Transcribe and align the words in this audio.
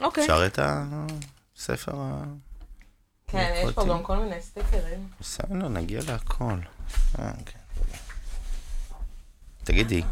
אוקיי. 0.00 0.24
אפשר 0.24 0.46
את 0.46 0.58
הספר 0.62 1.92
ה... 1.96 2.22
כן, 3.28 3.52
יש 3.64 3.74
פה. 3.74 3.84
גם 3.84 4.02
כל 4.02 4.16
מיני 4.16 4.42
סטיקרים. 4.42 5.08
בסדר, 5.20 5.68
נגיע 5.68 6.00
להכל. 6.08 6.58
אה, 7.18 7.30
כן. 7.46 7.58
תגידי, 9.64 10.02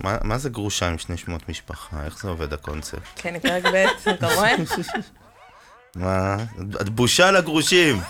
מה, 0.00 0.16
מה 0.22 0.38
זה 0.38 0.48
גרושה 0.50 0.88
עם 0.88 0.98
שני 0.98 1.16
שמות 1.16 1.48
משפחה? 1.48 2.04
איך 2.04 2.22
זה 2.22 2.28
עובד 2.28 2.52
הקונספט? 2.52 3.02
כן, 3.16 3.38
פרק 3.38 3.64
ב', 3.64 4.08
אתה 4.10 4.26
רואה? 4.34 4.54
מה? 5.96 6.36
את 6.80 6.88
בושה 6.88 7.30
לגרושים. 7.30 8.00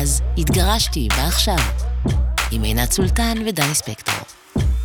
אז 0.00 0.22
התגרשתי, 0.38 1.08
ועכשיו? 1.16 1.81
עם 2.54 2.62
עינת 2.62 2.92
סולטן 2.92 3.34
ודני 3.46 3.74
ספקטור. 3.74 4.14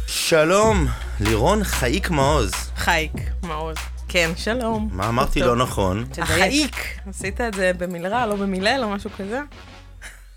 שלום, 0.08 0.88
לירון 1.20 1.64
חאיק 1.64 2.10
מעוז. 2.10 2.52
חייק, 2.76 3.12
מעוז. 3.44 3.78
כן, 4.08 4.32
שלום. 4.36 4.90
מה 4.92 5.10
אמרתי. 5.10 5.40
לא 5.40 5.56
נכון? 5.56 6.06
החייק. 6.18 6.76
עשית 7.10 7.42
את 7.42 7.54
זה 7.54 7.72
במלרע, 7.78 8.26
לא 8.26 8.36
במילל 8.36 8.80
או 8.84 8.90
משהו 8.90 9.10
כזה? 9.18 9.42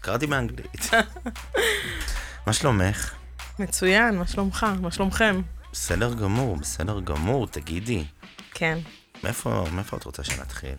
קראתי 0.00 0.27
באנגלית. 0.27 0.91
מה 2.46 2.52
שלומך? 2.52 3.14
מצוין, 3.58 4.19
מה 4.19 4.27
שלומך? 4.27 4.66
מה 4.80 4.91
שלומכם? 4.91 5.41
בסדר 5.72 6.14
גמור, 6.14 6.56
בסדר 6.56 7.00
גמור, 7.00 7.47
תגידי. 7.47 8.05
כן. 8.55 8.78
מאיפה, 9.24 9.64
מאיפה 9.72 9.97
את 9.97 10.05
רוצה 10.05 10.24
שנתחיל? 10.24 10.77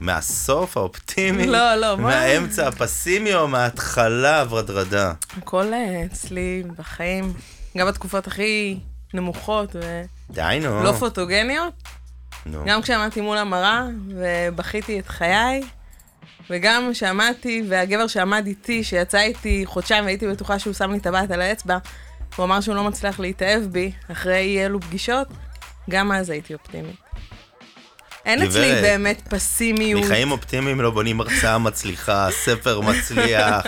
מהסוף 0.00 0.76
האופטימי? 0.76 1.46
לא, 1.46 1.74
לא, 1.74 1.96
מה? 1.96 2.02
מהאמצע 2.02 2.68
הפסימי 2.68 3.34
או 3.34 3.48
מההתחלה 3.48 4.40
הוורדרדה? 4.40 5.12
הכל 5.36 5.72
אה, 5.72 6.04
אצלי 6.04 6.62
בחיים, 6.78 7.32
גם 7.76 7.86
בתקופות 7.86 8.26
הכי 8.26 8.78
נמוכות. 9.14 9.76
ולא 10.80 10.92
פוטוגניות, 10.92 11.74
נו. 12.46 12.64
גם 12.66 12.82
כשעמדתי 12.82 13.20
מול 13.20 13.38
המראה 13.38 13.86
ובכיתי 14.08 14.98
את 14.98 15.08
חיי, 15.08 15.62
וגם 16.50 16.90
כשעמדתי 16.92 17.62
והגבר 17.68 18.06
שעמד 18.06 18.46
איתי, 18.46 18.84
שיצא 18.84 19.20
איתי 19.20 19.62
חודשיים 19.66 20.04
והייתי 20.04 20.28
בטוחה 20.28 20.58
שהוא 20.58 20.74
שם 20.74 20.92
לי 20.92 21.00
טבעת 21.00 21.30
על 21.30 21.40
האצבע, 21.40 21.78
הוא 22.36 22.44
אמר 22.44 22.60
שהוא 22.60 22.74
לא 22.74 22.84
מצליח 22.84 23.20
להתאהב 23.20 23.62
בי 23.62 23.92
אחרי 24.12 24.36
אי 24.38 24.64
אלו 24.66 24.80
פגישות, 24.80 25.28
גם 25.90 26.12
אז 26.12 26.30
הייתי 26.30 26.54
אופטימית. 26.54 27.05
אין 28.26 28.42
אצלי 28.42 28.72
באמת 28.82 29.22
פסימיות. 29.28 30.04
מחיים 30.04 30.30
אופטימיים 30.30 30.80
לא 30.80 30.90
בונים 30.90 31.20
הרצאה 31.20 31.58
מצליחה, 31.58 32.28
ספר 32.30 32.80
מצליח, 32.80 33.66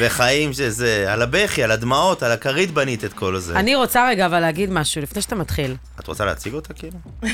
וחיים 0.00 0.52
שזה, 0.52 1.12
על 1.12 1.22
הבכי, 1.22 1.62
על 1.62 1.70
הדמעות, 1.70 2.22
על 2.22 2.32
הכרית 2.32 2.70
בנית 2.70 3.04
את 3.04 3.12
כל 3.12 3.38
זה. 3.38 3.56
אני 3.56 3.74
רוצה 3.74 4.08
רגע 4.08 4.26
אבל 4.26 4.40
להגיד 4.40 4.70
משהו, 4.70 5.02
לפני 5.02 5.22
שאתה 5.22 5.34
מתחיל. 5.34 5.76
את 6.00 6.06
רוצה 6.06 6.24
להציג 6.24 6.54
אותה 6.54 6.74
כאילו? 6.74 6.98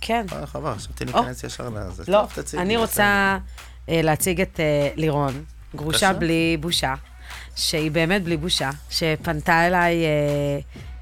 כן. 0.00 0.26
אה, 0.32 0.46
חבל, 0.46 0.74
חשבתי 0.74 1.04
להיכנס 1.04 1.44
ישר 1.44 1.68
לזה. 1.68 2.02
לא, 2.08 2.24
אני. 2.58 2.76
רוצה 2.76 3.38
אה, 3.88 4.00
להציג 4.02 4.40
את 4.40 4.60
אה, 4.60 4.88
לירון, 4.96 5.44
גרושה. 5.76 6.12
בלי 6.12 6.56
בושה, 6.60 6.94
שהיא 7.56 7.90
באמת 7.90 8.24
בלי 8.24 8.36
בושה, 8.36 8.70
שפנתה 8.90 9.66
אליי 9.66 10.04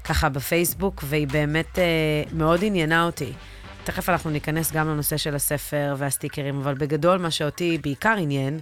ככה 0.03 0.29
בפייסבוק, 0.29 1.03
והיא 1.07 1.27
באמת 1.27 1.79
אה, 1.79 1.83
מאוד 2.33 2.59
עניינה 2.63 3.05
אותי. 3.05 3.33
תכף 3.83 4.09
אנחנו 4.09 4.29
ניכנס 4.29 4.71
גם 4.71 4.87
לנושא 4.87 5.17
של 5.17 5.35
הספר 5.35 5.95
והסטיקרים, 5.97 6.59
אבל 6.59 6.73
בגדול 6.73 7.17
מה 7.17 7.31
שאותי 7.31 7.77
בעיקר 7.77 8.15
עניין, 8.17 8.59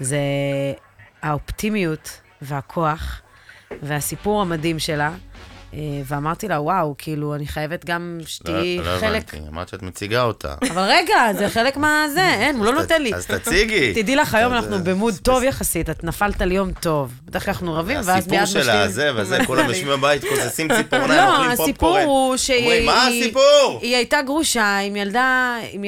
זה 0.00 0.18
האופטימיות 1.22 2.20
והכוח 2.42 3.22
והסיפור 3.82 4.42
המדהים 4.42 4.78
שלה. 4.78 5.12
אה, 5.74 5.78
ואמרתי 6.06 6.48
לה, 6.48 6.60
וואו, 6.60 6.94
כאילו, 6.98 7.34
אני 7.34 7.46
חייבת 7.46 7.84
גם 7.84 8.18
שתהיי 8.26 8.78
לא, 8.78 8.94
לא 8.94 9.00
חלק... 9.00 9.34
הבנתי, 9.34 9.48
אמרת 9.48 9.68
שאת 9.68 9.82
מציגה 9.82 10.22
אותה. 10.22 10.54
אבל 10.70 10.82
רגע, 10.82 11.14
זה 11.38 11.48
חלק 11.48 11.76
מהזה, 11.76 12.26
אין, 12.40 12.56
הוא 12.56 12.64
לא 12.64 12.72
נותן 12.72 13.02
לי. 13.02 13.14
אז 13.14 13.26
תציגי. 13.26 13.94
תדעי 14.02 14.16
לך, 14.16 14.34
היום 14.34 14.52
אנחנו 14.52 14.84
במוד 14.84 15.14
טוב 15.22 15.42
יחסית, 15.42 15.90
את 15.90 16.04
נפלת 16.04 16.42
על 16.42 16.52
יום 16.52 16.72
טוב. 16.72 17.12
בדרך 17.24 17.44
כלל 17.44 17.52
אנחנו 17.54 17.74
רבים, 17.74 17.96
ואז 18.04 18.28
מיד 18.28 18.42
הסיפור 18.42 18.62
שלה, 18.62 18.88
זה 18.88 19.10
וזה, 19.16 19.38
כולם 19.46 19.68
יושבים 19.68 19.88
בבית, 19.88 20.24
כוססים 20.24 20.68
ציפורניים, 20.76 21.10
לא, 21.10 21.32
אוכלים 21.32 21.50
הסיפור 21.50 21.72
פופקורן. 21.72 22.02
הוא 22.04 22.36
שהיא... 22.36 22.86
מה 22.86 23.06
הסיפור? 23.06 23.78
היא 23.82 23.96
הייתה 23.96 24.22
גרושה 24.22 24.78
עם 24.78 24.96
ילדה, 24.96 25.56
עם 25.72 25.84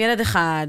ילד. 0.00 0.20
אחד, 0.20 0.66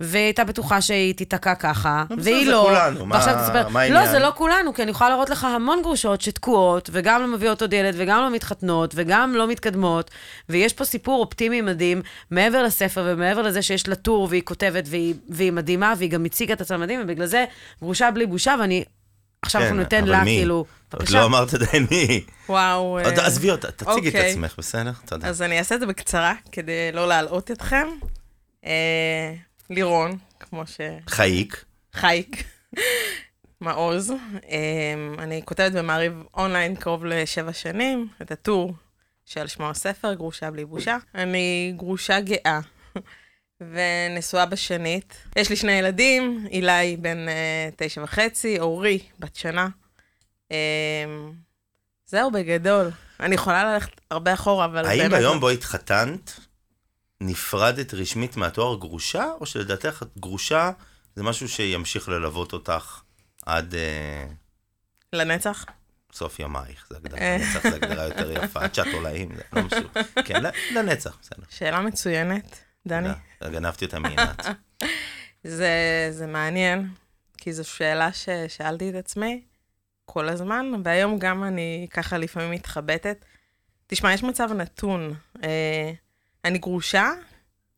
והיא 0.00 0.24
הייתה 0.24 0.44
בטוחה 0.44 0.80
שהיא 0.80 1.14
תיתקע 1.14 1.54
ככה, 1.54 2.04
והיא 2.18 2.44
זה 2.44 2.50
לא. 2.50 2.66
כולנו, 2.68 3.06
מה- 3.06 3.14
ועכשיו 3.16 3.34
תספר, 3.44 3.68
מה 3.68 3.88
לא, 3.88 3.98
העניין? 3.98 4.10
זה 4.12 4.18
לא 4.18 4.30
כולנו, 4.34 4.74
כי 4.74 4.82
אני 4.82 4.90
יכולה 4.90 5.10
להראות 5.10 5.30
לך 5.30 5.44
המון 5.44 5.82
גרושות 5.82 6.20
שתקועות, 6.20 6.90
וגם 6.92 7.20
לא 7.22 7.26
מביאות 7.26 7.62
עוד 7.62 7.74
ילד, 7.80 7.94
וגם 7.98 8.20
לא 8.20 8.30
מתחתנות, 8.30 8.92
וגם 8.96 9.34
לא 9.34 9.48
מתקדמות, 9.48 10.10
ויש 10.48 10.72
פה 10.72 10.84
סיפור 10.84 11.20
אופטימי 11.20 11.60
מדהים, 11.60 12.02
מעבר 12.30 12.62
לספר 12.62 13.04
ומעבר 13.12 13.42
לזה 13.42 13.62
שיש 13.62 13.88
לה 13.88 13.94
טור, 13.94 14.26
והיא 14.30 14.42
כותבת, 14.42 14.84
והיא, 14.86 15.14
והיא 15.28 15.52
מדהימה, 15.52 15.94
והיא 15.98 16.10
גם 16.10 16.24
הציגה 16.24 16.54
את 16.54 16.60
עצמה 16.60 16.76
מדהים, 16.78 17.00
ובגלל 17.04 17.26
זה 17.26 17.44
גרושה 17.80 18.10
בלי 18.10 18.26
בושה, 18.26 18.54
ואני... 18.60 18.84
עכשיו 19.42 19.62
אנחנו 19.62 19.76
כן, 19.76 19.82
ניתן 19.82 19.98
אבל 20.02 20.10
לה, 20.10 20.24
מי? 20.24 20.36
כאילו... 20.38 20.54
עוד 20.56 20.66
בבקשה. 21.00 21.20
לא 21.20 21.24
אמרת 21.26 21.54
עדיין 21.54 21.86
מי. 21.90 22.24
וואו. 22.48 22.98
אה, 22.98 23.04
עוד- 23.04 23.18
עזבי 23.18 23.50
אותה, 23.50 23.70
תציגי 23.70 24.08
את 24.08 24.14
אוקיי. 24.14 24.30
עצמך, 24.30 24.54
בסדר? 24.58 24.92
תודה. 25.06 25.28
אז 25.28 25.42
אני 25.42 25.58
אעשה 25.58 25.74
את 25.74 25.80
זה 25.80 25.86
בקצרה, 25.86 26.34
כדי 26.52 26.92
לא 26.92 27.08
להלאות 27.08 27.50
אתכם. 27.50 27.86
אה, 28.66 29.34
לירון, 29.70 30.18
כמו 30.40 30.66
ש... 30.66 30.80
חאיק. 31.08 31.64
חייק, 31.94 32.44
מעוז. 33.60 34.12
אה, 34.50 34.94
אני 35.18 35.42
כותבת 35.44 35.72
במעריב 35.72 36.12
אונליין 36.34 36.76
קרוב 36.76 37.04
לשבע 37.04 37.52
שנים, 37.52 38.08
את 38.22 38.30
הטור 38.30 38.74
שעל 39.24 39.46
שמו 39.46 39.70
הספר, 39.70 40.14
גרושה 40.14 40.50
בלי 40.50 40.64
בושה. 40.64 40.96
אני 41.14 41.72
גרושה 41.76 42.20
גאה. 42.20 42.60
ונשואה 43.60 44.46
בשנית. 44.46 45.16
יש 45.36 45.50
לי 45.50 45.56
שני 45.56 45.72
ילדים, 45.72 46.46
אילי 46.50 46.96
בן 46.96 47.28
אה, 47.28 47.68
תשע 47.76 48.02
וחצי, 48.02 48.60
אורי 48.60 48.98
בת 49.18 49.36
שנה. 49.36 49.68
אה, 50.52 50.56
זהו 52.06 52.30
בגדול. 52.30 52.90
אני 53.20 53.34
יכולה 53.34 53.72
ללכת 53.72 54.00
הרבה 54.10 54.34
אחורה, 54.34 54.64
אבל 54.64 54.86
האם 54.86 54.98
באמת 54.98 55.12
ביום 55.12 55.34
לא. 55.34 55.40
בו 55.40 55.48
התחתנת, 55.48 56.40
נפרדת 57.20 57.94
רשמית 57.94 58.36
מהתואר 58.36 58.76
גרושה, 58.78 59.26
או 59.40 59.46
שלדעתך 59.46 60.02
את 60.02 60.08
גרושה 60.18 60.70
זה 61.16 61.22
משהו 61.22 61.48
שימשיך 61.48 62.08
ללוות 62.08 62.52
אותך 62.52 63.00
עד 63.46 63.74
אה, 63.74 64.26
לנצח? 65.12 65.64
סוף 66.12 66.40
ימייך? 66.40 66.86
זה 66.90 66.96
הגדרה, 66.96 67.20
אה. 67.20 67.36
לנצח 67.36 67.62
זה 67.62 67.74
הגדרה 67.74 68.04
יותר 68.04 68.30
יפה, 68.44 68.60
עד 68.60 68.74
שאת 68.74 68.86
עולאים, 68.94 69.28
זה 69.36 69.42
לא 69.52 69.62
משהו. 69.62 69.88
כן, 70.24 70.42
לנצח, 70.74 71.18
בסדר. 71.22 71.44
שאלה 71.50 71.80
מצוינת, 71.80 72.58
דני. 72.86 73.08
גנבתי 73.44 73.84
אותה 73.84 73.98
מעינת. 73.98 74.46
זה, 75.44 75.70
זה 76.10 76.26
מעניין, 76.26 76.88
כי 77.38 77.52
זו 77.52 77.64
שאלה 77.64 78.10
ששאלתי 78.12 78.90
את 78.90 78.94
עצמי 78.94 79.42
כל 80.04 80.28
הזמן, 80.28 80.72
והיום 80.84 81.18
גם 81.18 81.44
אני 81.44 81.86
ככה 81.90 82.18
לפעמים 82.18 82.50
מתחבטת. 82.50 83.24
תשמע, 83.86 84.12
יש 84.12 84.22
מצב 84.22 84.52
נתון. 84.52 85.14
אה, 85.44 85.92
אני 86.44 86.58
גרושה 86.58 87.10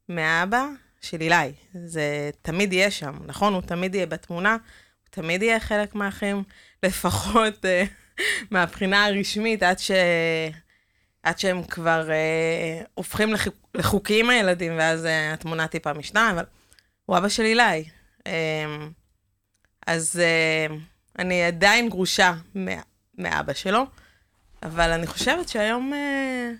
מאבא 0.08 0.66
של 1.00 1.20
אילי. 1.20 1.52
זה 1.84 2.30
תמיד 2.42 2.72
יהיה 2.72 2.90
שם, 2.90 3.18
נכון? 3.26 3.54
הוא 3.54 3.62
תמיד 3.62 3.94
יהיה 3.94 4.06
בתמונה, 4.06 4.56
תמיד 5.14 5.42
יהיה 5.42 5.60
חלק 5.60 5.94
מהאחים, 5.94 6.42
לפחות 6.82 7.64
אה, 7.64 7.84
מהבחינה 8.50 9.06
הרשמית, 9.06 9.62
עד, 9.62 9.78
ש... 9.78 9.90
עד 11.22 11.38
שהם 11.38 11.62
כבר 11.64 12.10
אה, 12.10 12.82
הופכים 12.94 13.32
לח... 13.32 13.46
לחוקיים 13.74 14.30
הילדים, 14.30 14.72
ואז 14.78 15.06
אה, 15.06 15.32
התמונה 15.32 15.68
טיפה 15.68 15.92
משתנה, 15.92 16.30
אבל 16.30 16.44
הוא 17.06 17.18
אבא 17.18 17.28
של 17.28 17.42
אילי. 17.42 17.84
אמ, 18.26 18.90
אז 19.86 20.20
אה, 20.20 20.74
אני 21.18 21.42
עדיין 21.44 21.88
גרושה 21.88 22.32
מה- 22.54 22.82
מאבא 23.18 23.52
שלו, 23.52 23.82
אבל 24.62 24.90
אני 24.92 25.06
חושבת 25.06 25.48
שהיום 25.48 25.92
אה, 25.94 26.50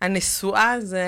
הנשואה 0.00 0.80
זה, 0.80 1.04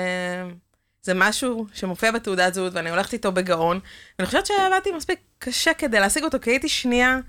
זה 1.01 1.13
משהו 1.15 1.67
שמופיע 1.73 2.11
בתעודת 2.11 2.53
זהות, 2.53 2.73
ואני 2.73 2.89
הולכת 2.89 3.13
איתו 3.13 3.31
בגאון, 3.31 3.79
ואני 4.19 4.25
חושבת 4.25 4.45
שעבדתי 4.45 4.91
מספיק 4.91 5.19
קשה 5.39 5.73
כדי 5.73 5.99
להשיג 5.99 6.23
אותו, 6.23 6.37
כי 6.41 6.49
הייתי 6.49 6.69
שנייה 6.69 7.19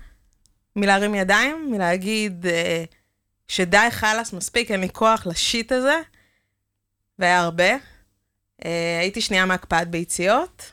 מלהרים 0.75 1.15
ידיים, 1.15 1.71
מלהגיד 1.71 2.45
אה, 2.45 2.83
שדי 3.47 3.87
חלאס, 3.89 4.33
מספיק, 4.33 4.71
אין 4.71 4.81
לי 4.81 4.89
כוח 4.89 5.27
לשיט 5.27 5.71
הזה, 5.71 5.95
והיה 7.19 7.39
הרבה. 7.39 7.73
אה, 8.65 8.97
הייתי 8.99 9.21
שנייה 9.21 9.45
מהקפאת 9.45 9.87
ביציות. 9.87 10.71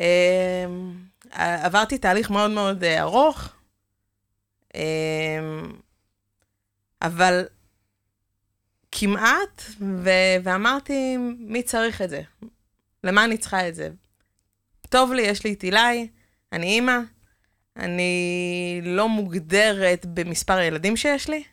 אה, 0.00 0.66
עברתי 1.64 1.98
תהליך 1.98 2.30
מאוד 2.30 2.50
מאוד 2.50 2.84
אה, 2.84 3.00
ארוך, 3.00 3.48
אה, 4.74 4.80
אבל 7.02 7.44
כמעט, 8.92 9.62
ו- 9.80 10.36
ואמרתי, 10.42 11.16
מי 11.38 11.62
צריך 11.62 12.02
את 12.02 12.10
זה? 12.10 12.22
למה 13.04 13.24
אני 13.24 13.38
צריכה 13.38 13.68
את 13.68 13.74
זה? 13.74 13.90
טוב 14.88 15.12
לי, 15.12 15.22
יש 15.22 15.44
לי 15.44 15.52
את 15.52 15.62
אילי, 15.62 16.08
אני 16.52 16.66
אימא, 16.66 16.98
אני 17.76 18.80
לא 18.84 19.08
מוגדרת 19.08 20.06
במספר 20.06 20.56
הילדים 20.56 20.96
שיש 20.96 21.28
לי, 21.28 21.44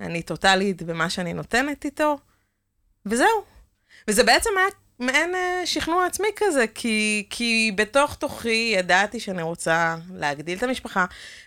אני 0.00 0.22
טוטאלית 0.22 0.82
במה 0.82 1.10
שאני 1.10 1.32
נותנת 1.32 1.84
איתו, 1.84 2.18
וזהו. 3.06 3.44
וזה 4.08 4.24
בעצם 4.24 4.50
היה 4.58 4.66
מעין 4.98 5.34
אה, 5.34 5.62
שכנוע 5.64 6.06
עצמי 6.06 6.28
כזה, 6.36 6.66
כי, 6.74 7.26
כי 7.30 7.72
בתוך 7.74 8.14
תוכי 8.14 8.72
ידעתי 8.76 9.20
שאני 9.20 9.42
רוצה 9.42 9.96
להגדיל 10.14 10.58
את 10.58 10.62
המשפחה, 10.62 11.04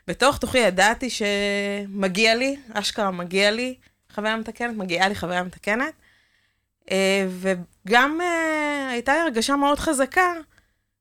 בתוך 0.07 0.37
תוכי 0.37 0.57
ידעתי 0.57 1.09
שמגיע 1.09 2.35
לי, 2.35 2.55
אשכרה 2.73 3.11
מגיע 3.11 3.51
לי 3.51 3.75
חוויה 4.15 4.37
מתקנת, 4.37 4.75
מגיעה 4.77 5.09
לי 5.09 5.15
חוויה 5.15 5.43
מתקנת, 5.43 5.93
אה, 6.91 7.27
וגם 7.29 8.21
אה, 8.21 8.89
הייתה 8.91 9.13
לי 9.13 9.19
הרגשה 9.19 9.55
מאוד 9.55 9.79
חזקה, 9.79 10.33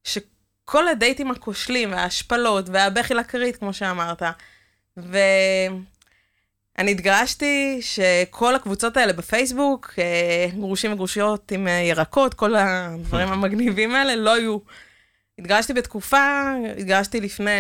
שכל 0.05 0.89
הדייטים 0.89 1.31
הכושלים 1.31 1.93
וההשפלות 1.93 2.65
והבכי 2.69 3.15
לכרית, 3.15 3.57
כמו 3.57 3.73
שאמרת, 3.73 4.23
ו... 4.97 5.19
אני 6.79 6.91
התגרשתי 6.91 7.79
שכל 7.81 8.55
הקבוצות 8.55 8.97
האלה 8.97 9.13
בפייסבוק, 9.13 9.95
אה, 9.99 10.47
גרושים 10.59 10.93
וגרושיות 10.93 11.53
עם 11.53 11.69
ירקות, 11.69 12.35
כל 12.35 12.55
הדברים 12.55 13.29
המגניבים 13.33 13.95
האלה, 13.95 14.17
לא 14.17 14.35
היו. 14.35 14.59
התגרשתי 15.39 15.73
בתקופה, 15.73 16.53
התגרשתי 16.79 17.21
לפני 17.21 17.51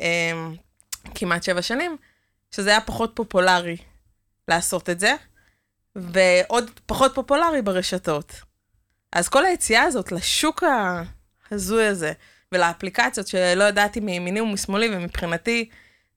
אה, 0.00 0.32
כמעט 1.14 1.42
שבע 1.42 1.62
שנים, 1.62 1.96
שזה 2.50 2.70
היה 2.70 2.80
פחות 2.80 3.12
פופולרי 3.14 3.76
לעשות 4.50 4.90
את 4.90 5.00
זה, 5.00 5.14
ועוד 5.96 6.70
פחות 6.86 7.14
פופולרי 7.14 7.62
ברשתות. 7.62 8.34
אז 9.12 9.28
כל 9.28 9.44
היציאה 9.44 9.82
הזאת 9.82 10.12
לשוק 10.12 10.62
ההזוי 11.50 11.86
הזה, 11.86 12.12
ולאפליקציות 12.52 13.26
שלא 13.26 13.64
ידעתי 13.64 14.00
מימיני 14.00 14.40
ומשמאלי, 14.40 14.96
ומבחינתי, 14.96 15.68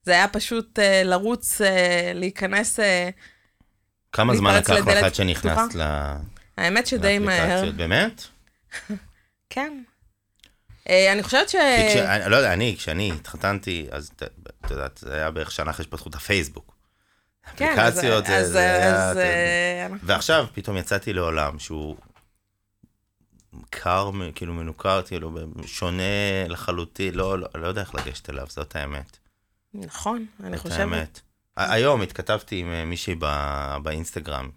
זה 0.04 0.12
היה 0.12 0.28
פשוט 0.28 0.80
uh, 0.80 1.08
לרוץ, 1.08 1.62
uh, 1.62 1.64
להיכנס... 2.14 2.80
Uh, 2.80 2.84
כמה 4.12 4.36
זמן 4.36 4.56
לקח 4.56 4.70
לך 4.70 4.88
עד 4.88 5.16
שנכנסת? 5.16 5.76
ל- 5.76 6.16
האמת 6.58 6.88
שדי 6.88 7.20
מהר. 7.20 7.72
באמת? 7.72 8.24
כן. 9.50 9.84
אני 10.90 11.24
חושבת 11.24 11.50
ש... 11.50 11.56
כי 11.56 11.90
כש- 11.90 11.98
אני 11.98 12.32
לא 12.32 12.36
יודע, 12.36 12.54
אני, 12.54 12.76
כשאני 12.78 13.12
התחתנתי, 13.12 13.88
אז 13.92 14.12
את 14.66 14.72
יודעת, 14.72 14.98
זה 14.98 15.16
היה 15.16 15.32
בערך 15.32 15.52
שנה 15.52 15.72
אחרי 15.72 15.86
שפתחו 15.86 16.10
את 16.10 16.16
הפייסבוק. 17.46 17.58
כן, 17.76 17.80
אפליקציות, 17.80 18.26
אז- 18.26 18.30
זה- 18.30 18.40
אז- 18.44 18.52
זה. 18.52 19.12
אז, 19.12 19.18
אה, 19.18 19.86
אנחנו- 19.86 20.08
ועכשיו 20.08 20.46
פתאום 20.54 20.78
יצאתי 20.78 21.14
לעולם 21.14 21.60
שהוא 21.60 21.98
קר, 23.70 24.10
כאילו 24.36 24.54
מנוכר, 24.54 25.02
כאילו 25.02 25.38
שונה 25.66 26.04
לחלוטין, 26.50 27.16
לא, 27.16 27.40
לא, 27.40 27.48
לא 27.56 27.68
יודע 27.68 27.82
איך 27.82 27.96
לגשת 27.96 28.30
אליו, 28.30 28.48
זאת 28.50 28.76
האמת. 28.76 29.18
נכון, 29.74 30.26
אני 30.44 30.58
זאת 30.58 30.62
חושבת. 30.62 30.80
האמת. 30.80 31.22
היום 31.58 32.02
התכתבתי 32.02 32.60
עם 32.60 32.72
אה, 32.72 32.86
מישהי 32.86 33.16
ב- 33.20 33.76
באינסטגרם, 33.84 34.50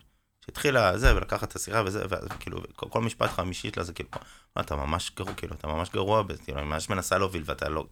שהתחילה 0.46 0.98
זה, 0.98 1.16
ולקחת 1.16 1.48
את 1.50 1.56
השיחה 1.56 1.82
וזה, 1.86 2.04
וכאילו, 2.10 2.60
כל, 2.76 2.86
כל 2.90 3.00
משפט 3.00 3.30
חמישי 3.30 3.70
שלה 3.74 3.84
זה 3.84 3.92
כאילו, 3.92 4.08
"מה, 4.56 4.62
אתה 4.62 4.76
ממש 4.76 5.12
גרוע, 5.16 5.34
כאילו, 5.34 5.54
אתה 5.54 5.66
ממש 5.66 5.88
גרוע 5.90 6.22
כאילו, 6.44 6.58
אני 6.58 6.66
ממש 6.66 6.90
מנסה 6.90 7.18
להוביל 7.18 7.42
ואתה 7.46 7.68
לא... 7.68 7.84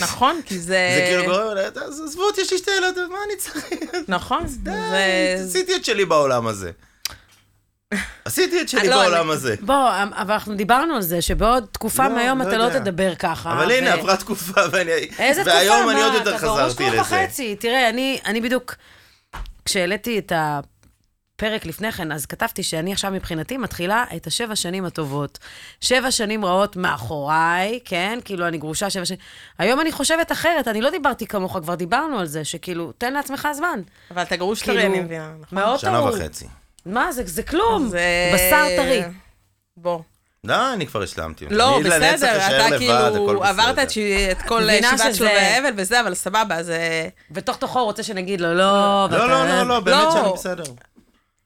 נכון, 0.00 0.40
כי 0.46 0.58
זה... 0.58 0.94
זה 0.96 1.06
כאילו 1.10 1.24
גורם, 1.24 1.54
לה, 1.54 1.62
"אז 1.86 2.00
עזבו 2.04 2.22
אותי, 2.22 2.40
יש 2.40 2.52
לי 2.52 2.58
שתי 2.58 2.70
ילדות, 2.76 3.10
מה 3.10 3.16
אני 3.26 3.36
צריך? 3.36 3.90
נכון, 4.08 4.46
די, 4.46 4.70
זה... 4.70 5.44
עשיתי 5.48 5.76
את 5.76 5.84
שלי 5.84 6.04
בעולם 6.04 6.46
הזה. 6.46 6.70
עשיתי 8.24 8.60
את 8.60 8.68
שלי 8.68 8.88
לא, 8.88 8.96
בעולם 8.96 9.30
הזה. 9.30 9.54
בוא, 9.60 9.90
אבל 10.12 10.32
אנחנו 10.34 10.54
דיברנו 10.54 10.94
על 10.94 11.02
זה, 11.02 11.22
שבעוד 11.22 11.66
תקופה 11.72 12.08
לא, 12.08 12.14
מהיום 12.14 12.42
לא 12.42 12.48
אתה 12.48 12.56
לא. 12.58 12.68
תדבר 12.68 13.14
ככה. 13.14 13.52
אבל 13.52 13.70
הנה, 13.70 13.92
עברה 13.92 14.16
תקופה, 14.16 14.60
ואני... 14.70 14.90
איזה 15.18 15.42
תקופה? 15.42 15.56
והיום 15.56 15.90
אני 15.90 16.02
עוד 16.02 16.14
יותר 16.14 16.36
אתה 16.36 16.46
גרוש 16.46 16.60
חזרתי 16.60 16.76
כבר 16.90 16.92
לזה. 16.92 17.00
וחצי. 17.00 17.56
תראה, 17.56 17.88
אני, 17.88 18.20
אני 18.24 18.40
בדיוק, 18.40 18.74
כשהעליתי 19.64 20.18
את 20.18 20.32
הפרק 21.40 21.66
לפני 21.66 21.92
כן, 21.92 22.12
אז 22.12 22.26
כתבתי 22.26 22.62
שאני 22.62 22.92
עכשיו 22.92 23.10
מבחינתי 23.10 23.56
מתחילה 23.56 24.04
את 24.16 24.26
השבע 24.26 24.56
שנים 24.56 24.84
הטובות. 24.84 25.38
שבע 25.80 26.10
שנים 26.10 26.44
רעות 26.44 26.76
מאחוריי, 26.76 27.80
כן? 27.84 28.18
כאילו, 28.24 28.48
אני 28.48 28.58
גרושה 28.58 28.90
שבע 28.90 29.04
שנים. 29.04 29.20
היום 29.58 29.80
אני 29.80 29.92
חושבת 29.92 30.32
אחרת, 30.32 30.68
אני 30.68 30.80
לא 30.80 30.90
דיברתי 30.90 31.26
כמוך, 31.26 31.58
כבר 31.62 31.74
דיברנו 31.74 32.18
על 32.18 32.26
זה, 32.26 32.44
שכאילו, 32.44 32.92
תן 32.98 33.12
לעצמך 33.12 33.48
זמן. 33.52 33.80
אבל 34.10 34.22
אתה 34.22 34.36
גרוש 34.36 34.62
כאילו, 34.62 34.76
טרי, 34.76 34.86
אני 34.86 35.00
מבינה, 35.00 35.32
נכון? 35.40 35.58
מאוד 35.58 35.78
שנה 35.78 35.98
טרוד. 35.98 36.14
וחצי. 36.14 36.46
מה, 36.86 37.12
זה, 37.12 37.22
זה 37.26 37.42
כלום. 37.42 37.88
זה... 37.88 38.00
בשר 38.34 38.66
טרי. 38.76 39.02
בוא. 39.76 40.00
לא, 40.44 40.72
אני 40.72 40.86
כבר 40.86 41.02
השלמתי. 41.02 41.46
לא, 41.50 41.80
בסדר, 41.84 42.36
אתה 42.36 42.78
כאילו 42.78 43.44
עברת. 43.44 43.78
את 44.32 44.42
כל 44.42 44.62
שבעת 44.82 45.14
שלבי 45.14 45.26
האבל 45.26 45.72
וזה, 45.76 46.00
אבל 46.00 46.14
סבבה, 46.14 46.62
זה... 46.62 47.08
בתוך 47.30 47.56
תוכו 47.56 47.78
הוא 47.78 47.86
רוצה 47.86 48.02
שנגיד 48.02 48.40
לו, 48.40 48.54
לא, 48.54 49.06
לא, 49.10 49.28
לא, 49.28 49.48
לא, 49.48 49.62
לא, 49.62 49.80
באמת 49.80 50.04
לא. 50.04 50.12
שאני 50.12 50.32
בסדר. 50.32 50.64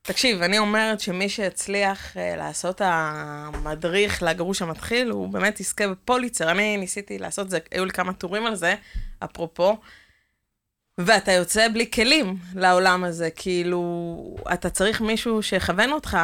תקשיב, 0.07 0.43
אני 0.43 0.59
אומרת 0.59 1.01
שמי 1.01 1.29
שהצליח 1.29 2.17
אה, 2.17 2.37
לעשות 2.37 2.81
המדריך 2.85 4.23
לגרוש 4.23 4.63
המתחיל, 4.63 5.11
הוא 5.11 5.29
באמת 5.29 5.61
יזכה 5.61 5.89
בפוליצר. 5.89 6.51
אני 6.51 6.77
ניסיתי 6.77 7.19
לעשות 7.19 7.51
זה, 7.51 7.59
היו 7.71 7.85
לי 7.85 7.91
כמה 7.91 8.13
טורים 8.13 8.47
על 8.47 8.55
זה, 8.55 8.75
אפרופו. 9.25 9.77
ואתה 10.99 11.33
יוצא 11.33 11.69
בלי 11.69 11.91
כלים 11.91 12.37
לעולם 12.55 13.05
הזה, 13.05 13.31
כאילו, 13.31 14.37
אתה 14.53 14.71
צריך 14.71 15.01
מישהו 15.01 15.43
שיכוון 15.43 15.93
אותך. 15.93 16.19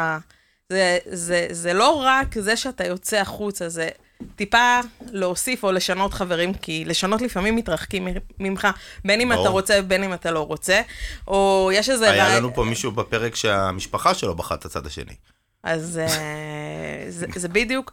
זה, 0.69 0.99
זה, 1.07 1.47
זה 1.51 1.73
לא 1.73 1.95
רק 2.05 2.39
זה 2.39 2.57
שאתה 2.57 2.87
יוצא 2.87 3.17
החוצה, 3.17 3.69
זה 3.69 3.89
טיפה 4.37 4.81
להוסיף 5.13 5.65
או 5.65 5.73
לשנות 5.73 6.15
חברים, 6.15 6.55
כי 6.55 6.85
לשנות 6.85 7.23
לפעמים 7.23 7.57
מתרחקים 7.57 8.09
ממך, 8.39 8.69
בין 9.05 9.21
אם. 9.21 9.33
אתה 9.33 9.49
רוצה 9.49 9.79
ובין 9.81 10.05
אם 10.05 10.15
אתה 10.15 10.31
לא 10.31 10.47
רוצה. 10.47 10.81
או 11.29 11.71
יש 11.75 11.91
איזה... 11.91 12.11
היה 12.11 12.27
רעי- 12.27 12.37
לנו 12.37 12.55
פה 12.55 12.65
מישהו 12.65 12.93
בפרק 12.93 13.35
שהמשפחה 13.35 14.15
שלו 14.15 14.35
בחרה 14.35 14.57
את 14.59 14.65
הצד 14.65 14.87
השני. 14.87 15.15
אז 15.63 15.99
אה, 16.03 17.05
זה, 17.09 17.27
זה 17.37 17.49
בדיוק, 17.49 17.93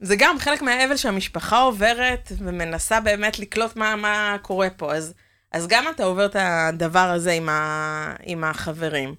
זה 0.00 0.16
גם 0.18 0.38
חלק 0.38 0.62
מהאבל 0.62 0.96
שהמשפחה 0.96 1.58
עוברת 1.58 2.32
ומנסה 2.38 3.00
באמת 3.00 3.38
לקלוט 3.38 3.76
מה, 3.76 3.96
מה 3.96 4.36
קורה 4.42 4.70
פה. 4.70 4.94
אז, 4.94 5.14
אז 5.52 5.66
גם 5.66 5.84
אתה 5.94 6.04
עובר 6.04 6.26
את 6.26 6.36
הדבר 6.38 6.98
הזה 6.98 7.32
עם, 7.32 7.48
ה, 7.48 8.14
עם 8.22 8.44
החברים, 8.44 9.14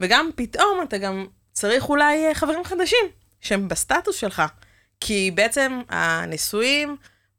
וגם 0.00 0.30
פתאום 0.36 0.80
אתה 0.88 0.98
גם 0.98 1.26
צריך 1.52 1.88
אולי 1.88 2.26
אה, 2.26 2.34
חברים 2.34 2.64
חדשים 2.64 3.06
שהם 3.40 3.68
בסטטוס 3.68 4.16
שלך. 4.16 4.42
כי 5.00 5.30
בעצם 5.34 5.80
הנישואים 5.88 6.96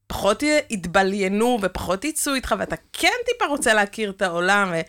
פחות 0.08 0.44
יתבליינו 0.70 1.60
ופחות 1.62 2.06
יצאו 2.06 2.34
איתך, 2.34 2.56
ואתה 2.60 2.76
כן 2.94 3.14
טיפה 3.26 3.46
רוצה 3.46 3.74
להכיר 3.74 4.10
את 4.10 4.22
העולם. 4.22 4.72
ו... 4.74 4.82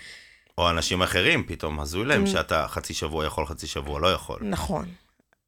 או 0.58 0.70
אנשים 0.70 1.02
אחרים, 1.02 1.44
פתאום 1.46 1.80
הזוי 1.80 2.04
Mm. 2.04 2.08
להם 2.08 2.26
שאתה 2.26 2.66
חצי 2.68 2.94
שבוע 2.94 3.26
יכול, 3.26 3.46
חצי 3.46 3.66
שבוע 3.66 4.00
לא 4.00 4.12
יכול. 4.12 4.38
נכון, 4.42 4.88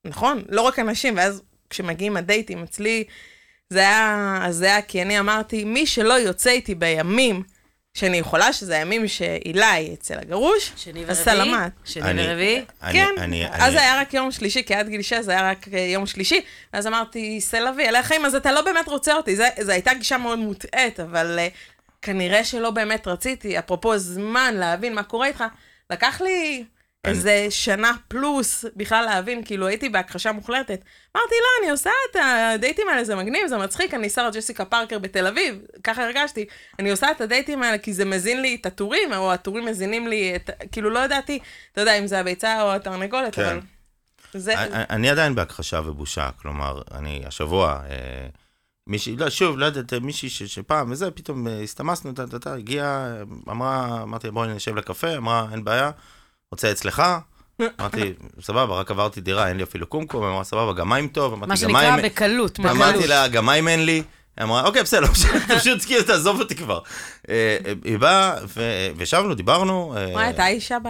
נכון, 0.04 0.42
לא 0.48 0.60
רק 0.62 0.78
אנשים, 0.78 1.16
ואז 1.16 1.42
כשמגיעים 1.70 2.16
הדייטים 2.16 2.62
אצלי, 2.62 3.04
זה 3.70 3.78
היה, 3.78 4.38
היה 4.62 4.82
כי 4.82 5.02
אני 5.02 5.18
אמרתי, 5.20 5.64
מי 5.64 5.86
שלא 5.86 6.14
יוצא 6.14 6.50
איתי 6.50 6.74
בימים 6.74 7.42
שאני 7.94 8.16
יכולה, 8.16 8.52
שזה 8.52 8.76
הימים 8.76 9.08
שאילי 9.08 9.90
אצל 9.94 10.18
הגרוש, 10.18 10.72
שני 10.76 11.04
אז 11.04 11.18
ורביעי? 11.18 11.24
סלמת. 11.24 11.72
שני 11.84 12.02
אני- 12.02 12.22
ורביעי? 12.28 12.64
אני- 12.82 12.92
כן, 12.92 13.08
אני- 13.18 13.46
אז 13.48 13.62
אני- 13.62 13.70
זה 13.72 13.80
היה 13.80 14.00
רק 14.00 14.14
יום 14.14 14.30
שלישי, 14.32 14.62
כי 14.64 14.74
עד 14.74 14.88
גיל 14.88 15.02
6 15.02 15.12
זה 15.12 15.32
היה 15.32 15.50
רק 15.50 15.66
אה, 15.74 15.78
יום 15.78 16.06
שלישי, 16.06 16.40
ואז 16.72 16.86
אמרתי, 16.86 17.40
סלווי, 17.40 17.88
אלה 17.88 17.98
החיים, 17.98 18.24
אז 18.24 18.34
אתה 18.34 18.52
לא 18.52 18.60
באמת 18.62 18.88
רוצה 18.88 19.14
אותי. 19.14 19.36
זה- 19.36 19.48
זו 19.60 19.72
הייתה 19.72 19.94
גישה 19.94 20.18
מאוד 20.18 20.38
מוטעית, 20.38 21.00
אבל 21.00 21.38
אה, 21.38 21.48
כנראה 22.02 22.44
שלא 22.44 22.70
באמת 22.70 23.08
רציתי. 23.08 23.58
אפרופו 23.58 23.98
זמן 23.98 24.54
להבין 24.56 24.94
מה 24.94 25.02
קורה 25.02 25.26
איתך, 25.26 25.44
לקח 25.90 26.20
לי 26.20 26.64
איזה 27.06 27.46
שנה 27.50 27.92
פלוס 28.08 28.64
בכלל 28.76 29.04
להבין, 29.04 29.44
כאילו 29.44 29.66
הייתי 29.66 29.88
בהכחשה 29.88 30.32
מוחלטת. 30.32 30.80
אמרתי, 31.16 31.34
לא, 31.40 31.62
אני 31.62 31.70
עושה 31.70 31.90
את 32.10 32.16
הדייטים 32.22 32.88
האלה, 32.88 33.04
זה 33.04 33.16
מגניב, 33.16 33.46
זה 33.46 33.56
מצחיק, 33.58 33.94
אני 33.94 34.10
שרה 34.10 34.30
ג'סיקה 34.30 34.64
פארקר 34.64 34.98
בתל 34.98 35.26
אביב, 35.26 35.54
ככה 35.84 36.04
הרגשתי. 36.04 36.44
אני 36.78 36.90
עושה 36.90 37.10
את 37.10 37.20
הדייטים 37.20 37.62
האלה 37.62 37.78
כי 37.78 37.92
זה 37.92 38.04
מזין 38.04 38.42
לי 38.42 38.54
את 38.60 38.66
הטורים, 38.66 39.12
או 39.12 39.32
הטורים 39.32 39.64
מזינים 39.66 40.08
לי 40.08 40.36
את... 40.36 40.50
כאילו, 40.72 40.90
לא 40.90 40.98
ידעתי, 40.98 41.38
אתה 41.72 41.80
יודע, 41.80 41.98
אם 41.98 42.06
זה 42.06 42.20
הביצה 42.20 42.62
או 42.62 42.72
התרנגולת, 42.74 43.34
כן. 43.34 43.42
אבל... 43.44 43.60
זה... 44.34 44.58
אני- 44.58 44.84
אני 44.90 45.10
עדיין 45.10 45.34
בהכחשה 45.34 45.80
ובושה, 45.84 46.30
כלומר, 46.42 46.82
אני 46.94 47.22
השבוע, 47.26 47.80
אה, 47.90 48.26
מישהי, 48.86 49.16
לא, 49.16 49.30
שוב, 49.30 49.58
לא 49.58 49.66
יודעת, 49.66 49.92
מישהי 49.92 50.30
ש- 50.30 50.42
שפעם, 50.42 50.90
וזה, 50.90 51.10
פתאום 51.10 51.48
אה, 51.48 51.60
הסתמסנו, 51.62 52.12
הגיעה, 52.46 53.14
אמרה, 53.50 54.02
אמרתי, 54.02 54.30
בואי 54.30 54.48
נשב 54.48 54.76
לקפה, 54.76 55.16
אמרה, 55.16 55.46
אין 55.52 55.64
בעיה, 55.64 55.90
רוצה 56.52 56.72
אצלך? 56.72 57.02
אמרתי, 57.80 58.12
סבבה, 58.40 58.74
רק 58.74 58.90
עברתי 58.90 59.20
דירה, 59.20 59.48
אין 59.48 59.56
לי 59.56 59.62
אפילו 59.62 59.86
קומקום, 59.86 60.24
אמרה, 60.24 60.44
סבבה, 60.44 60.72
גם 60.72 60.88
מים 60.88 61.08
טוב, 61.08 61.34
מה 61.34 61.46
אמרתי, 61.46 61.50
גם 61.50 61.56
שנקרא 61.68 61.96
מים... 61.96 62.04
בקלות, 62.04 62.60
בקלות. 62.60 62.76
אמרתי 62.76 63.06
לה, 63.06 63.28
גם 63.28 63.46
מים 63.46 63.68
אין 63.68 63.84
לי. 63.84 64.02
היא 64.36 64.44
אמרה, 64.44 64.66
אוקיי, 64.66 64.82
בסדר, 64.82 65.06
פשוט 65.58 65.84
כאילו, 65.84 66.02
תעזוב 66.02 66.40
אותי 66.40 66.54
כבר. 66.54 66.80
אה, 67.28 67.56
היא 67.84 67.98
באה, 67.98 68.34
וישבנו, 68.96 69.34
דיברנו. 69.34 69.94
אה, 69.96 70.08
וואי, 70.12 70.30
אתה 70.30 70.48
אישה 70.48 70.78
ב... 70.78 70.88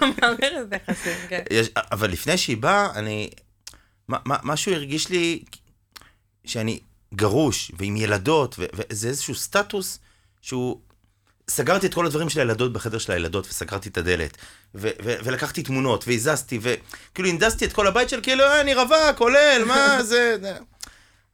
במערכת 0.00 0.72
היחסים, 0.72 1.16
כן. 1.28 1.42
אבל 1.92 2.10
לפני 2.10 2.38
שהיא 2.38 2.56
באה, 2.56 2.88
אני... 2.94 3.30
מה, 4.08 4.18
מה, 4.24 4.36
משהו 4.42 4.72
הרגיש 4.72 5.08
לי 5.08 5.42
שאני 6.44 6.80
גרוש 7.14 7.72
ועם 7.78 7.96
ילדות, 7.96 8.58
וזה 8.58 9.08
איזשהו 9.08 9.34
סטטוס 9.34 9.98
שהוא... 10.40 10.80
סגרתי 11.50 11.86
את 11.86 11.94
כל 11.94 12.06
הדברים 12.06 12.28
של 12.28 12.40
הילדות 12.40 12.72
בחדר 12.72 12.98
של 12.98 13.12
הילדות, 13.12 13.46
וסגרתי 13.46 13.88
את 13.88 13.98
הדלת, 13.98 14.36
ו- 14.74 14.88
ו- 15.04 15.16
ולקחתי 15.24 15.62
תמונות, 15.62 16.04
והזזתי, 16.08 16.58
וכאילו 16.62 17.28
הנדסתי 17.28 17.64
את 17.64 17.72
כל 17.72 17.86
הבית 17.86 18.08
של 18.08 18.20
כאילו, 18.22 18.44
אה, 18.44 18.60
אני 18.60 18.74
רווק, 18.74 19.16
כולל, 19.16 19.62
מה 19.66 20.02
זה... 20.02 20.36
זה." 20.42 20.58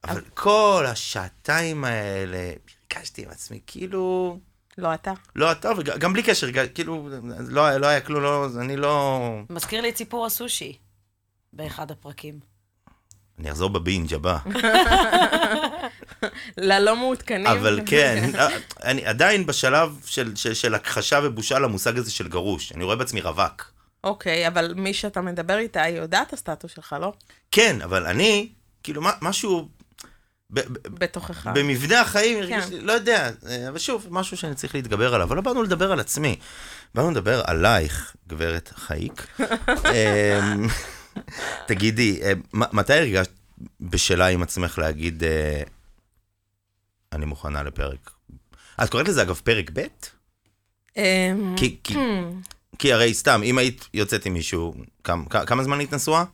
אבל 0.05 0.21
כל 0.35 0.85
השעתיים 0.89 1.85
האלה, 1.85 2.53
הרגשתי 2.93 3.23
עם 3.23 3.31
עצמי, 3.31 3.61
כאילו... 3.67 4.39
לא 4.79 4.95
אתה. 4.95 5.13
לא 5.37 5.53
אתה, 5.53 5.71
וגם 5.77 6.13
בלי 6.13 6.23
קשר, 6.23 6.47
כאילו, 6.75 7.09
לא, 7.49 7.77
לא 7.77 7.87
היה 7.87 8.01
כלום, 8.01 8.23
לא, 8.23 8.47
אני 8.61 8.77
לא... 8.77 9.21
מזכיר 9.51 9.81
לי 9.81 9.89
את 9.89 9.97
סיפור 9.97 10.27
הסושי 10.27 10.79
באחד 11.53 11.91
הפרקים. 11.91 12.41
אני 13.39 13.51
אחזור 13.51 13.71
בבינג' 13.71 14.15
הבא. 14.15 14.39
ללא 16.59 16.97
מעודכנים. 16.97 17.47
אבל 17.47 17.81
כן, 17.87 18.31
אני 18.85 19.07
עדיין 19.07 19.47
בשלב 19.47 20.01
של, 20.07 20.37
של, 20.37 20.55
של 20.55 20.75
הכחשה 20.75 21.21
ובושה 21.23 21.59
למושג 21.59 21.99
הזה 21.99 22.11
של 22.11 22.29
גרוש. 22.29 22.73
אני 22.73 22.85
רואה 22.85 22.97
בעצמי 22.97 23.21
רווק. 23.21 23.73
אוקיי, 24.05 24.49
אבל 24.49 24.75
מי 24.77 24.95
שאתה 24.95 25.21
מדבר 25.21 25.59
איתה, 25.59 25.83
היא 25.83 25.97
יודעת 25.97 26.33
הסטטוס 26.33 26.73
שלך, 26.75 26.97
לא? 27.01 27.13
כן, 27.51 27.83
אבל 27.83 28.07
אני, 28.07 28.49
כאילו, 28.83 29.03
מה- 29.03 29.13
משהו... 29.23 29.69
ב, 30.51 30.61
ב, 30.61 30.89
בתוכך. 30.99 31.47
במבנה 31.55 32.01
החיים 32.01 32.39
הרגיש 32.39 32.65
כן. 32.65 32.71
לי, 32.73 32.81
לא 32.81 32.93
יודע, 32.93 33.31
אה, 33.49 33.69
אבל 33.69 33.79
שוב, 33.79 34.07
משהו 34.11 34.37
שאני 34.37 34.55
צריך 34.55 34.75
להתגבר 34.75 35.15
עליו, 35.15 35.27
אבל 35.27 35.37
לא 35.37 35.43
באנו 35.43 35.63
לדבר 35.63 35.93
על 35.93 36.01
עצמי. 36.01 36.37
באנו 36.95 37.11
לדבר 37.11 37.43
עלייך, 37.45 38.17
גברת 38.29 38.73
חייק. 38.77 39.27
אמ, 39.41 40.67
תגידי, 41.67 42.21
אה, 42.23 42.33
מתי 42.53 42.93
הרגשת 42.95 43.31
בשלה 43.81 44.27
עם 44.27 44.43
עצמך 44.43 44.79
להגיד, 44.79 45.25
אה, 45.25 45.63
אני 47.13 47.27
מוכנה 47.27 47.63
לפרק? 47.63 48.11
את 48.83 48.91
קוראת 48.91 49.09
לזה 49.09 49.23
אגב 49.23 49.41
פרק 49.45 49.71
ב'? 49.73 49.87
אמ, 50.97 51.55
כי, 51.59 51.77
כי, 51.85 51.95
כי 52.79 52.93
הרי 52.93 53.15
סתם, 53.15 53.41
אם 53.45 53.59
היית 53.59 53.89
יוצאת 53.95 54.27
עם 54.27 54.33
מישהו, 54.33 54.75
כמה, 55.05 55.25
כמה 55.47 55.63
זמן 55.63 55.79
היית 55.79 55.95
נשואה? 55.95 56.25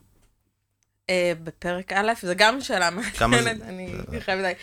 אה, 1.11 1.33
בפרק 1.45 1.93
א', 1.93 2.13
זה 2.23 2.35
גם 2.35 2.61
שאלה 2.61 2.91
מעניינת, 2.91 3.63
אני 3.63 4.21
חייבת 4.21 4.43
להגיד. 4.43 4.59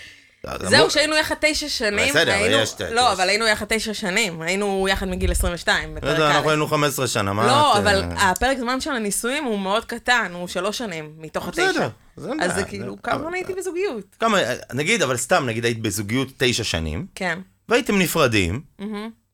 זהו, 0.69 0.89
שהיינו 0.91 1.15
יחד 1.15 1.35
תשע 1.41 1.69
שנים. 1.69 2.09
בסדר, 2.09 2.21
אבל 2.35 2.43
היינו- 2.43 2.57
יש- 2.63 2.73
יש- 2.73 2.81
לא, 2.91 3.11
אבל 3.13 3.29
היינו 3.29 3.47
יחד 3.47 3.65
תשע 3.69 3.93
שנים. 3.93 4.41
היינו 4.41 4.87
יחד 4.91 5.07
מגיל 5.07 5.31
22, 5.31 5.89
לא 5.89 5.95
בפרק 5.95 6.13
יודע, 6.13 6.31
אנחנו. 6.35 6.49
היינו 6.49 6.67
15 6.67 7.07
שנה, 7.07 7.33
מה 7.33 7.47
לא, 7.47 7.73
את, 7.73 7.77
אבל 7.79 8.03
אה, 8.03 8.29
הפרק 8.31 8.57
זמן 8.57 8.81
של 8.81 8.91
הנישואים 8.91 9.43
הוא 9.43 9.59
מאוד 9.59 9.85
קטן, 9.85 10.31
הוא 10.33 10.47
שלוש 10.47 10.77
שנים 10.77 11.13
מתוך 11.17 11.47
התשע. 11.47 11.69
בסדר, 11.71 11.89
זה 12.17 12.29
אין 12.29 12.41
אז 12.41 12.51
בעיה, 12.51 12.59
זה 12.63 12.69
כאילו, 12.69 13.01
כמה 13.01 13.17
זמן 13.19 13.33
הייתי 13.33 13.53
בזוגיות? 13.53 14.15
כמה, 14.19 14.37
נגיד, 14.73 15.01
אבל 15.01 15.17
סתם, 15.17 15.45
נגיד 15.45 15.65
היית 15.65 15.81
בזוגיות 15.81 16.27
תשע 16.37 16.63
שנים, 16.63 17.05
כן. 17.15 17.39
והייתם 17.69 17.99
נפרדים. 17.99 18.61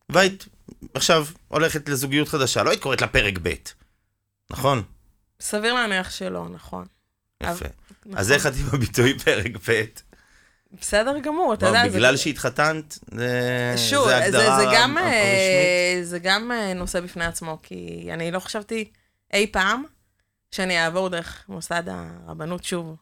והיית 0.10 0.46
עכשיו 0.94 1.26
הולכת 1.48 1.90
לזוגיות 1.90 2.28
חדשה, 2.28 2.64
לא 2.64 2.70
היית 2.70 2.82
קוראת 2.82 3.02
לה 3.02 3.08
פרק 3.08 3.34
ב', 3.42 3.54
נכון? 4.52 4.84
סביר 5.42 5.74
להניח 5.74 6.12
שלא, 6.12 6.46
נכון. 6.50 6.86
יפה. 7.44 7.52
נכון. 8.06 8.18
אז 8.18 8.32
איך 8.32 8.48
את 8.48 8.52
עם 8.60 8.68
הביטוי 8.74 9.20
פרק 9.20 9.52
ב'? 9.70 9.84
בסדר 10.72 11.20
גמור, 11.20 11.54
אתה 11.54 11.72
מה, 11.72 11.78
יודע, 11.78 11.90
זה... 11.90 11.98
בגלל 11.98 12.18
שהתחתנת, 12.18 13.00
זה 13.12 13.74
שוב, 13.78 14.08
זה 14.08 14.10
זה, 14.10 14.26
הגדרה 14.26 14.58
זה, 14.58 14.66
גם, 14.74 14.98
הרשמית? 14.98 15.14
אה, 15.14 16.00
זה 16.04 16.20
גם 16.20 16.52
אה, 16.52 16.74
נושא 16.74 17.00
בפני 17.00 17.26
עצמו, 17.26 17.58
כי 17.64 18.10
אני 18.14 18.32
לא 18.32 18.40
חשבתי 18.40 18.92
אי 19.34 19.48
פעם 19.52 19.84
שאני 20.52 20.84
אעבור 20.84 21.10
דרך 21.10 21.46
מוסד 21.50 21.84
הרבנות 21.88 22.64
שוב. 22.64 22.96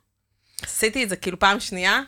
עשיתי 0.62 1.04
את 1.04 1.10
זה 1.10 1.16
כאילו 1.16 1.40
פעם 1.40 1.60
שנייה, 1.60 2.02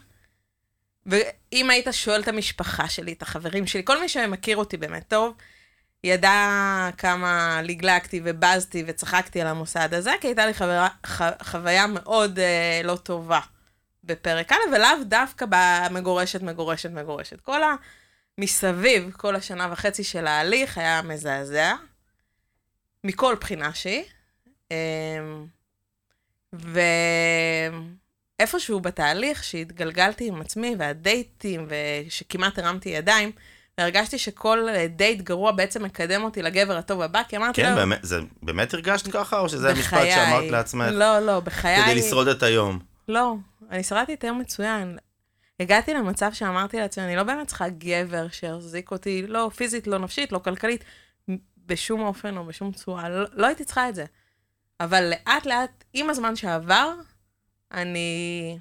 ואם 1.05 1.69
היית 1.69 1.87
שואל 1.91 2.21
את 2.21 2.27
המשפחה 2.27 2.89
שלי, 2.89 3.13
את 3.13 3.21
החברים 3.21 3.67
שלי, 3.67 3.81
כל 3.85 4.01
מי 4.01 4.09
שמכיר 4.09 4.57
אותי 4.57 4.77
באמת 4.77 5.03
טוב, 5.07 5.33
ידע 6.03 6.89
כמה 6.97 7.61
לגלגתי 7.63 8.21
ובזתי 8.23 8.83
וצחקתי 8.87 9.41
על 9.41 9.47
המוסד 9.47 9.93
הזה, 9.93 10.11
כי 10.21 10.27
הייתה 10.27 10.45
לי 10.45 10.53
חברה, 10.53 10.87
ח, 11.05 11.21
חוויה 11.43 11.87
מאוד 11.87 12.39
אה, 12.39 12.81
לא 12.83 12.95
טובה 12.95 13.39
בפרק 14.07 14.51
א', 14.51 14.55
ולאו 14.73 15.03
דווקא 15.03 15.45
במגורשת, 15.49 16.41
מגורשת, 16.41 16.91
מגורשת. 16.91 17.41
כל 17.41 17.61
המסביב, 18.37 19.11
כל 19.17 19.35
השנה 19.35 19.67
וחצי 19.71 20.03
של 20.03 20.27
ההליך 20.27 20.77
היה 20.77 21.01
מזעזע, 21.01 21.73
מכל 23.03 23.35
בחינה 23.39 23.73
שהיא. 23.73 24.03
אמ, 24.71 25.45
ואיפשהו 28.39 28.79
בתהליך 28.79 29.43
שהתגלגלתי 29.43 30.27
עם 30.27 30.41
עצמי, 30.41 30.75
והדייטים, 30.79 31.67
ושכמעט 31.69 32.59
הרמתי 32.59 32.89
ידיים, 32.89 33.31
והרגשתי 33.77 34.17
שכל 34.17 34.67
דייט 34.95 35.21
גרוע 35.21 35.51
בעצם 35.51 35.83
מקדם 35.83 36.23
אותי 36.23 36.41
לגבר 36.41 36.77
הטוב 36.77 37.01
הבא, 37.01 37.21
כי 37.29 37.37
אמרתי 37.37 37.61
כן, 37.61 37.69
לו, 37.69 37.75
באמת, 37.75 37.99
זה 38.01 38.19
באמת 38.43 38.73
הרגשת 38.73 39.11
ככה, 39.11 39.39
או 39.39 39.49
שזה 39.49 39.69
המשפט 39.69 39.93
בחיי- 39.93 40.11
שאמרת 40.15 40.51
לעצמך? 40.51 40.85
לא, 40.91 41.19
לא, 41.19 41.39
בחיי... 41.39 41.83
כדי 41.83 41.95
לשרוד 41.95 42.27
את 42.27 42.43
היום. 42.43 42.79
לא, 43.07 43.35
אני 43.69 43.83
שרדתי 43.83 44.27
היום 44.27 44.39
מצוין. 44.39 44.97
הגעתי 45.59 45.93
למצב 45.93 46.33
שאמרתי 46.33 46.77
לעצמי, 46.77 47.03
אני 47.03 47.15
לא 47.15 47.23
באמת 47.23 47.47
צריכה 47.47 47.69
גבר 47.69 48.29
שיחזיק 48.29 48.91
אותי, 48.91 49.27
לא 49.27 49.51
פיזית, 49.55 49.87
לא 49.87 49.99
נפשית, 49.99 50.31
לא 50.31 50.39
כלכלית, 50.39 50.83
בשום 51.65 52.01
אופן 52.01 52.37
או 52.37 52.45
בשום 52.45 52.71
צורה, 52.71 53.09
לא, 53.09 53.25
לא 53.33 53.47
הייתי 53.47 53.65
צריכה 53.65 53.89
את 53.89 53.95
זה. 53.95 54.05
אבל 54.79 55.09
לאט 55.09 55.45
לאט, 55.45 55.83
עם 55.93 56.09
הזמן 56.09 56.35
שעבר, 56.35 56.93
אני... 57.71 58.59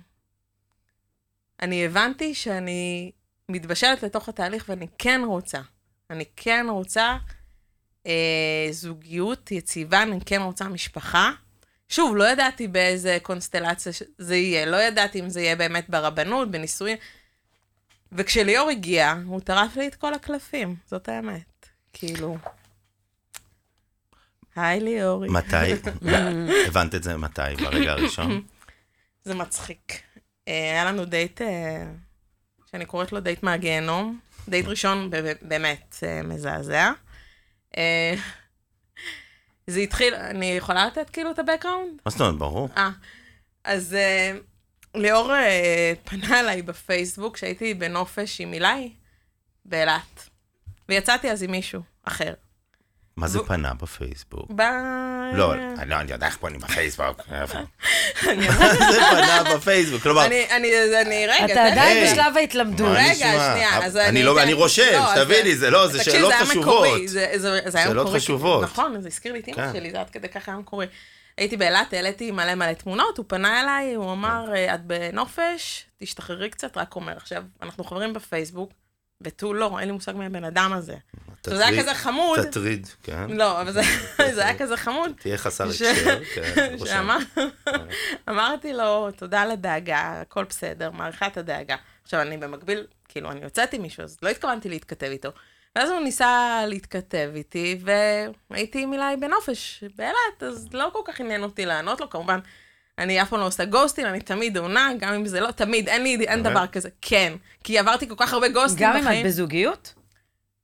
אני 1.63 1.87
הבנתי 1.87 2.35
שאני 2.35 3.13
מתבשלת 3.49 4.03
לתוך 4.03 4.29
התהליך 4.29 4.65
ואני 4.69 4.87
כן 4.99 5.21
רוצה. 5.27 5.61
אני 6.11 6.25
כן 6.37 6.67
רוצה 6.69 7.17
אה, 8.07 8.69
זוגיות 8.71 9.51
יציבה, 9.51 10.03
אני 10.03 10.19
כן 10.27 10.43
רוצה 10.43 10.69
משפחה. 10.69 11.31
שוב, 11.89 12.17
לא 12.17 12.25
ידעתי 12.25 12.69
באיזה 12.69 13.19
קונסטלציה 13.23 13.93
זה 14.19 14.37
יהיה, 14.37 14.67
לא 14.67 14.77
ידעתי 14.77 15.21
אם 15.21 15.29
זה 15.29 15.41
יהיה 15.41 15.57
באמת 15.57 15.91
ברבנות, 15.91 16.51
בנישואים. 16.51 16.99
וכשליאור 18.13 18.71
הגיע, 18.71 19.15
הוא 19.27 19.41
טרף 19.41 19.77
לי 19.77 19.89
את 19.89 19.95
כל 19.95 20.15
הקלפים, 20.15 20.77
זאת 20.87 21.09
האמת. 21.09 21.67
כאילו... 21.93 22.37
היי 24.57 24.81
ליאורי. 24.81 25.29
מתי? 25.29 25.57
הבנת 26.67 26.95
את 26.95 27.03
זה 27.03 27.17
מתי? 27.17 27.43
ברגע 27.63 27.93
הראשון? 27.93 28.43
זה 29.25 29.35
מצחיק. 29.35 29.93
אה, 30.49 30.71
היה 30.73 30.85
לנו 30.85 31.05
דייט, 31.05 31.43
אה, 31.43 31.87
שאני 32.71 32.85
קוראת 32.87 33.13
לו 33.13 33.21
דייט 33.21 33.43
מהגיהנום. 33.43 34.19
דייט 34.49 34.67
ראשון 34.67 35.11
באמת 35.43 35.97
אה, 36.03 36.23
מזעזע. 36.23 36.93
זה 39.67 39.81
התחיל, 39.81 40.15
אני 40.15 40.47
יכולה 40.47 40.87
לתת 40.87 41.11
כאילו 41.11 41.31
את 41.31 41.39
ה 41.39 41.43
background? 41.43 41.91
מה 42.07 42.11
זאת 42.11 42.21
אומרת, 42.21 42.35
ברור. 42.39 42.69
אה, 42.77 42.91
אז 43.65 43.95
אה, 43.95 44.33
ליאור 44.95 45.35
אה, 45.35 45.93
פנה 46.05 46.41
אליי 46.41 46.63
בפייסבוק 46.63 47.35
כשהייתי 47.35 47.75
בנופש 47.75 48.41
עם 48.41 48.53
אילי 48.53 48.93
באילת. 49.65 50.29
ויצאתי 50.89 51.31
אז 51.31 51.43
עם 51.43 51.51
מישהו 51.51 51.83
אחר. 52.03 52.35
מה 53.17 53.29
זה 53.29 53.39
והוא- 53.39 53.49
פנה 53.49 53.75
בפייסבוק? 53.75 54.51
ב... 54.57 54.63
לא, 55.35 55.55
אני 55.55 55.91
לא 55.91 55.97
אני 56.01 56.13
יודע 56.13 56.27
איך 56.27 56.37
פונים 56.37 56.61
בפייסבוק. 56.61 57.21
זה 58.93 59.01
פנה 59.11 59.43
בפייסבוק? 59.57 60.03
כלומר, 60.03 60.27
אני, 60.27 60.45
אני, 60.51 60.71
אני, 61.03 61.27
רגע, 61.27 61.45
אתה. 61.53 61.65
עדיין. 61.65 62.05
בשלב 62.13 62.37
ההתלמדות. 62.37 62.89
רגע? 62.97 63.15
שנייה, 63.15 63.85
אז 63.85 63.97
אני 63.97 64.09
אני 64.09 64.23
לא- 64.23 64.43
אני 64.43 64.53
רושם, 64.53 64.83
לא, 64.93 65.15
שתביני, 65.15 65.57
זה 65.57 65.71
לא, 65.71 65.89
זה 65.89 66.05
שאלות 66.05 66.33
חשובות. 66.41 66.89
זה, 67.07 67.27
זה, 67.37 67.61
זה 67.67 67.79
היה 67.79 67.87
שאלות 67.87 68.07
מקורי. 68.07 68.21
חשובות. 68.21 68.63
נכון, 68.63 69.01
זה 69.01 69.09
הזכיר 69.09 69.33
לי 69.33 69.39
את 69.41 69.49
אמא 69.49 69.57
כן. 69.57 69.73
שלי, 69.73 69.91
זה 69.91 70.01
עד 70.01 70.11
כדי 70.11 70.29
ככה 70.29 70.51
היה 70.53 70.61
מקורי. 70.61 70.87
הייתי 71.39 71.57
באילת, 71.57 71.93
העליתי 71.93 72.31
מלא 72.31 72.55
מלא 72.55 72.73
תמונות, 72.73 73.19
הוא 73.19 73.25
פנה 73.29 73.61
אליי, 73.61 73.95
הוא 73.95 74.13
אמר, 74.13 74.45
כן. 74.55 74.75
את 74.75 74.81
בנופש, 74.85 75.85
תשתחררי 75.99 76.51
קצת, 76.51 76.77
רק 76.77 76.97
אומר. 76.97 77.13
עכשיו, 77.17 77.43
אנחנו 77.63 77.85
חברים 77.85 78.13
בפייסבוק, 78.13 78.73
ותו 79.21 79.55
לא, 79.55 79.79
אין 79.79 79.89
לי 79.89 79.93
מושג 79.93 80.13
מי 80.13 80.27
הבן 80.27 80.45
אדם 80.45 80.73
הזה. 80.73 80.95
עכשיו, 81.47 81.57
זה 81.57 81.63
היה 81.67 81.73
תטריד- 81.73 81.83
כזה 81.89 81.95
חמוד. 81.95 82.43
תטריד, 82.43 82.89
כן. 83.03 83.27
לא, 83.31 83.61
אבל 83.61 83.73
זה 83.73 83.81
זה 84.35 84.45
היה 84.45 84.59
כזה 84.59 84.77
חמוד. 84.77 85.13
תהיה 85.21 85.39
חסר 85.39 85.73
ש- 85.73 85.83
הקשר, 85.83 86.25
כן. 86.35 86.77
שאמר- 86.87 87.19
אמרתי 88.29 88.73
לו, 88.73 89.11
תודה 89.11 89.43
על 89.43 89.51
הדאגה, 89.51 89.99
הכל 90.21 90.45
בסדר, 90.45 90.91
מעריכה 90.91 91.27
את 91.27 91.37
הדאגה. 91.37 91.77
עכשיו, 92.05 92.21
אני 92.21 92.37
במקביל, 92.37 92.87
כאילו, 93.09 93.31
אני 93.31 93.41
יוצאת 93.43 93.73
עם 93.73 93.83
מישהו, 93.83 94.03
אז 94.03 94.17
לא 94.23 94.29
התכוונתי 94.29 94.69
להתכתב 94.69 95.07
איתו. 95.07 95.29
ואז 95.77 95.91
הוא 95.91 96.01
ניסה 96.01 96.61
להתכתב 96.67 97.31
איתי, 97.35 97.79
והייתי 98.51 98.83
עם 98.83 98.93
אילי 98.93 99.17
בנופש 99.21 99.85
באילת, 99.97 100.15
אז 100.47 100.69
לא 100.73 100.91
כל 100.93 101.01
כך 101.05 101.21
עניין 101.21 101.43
אותי 101.43 101.67
לענות 101.67 102.01
לו, 102.01 102.11
כמובן. 102.11 102.39
אני 102.99 103.23
אף 103.23 103.29
פעם 103.31 103.41
לא 103.41 103.47
עושה 103.47 103.65
גוסטים, 103.65 104.07
אני 104.07 104.21
תמיד 104.21 104.57
עונה, 104.59 104.91
גם 104.99 105.15
אם 105.15 105.27
זה 105.27 105.41
לא, 105.41 105.51
תמיד, 105.51 105.89
אין 105.89 106.03
לי, 106.03 106.25
אין? 106.27 106.43
דבר 106.43 106.67
כזה. 106.67 106.89
כן, 107.03 107.33
כי 107.65 107.79
עברתי 107.79 108.09
כל 108.09 108.15
כך 108.19 108.33
הרבה 108.33 108.49
גוסטים 108.49 108.87
גם 108.87 108.97
אם 108.97 109.03
בחיים. 109.03 109.21
את 109.21 109.31
בזוגיות? 109.31 109.95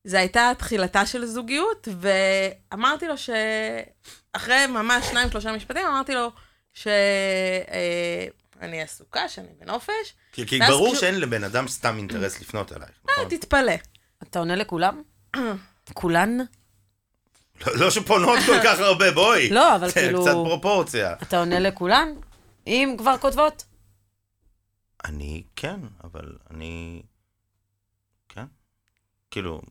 זה 0.04 0.18
הייתה 0.18 0.52
תחילתה 0.58 1.06
של 1.06 1.26
זוגיות, 1.26 1.88
ואמרתי 2.00 3.06
לו 3.08 3.14
שאחרי 3.18 4.66
ממש 4.66 5.06
שניים, 5.06 5.30
שלושה 5.30 5.52
משפטים, 5.52 5.86
אמרתי 5.86 6.14
לו 6.14 6.30
שאני 6.74 6.92
עסוקה, 8.82 9.28
שאני 9.28 9.48
בנופש. 9.60 10.14
כי 10.32 10.46
כי 10.46 10.58
ברור 10.68 10.86
כשהוא- 10.88 11.00
שאין 11.00 11.20
לבן 11.20 11.44
אדם 11.44 11.68
סתם 11.68 11.96
אינטרס 11.96 12.40
לפנות 12.40 12.72
אלייך, 12.72 12.90
נכון? 13.10 13.28
תתפלא. 13.28 13.72
אתה 14.22 14.38
עונה 14.38 14.56
לכולם? 14.56 15.02
כולן? 15.94 16.38
לא- 17.66 17.76
לא 17.76 17.90
שפונות 17.90 18.38
כל 18.46 18.56
כך 18.64 18.78
הרבה, 18.88 19.10
בואי. 19.12 19.50
לא, 19.50 19.76
אבל 19.76 19.90
כאילו- 19.90 20.22
קצת 20.22 20.32
פרופורציה. 20.32 21.14
אתה 21.22 21.38
עונה 21.38 21.58
לכולן? 21.58 22.08
אם 22.66 22.94
כבר 22.98 23.18
כותבות? 23.18 23.64
אני 25.04 25.42
כן, 25.56 25.80
אבל 26.04 26.32
אני... 26.50 27.02
כן. 28.28 28.44
כאילו, 29.30 29.62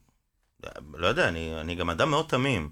לא 0.94 1.08
יודע, 1.08 1.28
אני, 1.28 1.62
אני 1.62 1.76
גם 1.76 1.90
אדם 1.90 2.10
מאוד 2.10 2.26
תמים. 2.30 2.70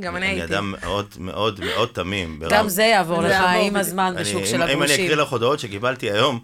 גם 0.00 0.16
אני 0.16 0.26
הייתי. 0.26 0.44
אדם 0.54 0.70
מאוד 0.80 1.14
מאוד 1.18 1.60
מאוד 1.60 1.88
תמים. 1.94 2.38
ברב- 2.40 2.52
גם 2.52 2.68
זה 2.68 2.82
יעבור 2.82 3.22
לך 3.22 3.36
עם. 3.60 3.76
הזמן 3.76 4.12
אני- 4.16 4.20
בשוק 4.24 4.40
אם- 4.40 4.46
של 4.46 4.56
אם 4.56 4.62
אני 4.62 4.72
הגרושים. 4.72 5.04
אקריא 5.04 5.16
לך 5.16 5.28
הודעות 5.28 5.58
שקיבלתי 5.60 6.10
היום, 6.10 6.40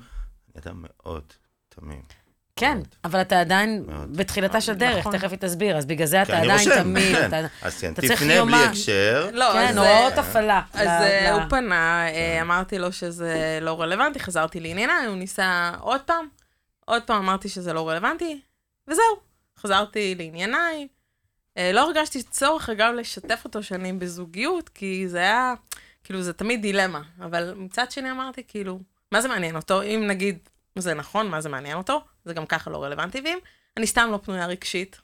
אני 0.55 0.63
אדם 0.67 0.85
מאוד 0.85 1.23
תמים. 1.69 2.03
כן, 2.57 2.75
מאוד. 2.77 2.87
אבל 3.05 3.21
אתה 3.21 3.41
עדיין 3.41 3.85
מאוד. 3.89 4.17
בתחילתה 4.17 4.61
של 4.61 4.75
דרך, 4.75 4.99
נכון. 4.99 5.19
תכף 5.19 5.31
היא 5.31 5.39
תסביר, 5.39 5.77
אז 5.77 5.87
בגלל 5.87 6.07
זה 6.07 6.23
אתה 6.23 6.33
אני 6.39 6.51
עדיין 6.53 6.69
רושם, 6.69 6.83
תמים. 6.83 7.13
כן. 7.17 7.29
אתה- 7.29 7.47
אז 7.63 7.81
כן, 7.81 7.95
תפנה 7.95 8.45
בלי. 8.45 8.57
הקשר. 8.65 9.31
לא, 9.33 9.51
כן, 9.53 9.69
אז... 9.69 9.77
הוראות 9.77 10.13
אה, 10.13 10.21
הפעלה. 10.21 10.63
אז 10.73 10.87
אה, 10.89 11.33
הוא 11.35 11.43
פנה, 11.51 12.09
אה, 12.09 12.43
אמרתי 12.43 12.79
לו 12.79 12.93
שזה 12.93 13.59
לא 13.63 13.81
רלוונטי, 13.81 14.21
חזרתי 14.21 14.61
לענייניי, 14.61 15.07
הוא 15.07 15.17
ניסה 15.17 15.73
עוד 15.81 16.01
פעם, 16.01 16.27
עוד 16.85 17.03
פעם 17.03 17.17
אמרתי 17.23 17.49
שזה 17.49 17.73
לא 17.73 17.89
רלוונטי, 17.89 18.41
וזהו. 18.89 19.28
חזרתי 19.59 20.15
לענייניי. 20.15 20.89
אה, 21.57 21.73
לא 21.73 21.81
הרגשתי 21.81 22.23
צורך, 22.23 22.71
אגב, 22.71 22.93
לשתף 22.95 23.41
אותו 23.45 23.63
שאני 23.63 23.93
בזוגיות, 23.93 24.69
כי 24.69 25.09
זה 25.09 25.19
היה, 25.19 25.55
כאילו, 26.05 26.23
זה 26.23 26.33
תמיד 26.33 26.63
דילמה. 26.63 27.03
אבל 27.21 27.55
מצד 27.55 27.91
שני 27.91 28.11
אמרתי, 28.11 28.43
כאילו, 28.49 28.81
מה 29.13 29.21
זה 29.21 29.29
מעניין 29.29 29.57
אותו? 29.57 29.83
אם 29.83 30.05
נגיד 30.09 30.39
זה 30.77 30.95
נכון, 30.95 31.29
מה 31.29 31.41
זה 31.41 31.49
מעניין 31.49 31.77
אותו? 31.77 32.01
זה 32.25 32.35
גם 32.35 32.47
ככה 32.47 32.71
לא 32.71 32.85
רלוונטי, 32.85 33.21
ואם 33.25 33.39
אני 33.77 33.87
סתם 33.87 34.09
לא 34.13 34.17
פנויה 34.17 34.47
רגשית. 34.47 35.01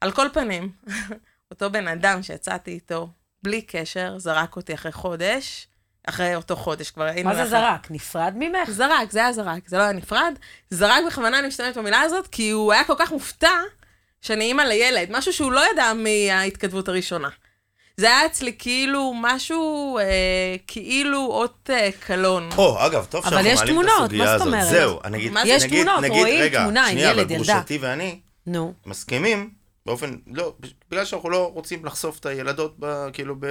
על 0.00 0.12
כל 0.12 0.26
פנים, 0.32 0.72
אותו 1.50 1.70
בן 1.70 1.88
אדם 1.88 2.22
שיצאתי 2.22 2.70
איתו 2.70 3.08
בלי 3.42 3.62
קשר, 3.62 4.18
זרק 4.18 4.56
אותי 4.56 4.74
אחרי 4.74 4.92
חודש, 4.92 5.68
אחרי 6.06 6.34
אותו 6.34 6.56
חודש 6.56 6.90
כבר 6.90 7.04
היינו... 7.04 7.28
מה 7.28 7.34
זה 7.34 7.40
יחד. 7.40 7.50
זרק? 7.50 7.86
נפרד 7.90 8.32
ממך? 8.36 8.70
זרק, 8.70 9.10
זה 9.10 9.18
היה 9.18 9.32
זרק, 9.32 9.68
זה 9.68 9.78
לא 9.78 9.82
היה 9.82 9.92
נפרד. 9.92 10.34
זרק 10.70 11.04
בכוונה, 11.06 11.38
אני 11.38 11.48
משתמשת 11.48 11.76
במילה 11.78 12.00
הזאת, 12.00 12.26
כי 12.26 12.50
הוא 12.50 12.72
היה 12.72 12.84
כל 12.84 12.94
כך 12.98 13.12
מופתע 13.12 13.52
שאני 14.20 14.44
אימא 14.44 14.62
לילד, 14.62 15.08
משהו 15.10 15.32
שהוא 15.32 15.52
לא 15.52 15.62
ידע 15.72 15.92
מההתכתבות 15.94 16.88
הראשונה. 16.88 17.28
זה 17.96 18.06
היה 18.06 18.26
אצלי 18.26 18.52
כאילו 18.58 19.12
משהו, 19.20 19.98
אה, 19.98 20.04
כאילו 20.66 21.26
אות 21.26 21.70
אה, 21.72 21.88
קלון. 22.06 22.48
או, 22.58 22.86
אגב, 22.86 23.04
טוב 23.04 23.24
אבל 23.26 23.30
שאנחנו 23.30 23.48
יש 23.50 23.58
מעלים 23.58 23.80
את 23.80 23.86
תמונות, 23.86 24.00
הסוגיה 24.00 24.24
מה 24.24 24.26
זאת 24.38 24.40
הזאת. 24.40 24.46
אומרת? 24.46 24.70
זהו, 24.70 24.98
אני 25.04 25.18
אגיד, 25.18 25.32
מה 25.32 25.42
זה? 25.42 25.48
יש 25.48 25.62
נגיד, 25.62 25.82
תמונות, 25.84 26.02
נגיד, 26.04 26.18
רואים 26.18 26.42
רגע, 26.42 26.62
תמונה, 26.62 26.88
שנייה, 26.90 27.10
ילד, 27.10 27.32
אבל. 27.32 27.34
גרושתי 27.34 27.78
ואני 27.78 28.20
נו. 28.46 28.72
מסכימים 28.86 29.50
באופן, 29.86 30.16
לא, 30.26 30.54
בגלל 30.90 31.04
שאנחנו 31.04 31.30
לא 31.30 31.50
רוצים 31.54 31.84
לחשוף 31.84 32.18
את 32.18 32.26
הילדות, 32.26 32.74
ב, 32.78 33.06
כאילו, 33.12 33.34
ב... 33.40 33.46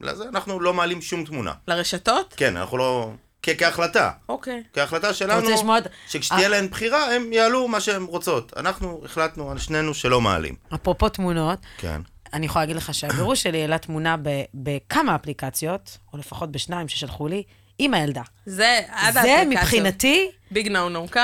לזה, 0.00 0.24
אנחנו 0.28 0.60
לא 0.60 0.74
מעלים 0.74 1.02
שום 1.02 1.24
תמונה. 1.24 1.52
לרשתות? 1.68 2.34
כן, 2.36 2.56
אנחנו 2.56 2.78
לא... 2.78 3.10
כ- 3.42 3.48
כהחלטה. 3.58 4.10
אוקיי. 4.28 4.62
כהחלטה 4.72 5.14
שלנו, 5.14 5.50
לשמוע... 5.50 5.78
את- 5.78 5.86
שכשתהיה 6.08 6.42
אה. 6.42 6.48
להן 6.48 6.68
בחירה, 6.68 7.14
הם 7.14 7.32
יעלו 7.32 7.68
מה 7.68 7.80
שהן 7.80 8.02
רוצות. 8.02 8.52
אנחנו 8.56 9.00
החלטנו 9.04 9.50
על 9.50 9.58
שנינו 9.58 9.94
שלא 9.94 10.20
מעלים. 10.20 10.54
אפרופו 10.74 11.08
תמונות, 11.08 11.58
כן. 11.78 12.00
אני 12.32 12.46
יכולה 12.46 12.62
להגיד 12.62 12.76
לך 12.76 12.94
שהגירוש 12.94 13.42
שלי 13.42 13.60
העלה 13.62 13.78
תמונה 13.78 14.16
בכמה 14.54 15.14
אפליקציות, 15.14 15.98
או 16.12 16.18
לפחות 16.18 16.52
בשניים 16.52 16.88
ששלחו 16.88 17.28
לי, 17.28 17.42
עם 17.78 17.94
הילדה. 17.94 18.22
זה 18.46 18.80
עד 18.88 19.12
זה. 19.14 19.42
מבחינתי, 19.48 20.30
ביג 20.50 20.68
נו 20.68 20.88
נו, 20.88 21.06
קו 21.12 21.20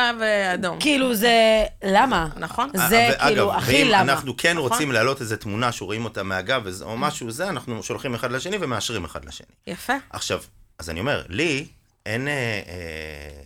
אדום. 0.54 0.80
כאילו 0.80 1.14
זה... 1.14 1.64
למה? 1.84 2.28
נכון. 2.36 2.70
זה 2.88 2.98
אה, 3.08 3.28
כאילו, 3.28 3.46
ואגב, 3.48 3.58
הכי 3.58 3.72
ואם 3.82 3.88
למה. 3.88 4.00
אנחנו 4.02 4.36
כן 4.36 4.56
נכון. 4.56 4.70
רוצים 4.70 4.92
להעלות 4.92 5.20
איזה 5.20 5.36
תמונה 5.36 5.72
שרואים 5.72 6.04
אותה 6.04 6.22
מהגב 6.22 6.62
וזה- 6.64 6.84
או 6.84 6.96
משהו 6.96 7.30
זה, 7.30 7.48
אנחנו 7.48 7.82
שולחים 7.82 8.14
אחד 8.14 8.32
לשני 8.32 8.56
ומאשרים 8.60 9.04
אחד 9.04 9.24
לשני. 9.24 9.46
יפה. 9.66 9.92
עכשיו, 10.10 10.42
אז 10.78 10.90
אני 10.90 11.00
אומר, 11.00 11.22
לי 11.28 11.66
אין... 12.06 12.28
אה, 12.28 12.32
אה, 12.32 12.60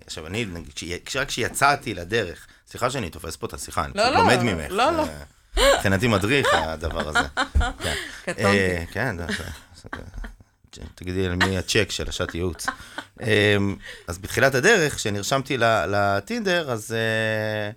עכשיו, 0.06 0.26
אני, 0.26 0.46
רק 1.16 1.28
כשיצאתי 1.28 1.94
לדרך, 1.94 2.46
סליחה 2.70 2.90
שאני 2.90 3.10
תופס 3.10 3.36
פה 3.36 3.46
את 3.46 3.52
השיחה, 3.54 3.84
אני 3.84 3.92
לא, 3.94 4.02
פשוט 4.02 4.14
לא, 4.14 4.20
לומד 4.20 4.42
ממך. 4.42 4.70
לא, 4.70 4.90
לא. 4.92 5.04
אה, 5.58 5.74
מבחינתי 5.76 6.06
מדריך 6.08 6.46
הדבר 6.54 7.08
הזה. 7.08 7.28
כן. 7.82 7.94
קטונתי. 8.22 8.40
אה, 8.46 8.84
כן, 8.92 9.16
תגידי 10.94 11.28
למי 11.28 11.58
הצ'ק 11.58 11.86
של 11.90 12.08
השעת 12.08 12.34
ייעוץ. 12.34 12.66
אה, 13.22 13.56
אז 14.08 14.18
בתחילת 14.18 14.54
הדרך, 14.54 14.94
כשנרשמתי 14.96 15.56
לטינדר, 15.58 16.70
אז... 16.70 16.92
אה, 16.92 17.70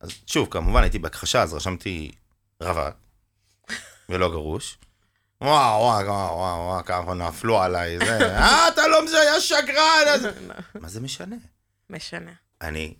אז 0.00 0.10
שוב, 0.26 0.48
כמובן 0.50 0.82
הייתי 0.82 0.98
בהכחשה, 0.98 1.42
אז 1.42 1.54
רשמתי 1.54 2.10
רווק, 2.60 2.94
ולא 4.08 4.30
גרוש. 4.30 4.78
וואו, 5.40 5.80
וואו, 5.80 6.06
וואו, 6.06 6.36
וואו, 6.66 6.84
כמה 6.84 7.14
נפלו 7.14 7.62
עליי, 7.62 7.98
זה, 7.98 8.36
אה, 8.38 8.68
אתה 8.68 8.86
לא 8.88 9.04
מזה, 9.04 9.20
היה 9.20 9.40
שקרן. 9.40 10.04
אז- 10.14 10.26
מה 10.80 10.88
זה 10.88 11.00
משנה? 11.00 11.36
משנה. 11.90 12.30
אני, 12.62 12.94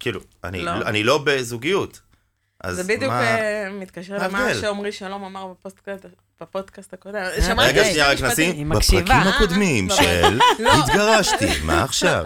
כאילו, 0.00 0.20
אני 0.44 0.62
לא. 0.62 0.72
אני 0.72 1.04
לא 1.04 1.18
בזוגיות. 1.24 2.00
אז 2.64 2.76
זה 2.76 2.82
בדיוק 2.84 3.10
מה- 3.12 3.22
אה, 3.38 3.68
מתקשר 3.70 4.14
למה? 4.14 4.50
שעמרי 4.60 4.92
שלום 4.92 5.24
אמר 5.24 5.46
בפודקאסט- 5.46 6.06
בפודקאסט 6.40 6.92
הקודם. 6.94 7.16
רגע, 7.22 7.42
שמעתי 7.42 7.68
רגע, 7.68 7.84
שני 7.84 7.92
שנייה, 7.92 8.10
רק. 8.12 8.20
נשים. 8.22 8.68
בפרקים 8.68 9.16
הקודמים 9.34 9.90
אה, 9.90 9.96
של 9.96 10.38
לא. 10.64 10.72
התגרשתי, 10.72 11.46
מה 11.64 11.84
עכשיו? 11.84 12.24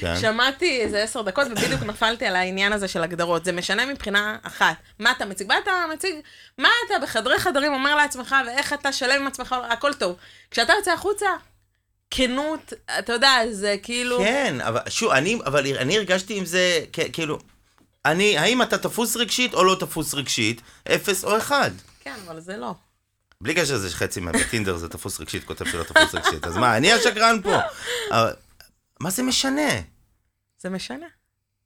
כן. 0.00 0.14
שמעתי 0.22 0.80
איזה 0.80 1.02
עשר 1.02 1.22
דקות, 1.22 1.46
ובדיוק 1.50 1.82
נפלתי 1.82 2.26
על 2.26 2.36
העניין 2.36 2.72
הזה 2.72 2.88
של 2.88 3.02
הגדרות. 3.02 3.44
זה 3.44 3.52
משנה 3.52 3.86
מבחינה 3.86 4.36
אחת. 4.42 4.74
מה 4.98 5.10
אתה 5.10 5.24
מציג? 5.24 5.48
מה 5.48 5.58
אתה 5.62 5.70
מציג? 5.94 6.14
מה 6.58 6.68
אתה 6.86 6.94
בחדרי 7.02 7.38
חדרים 7.38 7.74
אומר 7.74 7.94
לעצמך, 7.94 8.36
ואיך 8.46 8.72
אתה 8.72 8.92
שלם 8.92 9.20
עם 9.20 9.26
עצמך, 9.26 9.54
הכל 9.70 9.94
טוב. 9.94 10.16
כשאתה 10.50 10.72
יוצא 10.78 10.92
החוצה, 10.92 11.26
כנות, 12.10 12.72
אתה 12.98 13.12
יודע, 13.12 13.30
זה 13.50 13.76
כאילו... 13.82 14.18
כן, 14.18 14.56
אבל 14.60 14.80
שוב, 14.88 15.10
אני, 15.12 15.38
אבל 15.46 15.66
אני 15.76 15.96
הרגשתי 15.96 16.36
עם 16.38 16.44
זה, 16.44 16.80
כאילו, 17.12 17.38
אני, 18.04 18.38
האם 18.38 18.62
אתה 18.62 18.78
תפוס 18.78 19.16
רגשית 19.16 19.54
או 19.54 19.64
לא 19.64 19.76
תפוס 19.80 20.14
רגשית? 20.14 20.62
אפס 20.94 21.24
או 21.24 21.38
אחד. 21.38 21.70
כן, 22.00 22.14
אבל 22.26 22.40
זה 22.40 22.56
לא. 22.56 22.74
בלי 23.40 23.54
קשר 23.54 23.74
לזה 23.74 23.90
שחצי 23.90 24.20
מהטינדר 24.20 24.76
זה 24.76 24.88
תפוס 24.88 25.20
רגשית, 25.20 25.44
כותב 25.44 25.64
שלא 25.64 25.82
תפוס 25.82 26.14
רגשית. 26.14 26.46
אז 26.46 26.56
מה, 26.56 26.76
אני 26.76 26.92
השקרן 26.92 27.42
פה. 27.42 27.56
אבל, 28.10 28.32
מה 29.00 29.10
זה 29.10 29.22
משנה? 29.22 29.70
זה 30.60 30.70
משנה. 30.70 31.06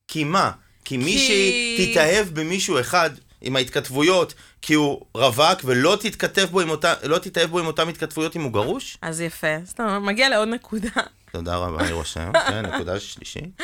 כי 0.09 0.25
מה? 0.25 0.51
כי 0.85 0.97
מישהי 0.97 1.93
תתאהב 1.93 2.29
במישהו 2.29 2.81
אחד 2.81 3.11
עם 3.41 3.57
ההתכתבויות, 3.57 4.35
כי 4.63 4.75
הוא 4.75 5.07
רווק 5.15 5.61
ולא 5.65 5.97
תתכתב 6.01 6.49
בו 6.51 6.61
עם 6.61 6.71
אותה, 6.71 6.95
לא 7.03 7.19
תתאהב 7.19 7.51
בו 7.51 7.59
עם 7.59 7.67
אותן 7.67 7.89
התכתבויות 7.89 8.37
אם 8.37 8.43
הוא 8.43 8.53
גרוש? 8.53 8.99
אז 9.03 9.21
יפה. 9.21 9.57
אתה 9.75 9.99
מגיע 9.99 10.29
לעוד 10.29 10.49
נקודה. 10.49 10.91
תודה 11.33 11.57
רבה, 11.57 11.85
אני 11.85 11.93
רושם. 11.93 12.33
כן, 12.49 12.67
נקודה 12.67 13.01
שלישית. 13.01 13.61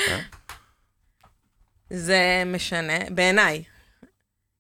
זה 1.91 2.43
משנה, 2.47 2.99
בעיניי. 3.11 3.65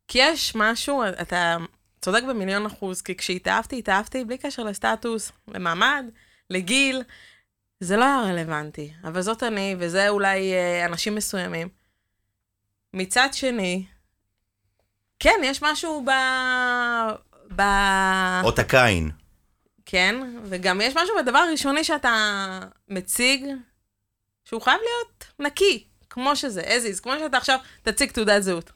כי 0.09 0.19
יש 0.19 0.55
משהו, 0.55 1.03
אתה 1.23 1.57
צודק 2.01 2.23
במיליון 2.29 2.67
אחוז, 2.67 3.03
כי 3.03 3.17
כשהתאהבתי, 3.17 3.79
התאהבתי 3.79 4.25
בלי 4.25 4.39
קשר 4.39 4.63
לסטטוס, 4.63 5.33
למעמד, 5.49 6.05
לגיל, 6.51 7.03
זה 7.81 7.97
לא 7.97 8.05
היה 8.05 8.21
רלוונטי. 8.21 8.93
אבל 9.05 9.23
זאת 9.23 9.43
אני, 9.43 9.77
וזה 9.79 10.09
אולי 10.09 10.53
אה, 10.53 10.85
אנשים 10.87 11.15
מסוימים. 11.15 11.69
מצד 12.95 13.29
שני, 13.33 13.85
כן, 15.19 15.41
יש 15.45 15.63
משהו 15.63 16.05
ב... 16.05 16.11
ב... 17.57 17.63
אות 18.45 18.59
הקין. 18.59 19.11
כן, 19.87 20.17
וגם 20.45 20.81
יש 20.81 20.97
משהו 20.97 21.15
בדבר 21.19 21.39
הראשוני 21.39 21.85
שאתה 21.85 22.61
מציג, 22.89 23.47
שהוא 24.45 24.63
חייב 24.63 24.81
להיות 24.81 25.25
נקי, 25.39 25.88
כמו 26.19 26.37
שזה, 26.37 26.63
as 26.63 26.97
is, 26.97 27.01
כמו 27.03 27.13
שאתה 27.19 27.37
עכשיו 27.37 27.59
תציג 27.83 28.11
תעודת 28.11 28.43
זהות. 28.43 28.73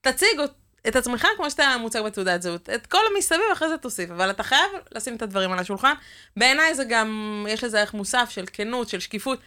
תציג 0.00 0.40
את 0.88 0.96
עצמך 0.96 1.26
כמו 1.36 1.50
שאתה 1.50 1.76
מוצג 1.80 2.00
בתעודת 2.00 2.42
זהות. 2.42 2.70
את 2.70 2.86
כל 2.86 2.98
המסביב 3.14 3.40
אחרי 3.52 3.68
זה 3.68 3.78
תוסיף, 3.78 4.10
אבל 4.10 4.30
אתה 4.30 4.42
חייב 4.42 4.70
לשים 4.92 5.16
את 5.16 5.22
הדברים 5.22 5.52
על 5.52 5.58
השולחן. 5.58 5.94
בעיניי 6.36 6.74
זה 6.74 6.84
גם, 6.84 7.46
יש 7.48 7.64
לזה 7.64 7.80
ערך 7.80 7.94
מוסף 7.94 8.30
של 8.30 8.44
כנות, 8.52 8.88
של 8.88 9.00
שקיפות. 9.00 9.38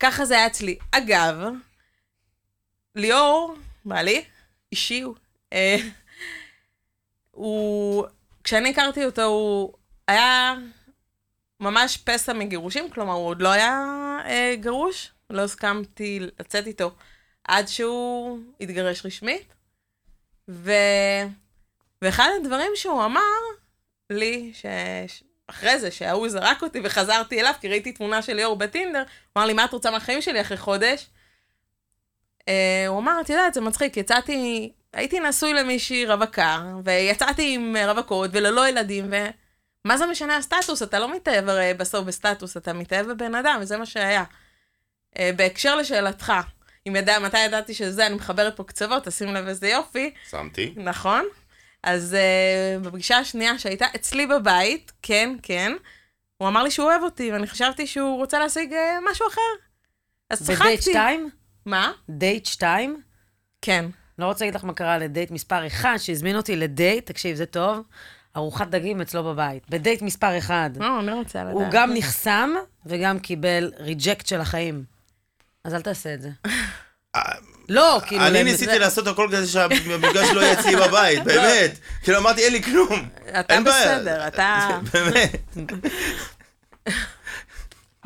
ככה 0.00 0.24
זה 0.24 0.34
היה 0.34 0.46
אצלי. 0.46 0.78
אגב, 0.90 1.42
ליאור, 2.94 3.54
בעלי, 3.84 4.24
אישי 4.72 5.00
הוא, 5.00 5.14
אה, 5.52 5.76
הוא, 7.30 8.06
כשאני 8.44 8.70
הכרתי 8.70 9.04
אותו, 9.04 9.22
הוא 9.22 9.72
היה 10.08 10.54
ממש 11.60 11.96
פסע 11.96 12.32
מגירושים, 12.32 12.90
כלומר, 12.90 13.12
הוא 13.12 13.26
עוד 13.26 13.42
לא 13.42 13.48
היה 13.48 13.84
אה, 14.24 14.54
גרוש, 14.60 15.12
לא 15.30 15.42
הסכמתי 15.42 16.20
לצאת 16.20 16.66
איתו 16.66 16.90
עד 17.44 17.68
שהוא 17.68 18.38
התגרש 18.60 19.06
רשמית. 19.06 19.54
ו... 20.48 20.72
ואחד 22.02 22.28
הדברים 22.40 22.70
שהוא 22.74 23.04
אמר 23.04 23.20
לי, 24.10 24.52
ש... 24.54 24.66
אחרי 25.46 25.78
זה, 25.78 25.90
שההוא 25.90 26.28
זרק 26.28 26.62
אותי 26.62 26.80
וחזרתי 26.84 27.40
אליו, 27.40 27.54
כי 27.60 27.68
ראיתי 27.68 27.92
תמונה 27.92 28.22
של 28.22 28.32
ליאור 28.32 28.56
בטינדר, 28.56 28.98
הוא 28.98 29.06
אמר 29.36 29.46
לי, 29.46 29.52
מה 29.52 29.64
את 29.64 29.72
רוצה 29.72 29.90
מהחיים 29.90 30.22
שלי 30.22 30.40
אחרי 30.40 30.56
חודש? 30.56 31.06
Uh, 32.40 32.44
הוא 32.88 32.98
אמר, 32.98 33.20
את 33.20 33.30
יודעת, 33.30 33.54
זה 33.54 33.60
מצחיק, 33.60 33.96
יצאתי 33.96 34.72
הייתי 34.92 35.20
נשוי 35.20 35.52
למישהי 35.52 36.06
רווקה, 36.06 36.62
ויצאתי 36.84 37.54
עם 37.54 37.76
רווקות 37.86 38.30
וללא 38.32 38.68
ילדים, 38.68 39.04
ומה 39.84 39.96
זה 39.96 40.06
משנה 40.06 40.36
הסטטוס? 40.36 40.82
אתה 40.82 40.98
לא 40.98 41.16
מתאהב 41.16 41.48
הרי 41.48 41.74
בסוף 41.74 42.04
בסטטוס, 42.04 42.56
אתה 42.56 42.72
מתאהב 42.72 43.06
בבן 43.06 43.34
אדם, 43.34 43.58
וזה 43.60 43.76
מה 43.76 43.86
שהיה. 43.86 44.24
אה, 45.18 45.30
בהקשר 45.36 45.76
לשאלתך, 45.76 46.32
אם 46.88 46.96
ידע, 46.96 47.18
מתי 47.18 47.38
ידעתי 47.38 47.74
שזה, 47.74 48.06
אני 48.06 48.14
מחברת 48.14 48.56
פה 48.56 48.64
קצוות, 48.64 49.04
תשים 49.04 49.34
לב 49.34 49.48
איזה 49.48 49.68
יופי. 49.68 50.10
שמתי. 50.30 50.74
נכון. 50.76 51.24
אז 51.82 52.16
אה, 52.16 52.86
בפגישה 52.86 53.18
השנייה 53.18 53.58
שהייתה 53.58 53.86
אצלי 53.94 54.26
בבית, 54.26 54.92
כן, 55.02 55.36
כן, 55.42 55.72
הוא 56.36 56.48
אמר 56.48 56.62
לי 56.62 56.70
שהוא 56.70 56.86
אוהב 56.86 57.02
אותי, 57.02 57.32
ואני 57.32 57.46
חשבתי 57.46 57.86
שהוא 57.86 58.16
רוצה 58.16 58.38
להשיג 58.38 58.72
אה, 58.72 59.10
משהו 59.10 59.26
אחר. 59.28 59.40
אז 60.30 60.42
צחקתי. 60.42 60.64
בדייט 60.64 60.82
2? 60.82 61.30
מה? 61.66 61.92
דייט 62.08 62.46
2? 62.46 63.02
כן. 63.62 63.84
לא 64.18 64.26
רוצה 64.26 64.44
להגיד 64.44 64.54
לך 64.54 64.64
מה 64.64 64.72
קרה 64.72 64.98
לדייט 64.98 65.30
מספר 65.30 65.66
1, 65.66 66.00
שהזמין 66.00 66.36
אותי 66.36 66.56
לדייט, 66.56 67.06
תקשיב, 67.06 67.36
זה 67.36 67.46
טוב, 67.46 67.82
ארוחת 68.36 68.68
דגים 68.68 69.00
אצלו 69.00 69.24
בבית. 69.24 69.70
בדייט 69.70 70.02
מספר 70.02 70.38
1. 70.38 70.70
לא, 70.76 70.98
אני 70.98 71.06
לא 71.06 71.14
רוצה 71.14 71.42
לדעת. 71.44 71.54
הוא 71.54 71.64
גם 71.70 71.94
נחסם 71.94 72.50
וגם 72.86 73.18
קיבל 73.18 73.72
reject 73.78 74.26
של 74.26 74.40
החיים. 74.40 74.97
אז 75.68 75.74
אל 75.74 75.82
תעשה 75.82 76.14
את 76.14 76.22
זה. 76.22 76.30
לא, 77.68 78.00
כאילו... 78.06 78.26
אני 78.26 78.44
ניסיתי 78.44 78.78
לעשות 78.78 79.06
הכל 79.06 79.28
כדי 79.32 79.46
שהמפגש 79.46 80.28
לא 80.34 80.40
יהיה 80.40 80.60
אצלי 80.60 80.76
בבית, 80.76 81.24
באמת. 81.28 81.78
כאילו 82.02 82.18
אמרתי, 82.18 82.44
אין 82.44 82.52
לי 82.52 82.62
כלום. 82.62 83.08
אתה. 83.40 83.60
בסדר, 83.60 84.28
אתה... 84.28 84.68
באמת. 84.92 85.46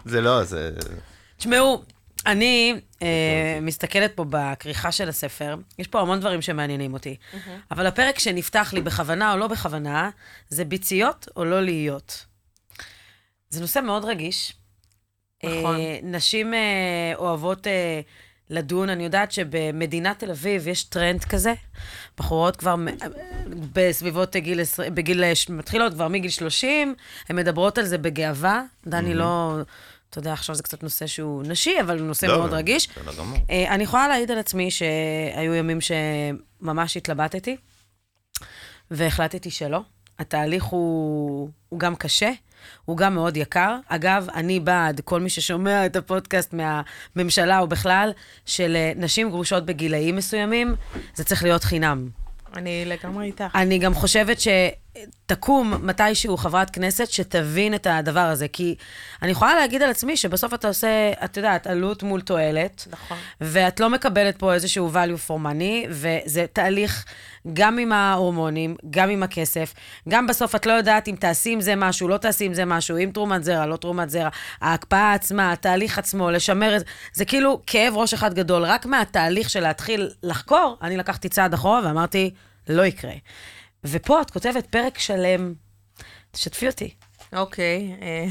זה 0.04 0.20
לא, 0.20 0.44
זה... 0.44 0.70
תשמעו, 1.36 1.82
אני 2.26 2.80
אה, 3.02 3.58
מסתכלת 3.60 4.12
פה 4.16 4.24
בכריכה 4.30 4.92
של 4.92 5.08
הספר, 5.08 5.56
יש 5.78 5.86
פה 5.86 6.00
המון 6.00 6.20
דברים 6.20 6.42
שמעניינים 6.42 6.94
אותי, 6.94 7.16
אבל 7.70 7.86
הפרק 7.86 8.18
שנפתח 8.18 8.70
לי 8.72 8.80
בכוונה 8.80 9.32
או 9.32 9.38
לא 9.38 9.46
בכוונה, 9.46 10.10
זה 10.48 10.64
ביציות 10.64 11.28
או 11.36 11.44
לא 11.44 11.62
להיות. 11.62 12.24
זה 13.50 13.60
נושא 13.60 13.80
מאוד 13.80 14.04
רגיש. 14.04 14.52
נכון. 15.44 15.76
אה, 15.76 15.98
נשים 16.02 16.54
אה, 16.54 17.12
אוהבות 17.14 17.66
אה, 17.66 18.00
לדון, 18.50 18.88
אני 18.88 19.04
יודעת 19.04 19.32
שבמדינת 19.32 20.18
תל 20.18 20.30
אביב 20.30 20.68
יש 20.68 20.84
טרנד 20.84 21.24
כזה, 21.24 21.54
בחורות 22.18 22.56
כבר 22.56 22.74
בסביבות 23.72 24.36
גיל, 24.36 24.60
בגיל, 24.94 25.24
מתחילות 25.48 25.92
כבר 25.92 26.08
מגיל 26.08 26.30
30, 26.30 26.94
הן 27.28 27.36
מדברות 27.36 27.78
על 27.78 27.84
זה 27.84 27.98
בגאווה. 27.98 28.62
דני 28.86 29.14
לא, 29.14 29.56
אתה 30.10 30.18
יודע, 30.18 30.32
עכשיו 30.32 30.54
זה 30.54 30.62
קצת 30.62 30.82
נושא 30.82 31.06
שהוא 31.06 31.42
נשי, 31.46 31.80
אבל 31.80 31.98
הוא 31.98 32.06
נושא 32.06 32.26
לא, 32.26 32.38
מאוד 32.38 32.52
רגיש. 32.52 32.88
בסדר 32.88 33.14
גמור. 33.18 33.38
אה, 33.50 33.74
אני 33.74 33.84
יכולה 33.84 34.08
להעיד 34.08 34.30
על 34.30 34.38
עצמי 34.38 34.70
שהיו 34.70 35.54
ימים 35.54 35.78
שממש 35.80 36.96
התלבטתי, 36.96 37.56
והחלטתי 38.90 39.50
שלא. 39.50 39.80
התהליך 40.18 40.64
הוא, 40.64 41.50
הוא 41.68 41.80
גם 41.80 41.96
קשה, 41.96 42.30
הוא 42.84 42.96
גם 42.96 43.14
מאוד 43.14 43.36
יקר. 43.36 43.76
אגב, 43.88 44.26
אני 44.34 44.60
בעד 44.60 45.00
כל 45.00 45.20
מי 45.20 45.30
ששומע 45.30 45.86
את 45.86 45.96
הפודקאסט 45.96 46.54
מהממשלה 46.54 47.58
או 47.58 47.66
בכלל, 47.66 48.12
של 48.46 48.76
אה, 48.76 48.92
נשים 48.96 49.30
גרושות 49.30 49.66
בגילאים 49.66 50.16
מסוימים, 50.16 50.74
זה 51.14 51.24
צריך 51.24 51.42
להיות 51.42 51.64
חינם. 51.64 52.08
אני 52.56 52.84
לגמרי 52.86 53.26
איתך. 53.26 53.44
אני 53.54 53.78
גם 53.78 53.94
חושבת 53.94 54.40
שתקום 54.98 55.74
מתישהו 55.86 56.36
חברת 56.36 56.70
כנסת 56.70 57.10
שתבין 57.10 57.74
את 57.74 57.86
הדבר 57.90 58.20
הזה, 58.20 58.48
כי 58.48 58.74
אני 59.22 59.30
יכולה 59.30 59.54
להגיד 59.54 59.82
על 59.82 59.90
עצמי 59.90 60.16
שבסוף 60.16 60.54
אתה 60.54 60.68
עושה, 60.68 61.12
את 61.24 61.36
יודעת, 61.36 61.66
עלות 61.66 62.02
מול 62.02 62.20
תועלת. 62.20 62.86
נכון. 62.90 63.18
ואת 63.40 63.80
לא 63.80 63.90
מקבלת 63.90 64.38
פה 64.38 64.54
איזשהו 64.54 64.90
value 64.92 65.28
for 65.28 65.32
money, 65.44 65.88
וזה 65.90 66.46
תהליך 66.52 67.04
גם 67.52 67.78
עם 67.78 67.92
ההורמונים, 67.92 68.76
גם 68.90 69.10
עם 69.10 69.22
הכסף. 69.22 69.74
גם 70.08 70.26
בסוף 70.26 70.54
את 70.54 70.66
לא 70.66 70.72
יודעת 70.72 71.08
אם 71.08 71.16
תעשי 71.20 71.50
עם 71.50 71.60
זה 71.60 71.76
משהו, 71.76 72.08
לא 72.08 72.16
תעשי 72.16 72.44
עם 72.44 72.54
זה 72.54 72.64
משהו, 72.64 72.96
אם 72.98 73.10
תרומת 73.14 73.44
זרע, 73.44 73.66
לא 73.66 73.76
תרומת 73.76 74.10
זרע. 74.10 74.28
ההקפאה 74.60 75.12
עצמה, 75.12 75.52
התהליך 75.52 75.98
עצמו, 75.98 76.30
לשמר 76.30 76.76
את 76.76 76.80
זה, 76.80 76.86
זה 77.12 77.24
כאילו 77.24 77.60
כאב 77.66 77.96
ראש 77.96 78.14
אחד 78.14 78.34
גדול. 78.34 78.64
רק 78.64 78.86
מהתהליך 78.86 79.50
של 79.50 79.60
להתחיל 79.60 80.10
לחקור, 80.22 80.76
אני 80.82 80.96
לקחתי 80.96 81.28
צעד 81.28 81.54
אחורה 81.54 81.80
ואמרתי, 81.84 82.30
לא 82.68 82.86
יקרה. 82.86 83.12
ופה 83.84 84.22
את 84.22 84.30
כותבת 84.30 84.66
פרק 84.66 84.98
שלם, 84.98 85.54
תשתפי 86.30 86.66
אותי. 86.66 86.94
אוקיי. 87.32 87.96
אה, 88.02 88.26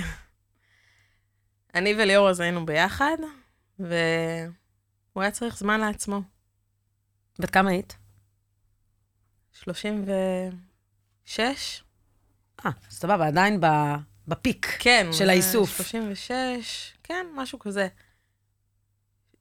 אני 1.76 1.94
וליאור 1.94 2.30
אז 2.30 2.40
היינו 2.40 2.66
ביחד, 2.66 3.18
והוא 3.80 3.92
היה 5.16 5.32
צריך 5.32 5.58
זמן 5.58 5.80
לעצמו. 5.80 6.22
בת 7.40 7.50
כמה 7.50 7.70
היית? 7.70 7.98
36? 9.54 10.54
אה, 12.66 12.72
סבבה, 12.90 13.28
עדיין 13.28 13.62
ב- 13.62 13.96
בפיק. 14.28 14.78
כן. 14.80 15.08
של 15.12 15.30
האיסוף. 15.30 15.78
36, 15.78 16.94
כן, 17.04 17.26
משהו 17.36 17.60
כזה. 17.60 17.88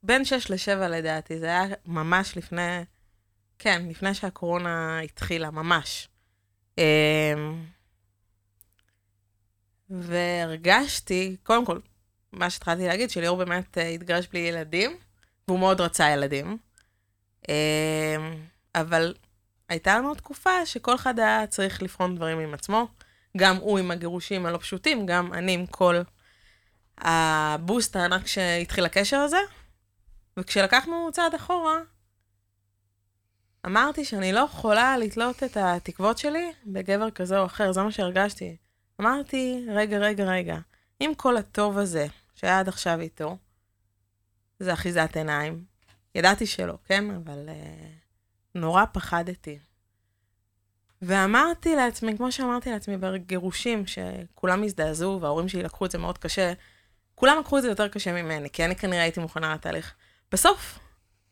בין 0.03 0.25
6 0.25 0.49
ל-7 0.51 0.87
לדעתי, 0.87 1.39
זה 1.39 1.45
היה 1.45 1.63
ממש 1.85 2.37
לפני, 2.37 2.83
כן, 3.63 3.85
לפני 3.89 4.13
שהקורונה 4.13 4.99
התחילה, 4.99 5.51
ממש. 5.51 6.07
אמ, 6.77 7.63
והרגשתי, 9.89 11.35
קודם 11.43 11.65
כל, 11.65 11.79
מה 12.31 12.49
שהתחלתי 12.49 12.87
להגיד, 12.87 13.09
שליאור 13.09 13.37
באמת 13.37 13.77
אה, 13.77 13.87
התגרש 13.87 14.27
בלי 14.27 14.39
ילדים, 14.39 14.97
והוא 15.47 15.59
מאוד 15.59 15.81
רצה 15.81 16.09
ילדים. 16.09 16.57
אמ, 17.49 17.53
אבל 18.75 19.13
הייתה 19.69 19.97
לנו 19.97 20.15
תקופה 20.15 20.65
שכל 20.65 20.95
אחד 20.95 21.19
היה 21.19 21.47
צריך 21.47 21.83
לבחון 21.83 22.15
דברים 22.15 22.39
עם 22.39 22.53
עצמו. 22.53 22.87
גם 23.37 23.55
הוא 23.55 23.79
עם 23.79 23.91
הגירושים 23.91 24.45
הלא 24.45 24.57
פשוטים, 24.57 25.05
גם 25.05 25.33
אני 25.33 25.53
עם 25.53 25.65
כל 25.65 26.01
הבוסט 26.97 27.95
הענק 27.95 28.27
שהתחיל 28.27 28.85
הקשר 28.85 29.17
הזה. 29.17 29.39
וכשלקחנו 30.37 31.09
צעד 31.13 31.33
אחורה, 31.33 31.77
אמרתי 33.65 34.05
שאני 34.05 34.33
לא 34.33 34.39
יכולה 34.39 34.97
לתלות 34.97 35.43
את 35.43 35.57
התקוות 35.57 36.17
שלי 36.17 36.51
בגבר 36.65 37.11
כזה 37.11 37.39
או 37.39 37.45
אחר, 37.45 37.71
זה 37.71 37.83
מה 37.83 37.91
שהרגשתי. 37.91 38.57
אמרתי, 39.01 39.65
רגע, 39.69 39.97
רגע, 39.97 40.23
רגע, 40.23 40.57
עם 40.99 41.15
כל 41.15 41.37
הטוב 41.37 41.77
הזה 41.77 42.07
שהיה 42.35 42.59
עד 42.59 42.67
עכשיו 42.67 42.99
איתו, 42.99 43.37
זה 44.59 44.73
אחיזת 44.73 45.09
עיניים. 45.15 45.63
ידעתי 46.15 46.45
שלא, 46.45 46.73
כן? 46.85 47.05
אבל 47.11 47.49
uh, 47.49 47.51
נורא 48.55 48.83
פחדתי. 48.91 49.59
ואמרתי 51.01 51.75
לעצמי, 51.75 52.17
כמו 52.17 52.31
שאמרתי 52.31 52.71
לעצמי 52.71 52.97
בגירושים, 52.97 53.83
שכולם 53.87 54.63
הזדעזעו 54.63 55.21
וההורים 55.21 55.49
שלי 55.49 55.63
לקחו 55.63 55.85
את 55.85 55.91
זה 55.91 55.97
מאוד 55.97 56.17
קשה, 56.17 56.53
כולם 57.15 57.39
לקחו 57.39 57.57
את 57.57 57.63
זה 57.63 57.69
יותר 57.69 57.87
קשה 57.87 58.21
ממני, 58.23 58.49
כי 58.49 58.65
אני 58.65 58.75
כנראה 58.75 59.01
הייתי 59.01 59.19
מוכנה 59.19 59.53
לתהליך. 59.53 59.93
בסוף, 60.31 60.79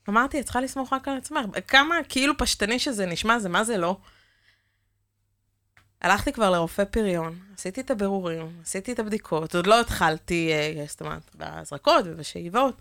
אמרתי, 0.09 0.39
את 0.39 0.45
צריכה 0.45 0.61
לסמוך 0.61 0.93
רק 0.93 1.07
על 1.07 1.17
עצמך. 1.17 1.41
כמה 1.67 1.95
כאילו 2.09 2.37
פשטני 2.37 2.79
שזה 2.79 3.05
נשמע, 3.05 3.39
זה 3.39 3.49
מה 3.49 3.63
זה 3.63 3.77
לא. 3.77 3.97
הלכתי 6.01 6.33
כבר 6.33 6.49
לרופא 6.49 6.85
פריון, 6.85 7.39
עשיתי 7.57 7.81
את 7.81 7.91
הבירורים, 7.91 8.59
עשיתי 8.61 8.91
את 8.91 8.99
הבדיקות, 8.99 9.55
עוד 9.55 9.67
לא 9.67 9.81
התחלתי, 9.81 10.51
אה, 10.53 10.85
זאת 10.87 11.01
אומרת, 11.01 11.35
בהזרקות 11.35 12.05
ובשאיבות, 12.07 12.75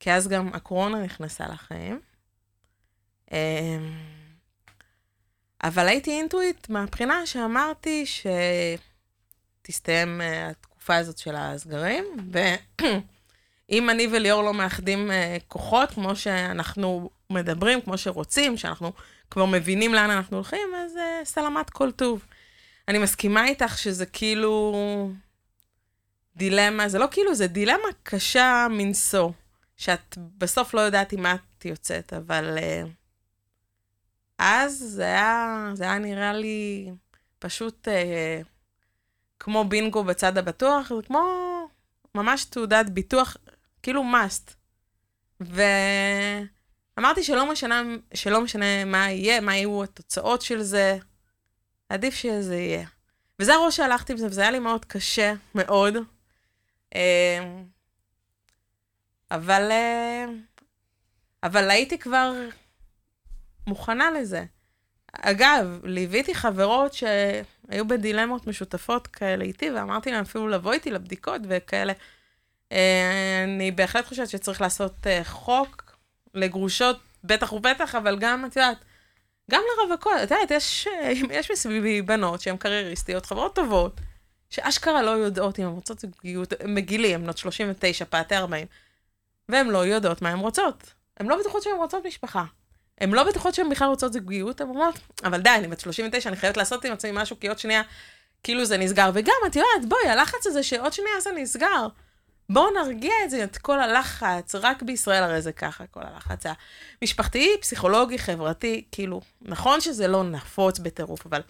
כי 0.00 0.12
אז 0.12 0.28
גם 0.28 0.50
הקורונה 0.54 1.02
נכנסה 1.02 1.44
לחיים. 1.48 2.00
אה, 3.32 3.78
אבל 5.64 5.88
הייתי 5.88 6.10
אינטואיט 6.10 6.68
מהבחינה 6.68 7.26
שאמרתי 7.26 8.04
שתסתיים 9.62 10.20
אה, 10.20 10.48
התקופה 10.48 10.96
הזאת 10.96 11.18
של 11.18 11.34
הסגרים, 11.36 12.04
ואם 13.68 13.90
אני 13.90 14.06
וליאור 14.12 14.42
לא 14.42 14.54
מאחדים 14.54 15.10
אה, 15.10 15.36
כוחות, 15.48 15.90
כמו 15.90 16.16
שאנחנו 16.16 17.10
מדברים, 17.30 17.80
כמו 17.80 17.98
שרוצים, 17.98 18.56
שאנחנו 18.56 18.92
כבר 19.30 19.44
מבינים 19.44 19.94
לאן 19.94 20.10
אנחנו 20.10 20.36
הולכים, 20.36 20.68
אז 20.76 20.96
אה, 20.96 21.20
סלמת 21.24 21.70
כל 21.70 21.90
טוב. 21.90 22.24
אני 22.88 22.98
מסכימה 22.98 23.46
איתך 23.46 23.78
שזה 23.78 24.06
כאילו 24.06 25.10
דילמה, 26.36 26.88
זה 26.88 26.98
לא 26.98 27.06
כאילו, 27.10 27.34
זה 27.34 27.46
דילמה 27.46 27.88
קשה 28.02 28.66
מנשוא, 28.70 29.30
שאת 29.76 30.18
בסוף 30.38 30.74
לא 30.74 30.80
יודעת 30.80 31.12
עם 31.12 31.22
מה 31.22 31.36
את 31.58 31.64
יוצאת, 31.64 32.12
אבל... 32.12 32.58
Uh, 32.58 32.88
אז 34.38 34.72
זה 34.78 35.02
היה, 35.02 35.70
זה 35.74 35.84
היה 35.84 35.98
נראה 35.98 36.32
לי 36.32 36.90
פשוט 37.38 37.88
אה, 37.88 38.40
כמו 39.38 39.64
בינגו 39.64 40.04
בצד 40.04 40.38
הבטוח, 40.38 40.88
זה 40.88 41.02
כמו 41.06 41.22
ממש 42.14 42.44
תעודת 42.44 42.86
ביטוח, 42.86 43.36
כאילו 43.84 44.02
must. 44.02 44.50
ואמרתי 45.40 47.22
שלא 47.24 47.52
משנה, 47.52 47.82
שלא 48.14 48.40
משנה 48.40 48.84
מה 48.84 49.10
יהיה, 49.10 49.40
מה 49.40 49.56
יהיו 49.56 49.84
התוצאות 49.84 50.42
של 50.42 50.62
זה, 50.62 50.98
עדיף 51.88 52.14
שזה 52.14 52.56
יהיה. 52.56 52.86
וזה 53.38 53.54
הראש 53.54 53.76
שהלכתי 53.76 54.12
עם 54.12 54.18
זה, 54.18 54.26
וזה 54.26 54.40
היה 54.40 54.50
לי 54.50 54.58
מאוד 54.58 54.84
קשה, 54.84 55.34
מאוד. 55.54 55.94
אה, 56.94 57.62
אבל, 59.30 59.68
אה, 59.70 60.24
אבל 61.42 61.70
הייתי 61.70 61.98
כבר 61.98 62.32
מוכנה 63.66 64.10
לזה. 64.10 64.44
אגב, 65.12 65.80
ליוויתי 65.84 66.34
חברות 66.34 66.92
שהיו 66.92 67.88
בדילמות 67.88 68.46
משותפות 68.46 69.06
כאלה 69.06 69.44
איתי, 69.44 69.70
ואמרתי 69.70 70.10
להם 70.10 70.20
אפילו 70.20 70.48
לבוא 70.48 70.72
איתי 70.72 70.90
לבדיקות 70.90 71.40
וכאלה. 71.48 71.92
אה, 72.72 73.44
אני 73.44 73.70
בהחלט 73.70 74.06
חושבת 74.06 74.28
שצריך 74.28 74.60
לעשות 74.60 75.06
אה, 75.06 75.24
חוק 75.24 75.96
לגרושות, 76.34 76.98
בטח 77.24 77.52
ובטח, 77.52 77.94
אבל 77.94 78.18
גם, 78.18 78.44
את 78.46 78.56
יודעת, 78.56 78.84
גם 79.50 79.62
לרווקות, 79.78 80.12
את 80.22 80.30
יודעת, 80.30 80.50
יש, 80.50 80.86
אה, 80.86 81.12
יש 81.30 81.50
מסביבי 81.50 82.02
בנות 82.02 82.40
שהן 82.40 82.56
קרייריסטיות, 82.56 83.26
חברות 83.26 83.54
טובות, 83.54 84.00
שאשכרה 84.50 85.02
לא 85.02 85.10
יודעות 85.10 85.58
אם 85.58 85.64
הן 85.64 85.70
רוצות 85.70 85.98
זוגיות, 85.98 86.52
הם 86.60 86.74
בגילי, 86.74 87.14
הן 87.14 87.22
בנות 87.22 87.38
39, 87.38 88.04
פעתי 88.04 88.36
40, 88.36 88.66
והן 89.48 89.68
לא 89.68 89.86
יודעות 89.86 90.22
מה 90.22 90.30
הן 90.30 90.38
רוצות. 90.38 90.92
הן 91.16 91.26
לא 91.26 91.40
בטוחות 91.40 91.62
שהן 91.62 91.76
רוצות 91.76 92.06
משפחה. 92.06 92.44
הן 93.00 93.10
לא 93.10 93.24
בטוחות 93.24 93.54
שהן 93.54 93.70
בכלל 93.70 93.88
רוצות 93.88 94.12
זוגיות, 94.12 94.60
הן 94.60 94.68
אומרות, 94.68 94.98
אבל 95.24 95.40
די, 95.40 95.50
אני 95.50 95.68
בת 95.68 95.80
39, 95.80 96.28
אני 96.28 96.36
חייבת 96.36 96.56
לעשות 96.56 96.84
עם 96.84 96.92
עצמי 96.92 97.10
משהו, 97.14 97.40
כי 97.40 97.48
עוד 97.48 97.58
שנייה, 97.58 97.82
כאילו 98.42 98.64
זה 98.64 98.78
נסגר. 98.78 99.10
וגם, 99.14 99.34
את 99.46 99.56
יודעת, 99.56 99.88
בואי, 99.88 100.08
הלחץ 100.08 100.46
הזה 100.46 100.62
שעוד 100.62 100.92
שנייה 100.92 101.20
זה 101.20 101.30
נסגר. 101.36 101.86
בואו 102.50 102.70
נרגיע 102.70 103.12
את 103.24 103.30
זה, 103.30 103.44
את 103.44 103.58
כל 103.58 103.80
הלחץ, 103.80 104.54
רק 104.54 104.82
בישראל 104.82 105.22
הרי 105.22 105.42
זה 105.42 105.52
ככה, 105.52 105.86
כל 105.86 106.00
הלחץ 106.02 106.44
המשפחתי, 107.00 107.48
פסיכולוגי, 107.60 108.18
חברתי, 108.18 108.84
כאילו, 108.92 109.20
נכון 109.42 109.80
שזה 109.80 110.08
לא 110.08 110.24
נפוץ 110.24 110.78
בטירוף, 110.78 111.26
אבל 111.26 111.40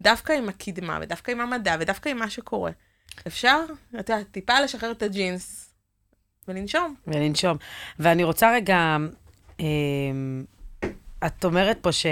דווקא 0.00 0.32
עם 0.32 0.48
הקדמה, 0.48 0.98
ודווקא 1.02 1.30
עם 1.30 1.40
המדע, 1.40 1.76
ודווקא 1.80 2.08
עם 2.08 2.16
מה 2.16 2.30
שקורה, 2.30 2.70
אפשר, 3.26 3.60
את 4.00 4.08
יודעת, 4.10 4.30
טיפה 4.30 4.60
לשחרר 4.60 4.90
את 4.90 5.02
הג'ינס 5.02 5.70
ולנשום. 6.48 6.94
ולנשום. 7.06 7.56
ואני 7.98 8.24
רוצה 8.24 8.52
רגע, 8.52 8.96
אה, 9.60 9.66
את 11.26 11.44
אומרת 11.44 11.78
פה 11.80 11.92
ש... 11.92 12.06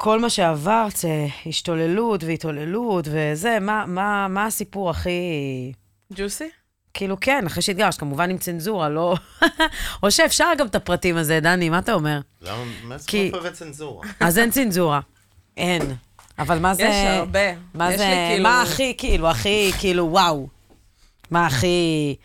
כל 0.00 0.20
מה 0.20 0.30
שעברת 0.30 0.96
זה 0.96 1.26
השתוללות 1.46 2.24
והתעוללות 2.24 3.08
וזה, 3.10 3.58
מה, 3.60 3.86
מה, 3.86 4.28
מה 4.28 4.46
הסיפור 4.46 4.90
הכי... 4.90 5.10
ג'וסי? 6.12 6.48
כאילו, 6.94 7.20
כן, 7.20 7.46
אחרי 7.46 7.62
שהתגרשת, 7.62 8.00
כמובן 8.00 8.30
עם 8.30 8.38
צנזורה, 8.38 8.88
לא... 8.88 9.14
או 10.02 10.10
שאפשר 10.10 10.48
גם 10.58 10.66
את 10.66 10.74
הפרטים 10.74 11.16
הזה, 11.16 11.40
דני, 11.40 11.68
מה 11.68 11.78
אתה 11.78 11.92
אומר? 11.92 12.20
למה, 12.42 12.64
מה 12.84 12.96
כי- 13.06 13.30
זאת 13.32 13.40
אומרת 13.40 13.52
צנזורה? 13.52 14.06
אז 14.20 14.38
אין 14.38 14.50
צנזורה. 14.50 15.00
אין. 15.56 15.82
אבל 16.38 16.58
מה 16.58 16.74
זה... 16.74 16.82
יש 16.82 16.94
הרבה. 17.06 17.40
מה 17.74 17.92
יש 17.92 17.98
זה... 17.98 18.26
כאילו- 18.30 18.42
מה 18.42 18.62
הכי, 18.62 18.94
כאילו, 18.98 19.30
הכי, 19.30 19.70
כאילו, 19.78 20.04
וואו. 20.10 20.48
מה 21.30 21.46
הכי... 21.46 22.16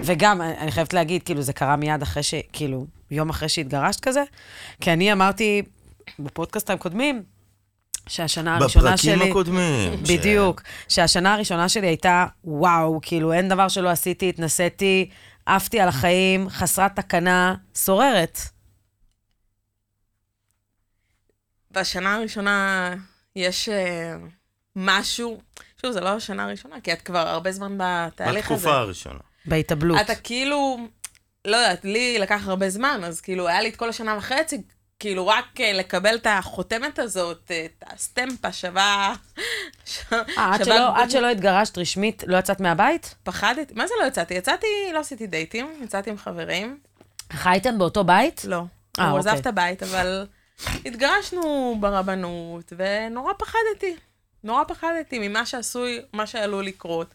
וגם, 0.00 0.42
אני 0.42 0.58
אני 0.58 0.70
חייבת 0.72 0.92
להגיד, 0.92 1.22
כאילו, 1.22 1.42
זה 1.42 1.52
קרה 1.52 1.76
מיד 1.76 2.02
אחרי 2.02 2.22
ש... 2.22 2.34
כאילו, 2.52 2.86
יום 3.10 3.30
אחרי 3.30 3.48
שהתגרשת 3.48 4.00
כזה. 4.00 4.22
כי 4.80 4.92
אני 4.92 5.12
אמרתי 5.12 5.62
בפודקאסטים 6.18 6.78
קודמים, 6.78 7.22
שהשנה 8.08 8.56
הראשונה 8.56 8.96
שלי... 8.96 9.12
בפרקים 9.14 9.30
הקודמים. 9.30 10.06
ש- 10.06 10.10
בדיוק. 10.10 10.62
שהשנה 10.88 11.34
הראשונה 11.34 11.68
שלי 11.68 11.86
הייתה, 11.86 12.26
וואו, 12.44 12.98
כאילו, 13.02 13.32
אין 13.32 13.48
דבר 13.48 13.68
שלא 13.68 13.88
עשיתי, 13.88 14.28
התנסיתי, 14.28 15.10
עפתי 15.46 15.80
על 15.80 15.88
החיים, 15.88 16.48
חסרת 16.48 16.96
תקנה, 16.96 17.54
סוררת. 17.74 18.38
בשנה 21.70 22.14
הראשונה 22.16 22.90
יש 23.36 23.68
אה, 23.68 24.14
משהו, 24.76 25.40
שוב, 25.82 25.92
זה 25.92 26.00
לא 26.00 26.08
השנה 26.08 26.44
הראשונה, 26.44 26.80
כי 26.80 26.92
את 26.92 27.02
כבר 27.02 27.28
הרבה 27.28 27.52
זמן 27.52 27.74
בתהליך 27.76 28.50
הזה. 28.50 28.54
בתקופה 28.54 28.76
הראשונה. 28.78 29.18
בהתאבלות. 29.46 30.00
אתה 30.00 30.14
כאילו, 30.14 30.78
לא 31.44 31.56
יודעת, 31.56 31.84
לי 31.84 32.18
לקח 32.18 32.42
הרבה 32.46 32.70
זמן, 32.70 33.00
אז 33.04 33.20
כאילו, 33.20 33.48
היה 33.48 33.60
לי 33.60 33.68
את 33.68 33.76
כל 33.76 33.88
השנה 33.88 34.16
וחצי, 34.18 34.62
כאילו, 35.02 35.26
רק 35.26 35.60
אה, 35.60 35.72
לקבל 35.72 36.14
את 36.14 36.26
החותמת 36.30 36.98
הזאת, 36.98 37.50
אה, 37.50 37.66
את 37.66 37.84
הסטמפה 37.86 38.52
שווה... 38.52 39.14
אה, 40.12 40.22
עד 40.96 41.10
שלא, 41.10 41.28
התגרשת 41.30 41.78
רשמית, 41.78 42.24
לא 42.26 42.36
יצאת 42.36 42.60
מהבית? 42.60 43.14
פחדתי, 43.22 43.74
מה 43.74 43.86
זה 43.86 43.94
לא 44.02 44.06
יצאתי? 44.06 44.34
יצאתי, 44.34 44.66
לא 44.94 44.98
עשיתי 44.98 45.26
דייטים, 45.26 45.70
יצאתי 45.84 46.10
עם 46.10 46.18
חברים. 46.18 46.78
חייתם 47.32 47.78
באותו 47.78 48.04
בית? 48.04 48.44
לא. 48.44 48.56
הוא 48.56 49.18
עזב 49.18 49.28
אוקיי. 49.28 49.40
את 49.40 49.46
הבית, 49.46 49.82
אבל 49.82 50.26
התגרשנו 50.86 51.76
ברבנות, 51.80 52.72
ונורא 52.76 53.32
פחדתי. 53.38 53.96
נורא 54.44 54.64
פחדתי 54.64 55.28
ממה 55.28 55.46
שעשוי, 55.46 56.00
מה 56.12 56.26
שעלול 56.26 56.64
לקרות. 56.64 57.14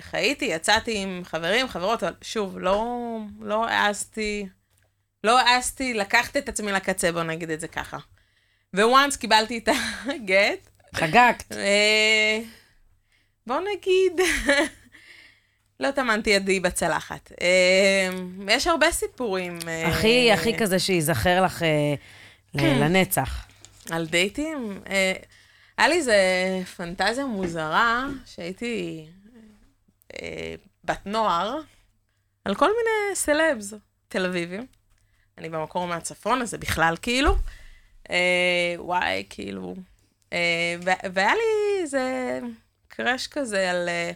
חייתי, 0.00 0.44
יצאתי 0.44 0.98
עם 0.98 1.20
חברים, 1.24 1.68
חברות, 1.68 2.02
אבל 2.02 2.14
שוב, 2.22 2.58
לא, 2.58 3.18
לא 3.40 3.66
העזתי, 3.66 4.46
לא 4.48 4.63
העזתי 5.32 5.94
לקחת 5.94 6.36
את 6.36 6.48
עצמי 6.48 6.72
לקצה, 6.72 7.12
בוא 7.12 7.22
נגיד 7.22 7.50
את 7.50 7.60
זה 7.60 7.68
ככה. 7.68 7.98
וואנס 8.74 9.16
קיבלתי 9.16 9.58
את 9.58 9.68
הגט, 10.06 10.70
חגגת. 10.94 11.44
אה, 11.52 12.38
בוא 13.46 13.60
נגיד, 13.60 14.20
לא 15.80 15.90
טמנתי 15.90 16.30
ידי 16.30 16.60
בצלחת. 16.60 17.32
אה, 17.40 18.08
יש 18.48 18.66
הרבה 18.66 18.90
סיפורים. 18.92 19.58
אה, 19.68 19.88
הכי, 19.88 20.32
הכי 20.32 20.58
כזה 20.58 20.78
שייזכר 20.78 21.42
לך 21.44 21.62
ל- 22.54 22.84
לנצח. 22.84 23.46
על 23.90 24.06
דייטים? 24.06 24.80
היה 25.78 25.88
לי 25.88 25.94
איזה 25.96 26.16
פנטזיה 26.76 27.26
מוזרה, 27.26 28.06
שהייתי 28.26 29.06
בת 30.84 31.06
נוער, 31.06 31.60
על 32.44 32.54
כל 32.54 32.66
מיני 32.68 33.16
סלבס 33.16 33.74
תל 34.08 34.26
אביבים. 34.26 34.66
אני 35.38 35.48
במקור 35.48 35.86
מהצפון, 35.86 36.42
אז 36.42 36.50
זה 36.50 36.58
בכלל 36.58 36.94
כאילו. 37.02 37.36
אה, 38.10 38.16
וואי, 38.78 39.24
כאילו. 39.30 39.74
אה, 40.32 40.76
והיה 41.12 41.34
לי 41.34 41.40
איזה 41.82 42.40
קראש 42.88 43.26
כזה 43.26 43.70
על 43.70 43.88
אה, 43.88 44.10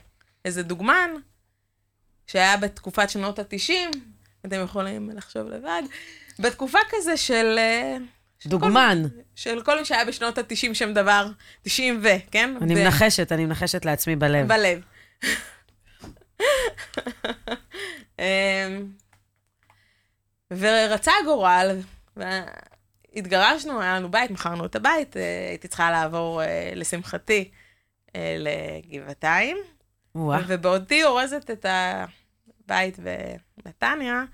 איזה 0.45 0.63
דוגמן, 0.63 1.11
שהיה 2.27 2.57
בתקופת 2.57 3.11
שנות 3.11 3.39
ה-90, 3.39 3.97
אתם 4.47 4.61
יכולים 4.65 5.11
לחשוב 5.15 5.49
לבד, 5.49 5.83
בתקופה 6.39 6.79
כזה 6.91 7.17
של... 7.17 7.55
אה, 7.59 7.97
של 8.39 8.51
כל- 8.51 8.57
דוגמן. 8.57 9.03
של 9.35 9.63
כל 9.63 9.79
מי 9.79 9.85
שהיה 9.85 10.05
בשנות 10.05 10.39
ה-90 10.39 10.75
שם 10.75 10.93
דבר, 10.93 11.27
90 11.63 12.01
ו, 12.03 12.09
כן? 12.31 12.55
אני 12.63 12.75
ו- 12.75 12.79
מנחשת, 12.79 13.33
אני 13.33 13.45
מנחשת 13.47 13.85
לעצמי 13.85 14.17
בלב. 14.17 14.49
בלב. 14.49 14.81
ורצה 20.51 21.13
הגורל, 21.23 21.81
והתגרשנו, 22.17 23.81
היה 23.81 23.97
לנו 23.97 24.11
בית, 24.11 24.31
מכרנו 24.31 24.67
את 24.67 24.77
הבית, 24.77 25.17
אה, 25.17 25.49
הייתי 25.49 25.69
צריכה 25.69 25.91
לעבור, 25.91 26.43
אה, 26.43 26.73
לשמחתי, 26.75 27.51
אה, 28.17 28.37
לגבעתיים. 28.39 29.57
ובעודי 30.47 31.05
אורזת 31.05 31.51
את 31.51 31.67
הבית 31.69 32.99
בנתניה, 33.65 34.25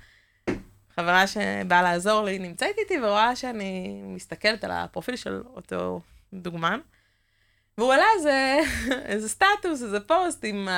חברה 0.94 1.26
שבאה 1.26 1.82
לעזור 1.82 2.24
לי 2.24 2.38
נמצאת 2.38 2.78
איתי 2.78 3.00
ורואה 3.00 3.36
שאני 3.36 4.02
מסתכלת 4.04 4.64
על 4.64 4.70
הפרופיל 4.70 5.16
של 5.16 5.42
אותו 5.56 6.00
דוגמן. 6.32 6.80
והוא 7.78 7.92
העלה 7.92 8.06
איזה, 8.16 8.60
איזה 9.12 9.28
סטטוס, 9.28 9.82
איזה 9.82 10.00
פוסט 10.00 10.44
עם 10.44 10.68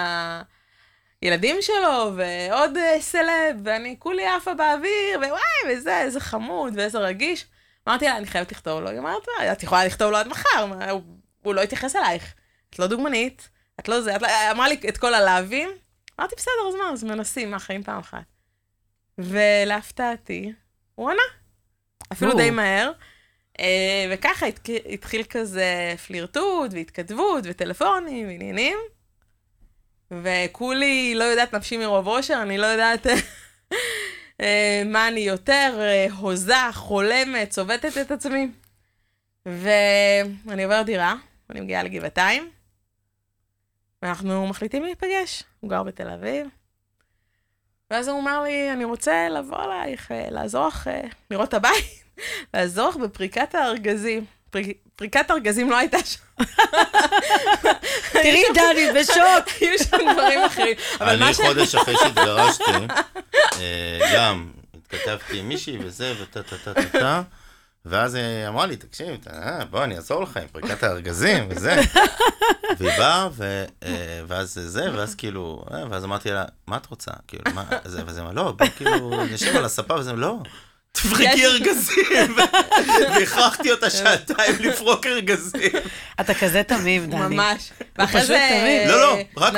הילדים 1.23 1.57
שלו 1.61 2.13
ועוד 2.17 2.77
אה, 2.77 3.01
סלב, 3.01 3.57
ואני 3.65 3.97
כולי 3.99 4.27
עפה 4.27 4.55
באוויר, 4.55 5.19
ווואי, 5.19 5.77
וזה, 5.77 6.01
איזה 6.01 6.21
חמוד 6.21 6.73
ואיזה 6.77 6.99
רגיש. 6.99 7.47
אמרתי 7.89 8.05
לה, 8.05 8.17
אני 8.17 8.27
חייבת 8.27 8.53
לכתוב 8.53 8.81
לו. 8.81 8.89
היא 8.89 8.99
אמרת, 8.99 9.23
"מה, 9.39 9.53
את 9.53 9.63
יכולה 9.63 9.85
לכתוב 9.85 10.11
לו 10.11 10.17
עד 10.17 10.29
מחר, 10.29 10.67
מה, 10.67 10.91
הוא, 10.91 11.03
הוא 11.43 11.55
לא 11.55 11.61
יתייחס 11.61 11.97
אלייך. 11.97 12.35
את 12.71 12.79
לא 12.79 12.87
דוגמנית, 12.87 13.49
את 13.81 13.89
לא 13.89 14.01
זה, 14.01 14.17
את 14.17 14.23
לא... 14.23 14.29
אמרה 14.51 14.69
לי 14.69 14.77
את 14.89 14.99
כל 14.99 15.15
הלאווים. 15.15 15.69
אמרתי, 16.21 16.35
בסדר, 16.37 16.69
אז 16.69 16.75
מה, 16.75 16.91
אז 16.93 17.05
מנסים, 17.05 17.51
מה, 17.51 17.59
חיים 17.59 17.83
פעם 17.83 17.99
אחת. 17.99 18.25
ולהפתעתי, 19.19 20.53
הוא 20.95 21.11
ענה. 21.11 21.23
אפילו. 22.13 22.37
די 22.37 22.51
מהר. 22.51 22.93
אה, 23.61 24.07
וככה 24.11 24.47
התחיל 24.93 25.25
כזה 25.25 25.95
פלירטוט 26.07 26.71
והתכתבות 26.73 27.45
וטלפונים 27.47 28.27
ועניינים. 28.27 28.79
וכולי 30.11 31.15
לא 31.15 31.25
יודעת 31.25 31.55
נפשי 31.55 31.77
מרוב 31.77 32.07
אושר, 32.07 32.39
אני 32.43 32.59
לא 32.59 32.67
יודעת 32.67 33.07
אה, 34.41 34.83
מה 34.87 35.09
אני 35.09 35.21
יותר, 35.21 35.79
אה, 35.81 36.07
הוזה, 36.19 36.55
חולמת, 36.73 37.51
צובטת 37.51 37.99
את 38.01 38.11
עצמי. 38.11 38.49
ואני 39.47 40.65
עוברת 40.65 40.87
דירה, 40.87 41.15
אני 41.51 41.61
מגיעה 41.61 41.83
לגבעתיים, 41.83 42.51
ואנחנו 44.03 44.47
מחליטים 44.47 44.83
להיפגש. 44.83 45.43
הוא 45.61 45.71
גר 45.71 45.83
בתל 45.83 46.11
אביב. 46.11 46.47
ואז 47.91 48.09
הוא 48.09 48.21
אמר 48.21 48.43
לי, 48.43 48.73
אני 48.73 48.85
רוצה 48.85 49.29
לבוא 49.29 49.65
אלייך, 49.65 50.13
אה, 50.13 50.27
לעזור 50.31 50.67
לך 50.67 50.91
לראות 51.31 51.49
את 51.49 51.55
הבית, 51.55 52.05
לעזור 52.55 52.89
לך 52.89 52.97
בפריקת 52.97 53.55
הארגזים. 53.55 54.25
פריק- 54.51 54.79
פריקת 54.97 55.31
ארגזים 55.31 55.71
לא 55.71 55.77
הייתה 55.77 55.99
שם. 56.05 56.45
תראי, 58.13 58.43
דני, 58.55 59.01
בשוק. 59.01 59.49
היו 59.61 59.79
שם 59.79 60.13
דברים 60.13 60.45
אחרים. 60.45 60.77
אני. 61.01 61.35
חודש 61.35 61.75
אחרי 61.75 61.95
שהתגרשתי, 61.99 62.65
אה, 63.61 63.99
גם 64.15 64.51
כתבתי 64.89 65.39
עם 65.39 65.49
מישהי 65.49 65.79
וזה, 65.85 66.15
וטה 66.23 66.43
טה 66.43 66.57
טה 66.65 66.75
טה 66.75 66.99
טה. 66.99 67.23
ואז 67.89 68.15
היא 68.15 68.49
אמרה 68.49 68.67
לי, 68.67 68.77
תקשיב, 68.77 69.09
אה, 69.33 69.65
בוא, 69.71 69.85
אני 69.85 69.97
אעזור 69.97 70.23
לך 70.23 70.37
עם 70.37 70.49
פריקת 70.53 70.83
הארגזים 70.83 71.49
וזה. 71.51 71.81
והיא 72.79 72.99
באה, 72.99 73.29
ו- 73.33 73.65
אה, 73.83 74.21
ואז 74.27 74.55
זה, 74.63 74.87
ואז 74.95 75.15
כאילו, 75.15 75.65
אה, 75.75 75.85
ואז 75.91 76.05
אמרתי 76.05 76.31
לה, 76.31 76.45
מה 76.67 76.77
את 76.77 76.87
רוצה? 76.87 77.11
כאילו, 77.29 77.43
מה, 77.55 77.65
זה, 77.85 78.03
ואז 78.07 78.17
היא 78.17 78.23
אמרה, 78.23 78.35
לא, 78.35 78.53
בוא 78.53 78.67
כאילו, 78.77 79.25
נשב 79.25 79.57
על 79.57 79.65
הספה, 79.65 79.95
וזה, 79.95 80.13
לא. 80.13 80.37
תפרקי 80.97 81.45
ארגזים. 81.47 82.35
והכרחתי 83.15 83.71
אותה 83.71 83.91
שעתיים 83.91 84.55
לפרוק 84.61 85.07
ארגזים. 85.07 85.71
אתה 86.21 86.35
כזה 86.35 86.63
תמים, 86.63 87.07
דני. 87.07 87.21
ממש. 87.21 87.71
ואחרי 87.99 88.25
זה... 88.25 88.39
תמיד. 88.51 88.89
לא, 88.89 89.01
לא, 89.01 89.19
רק 89.37 89.55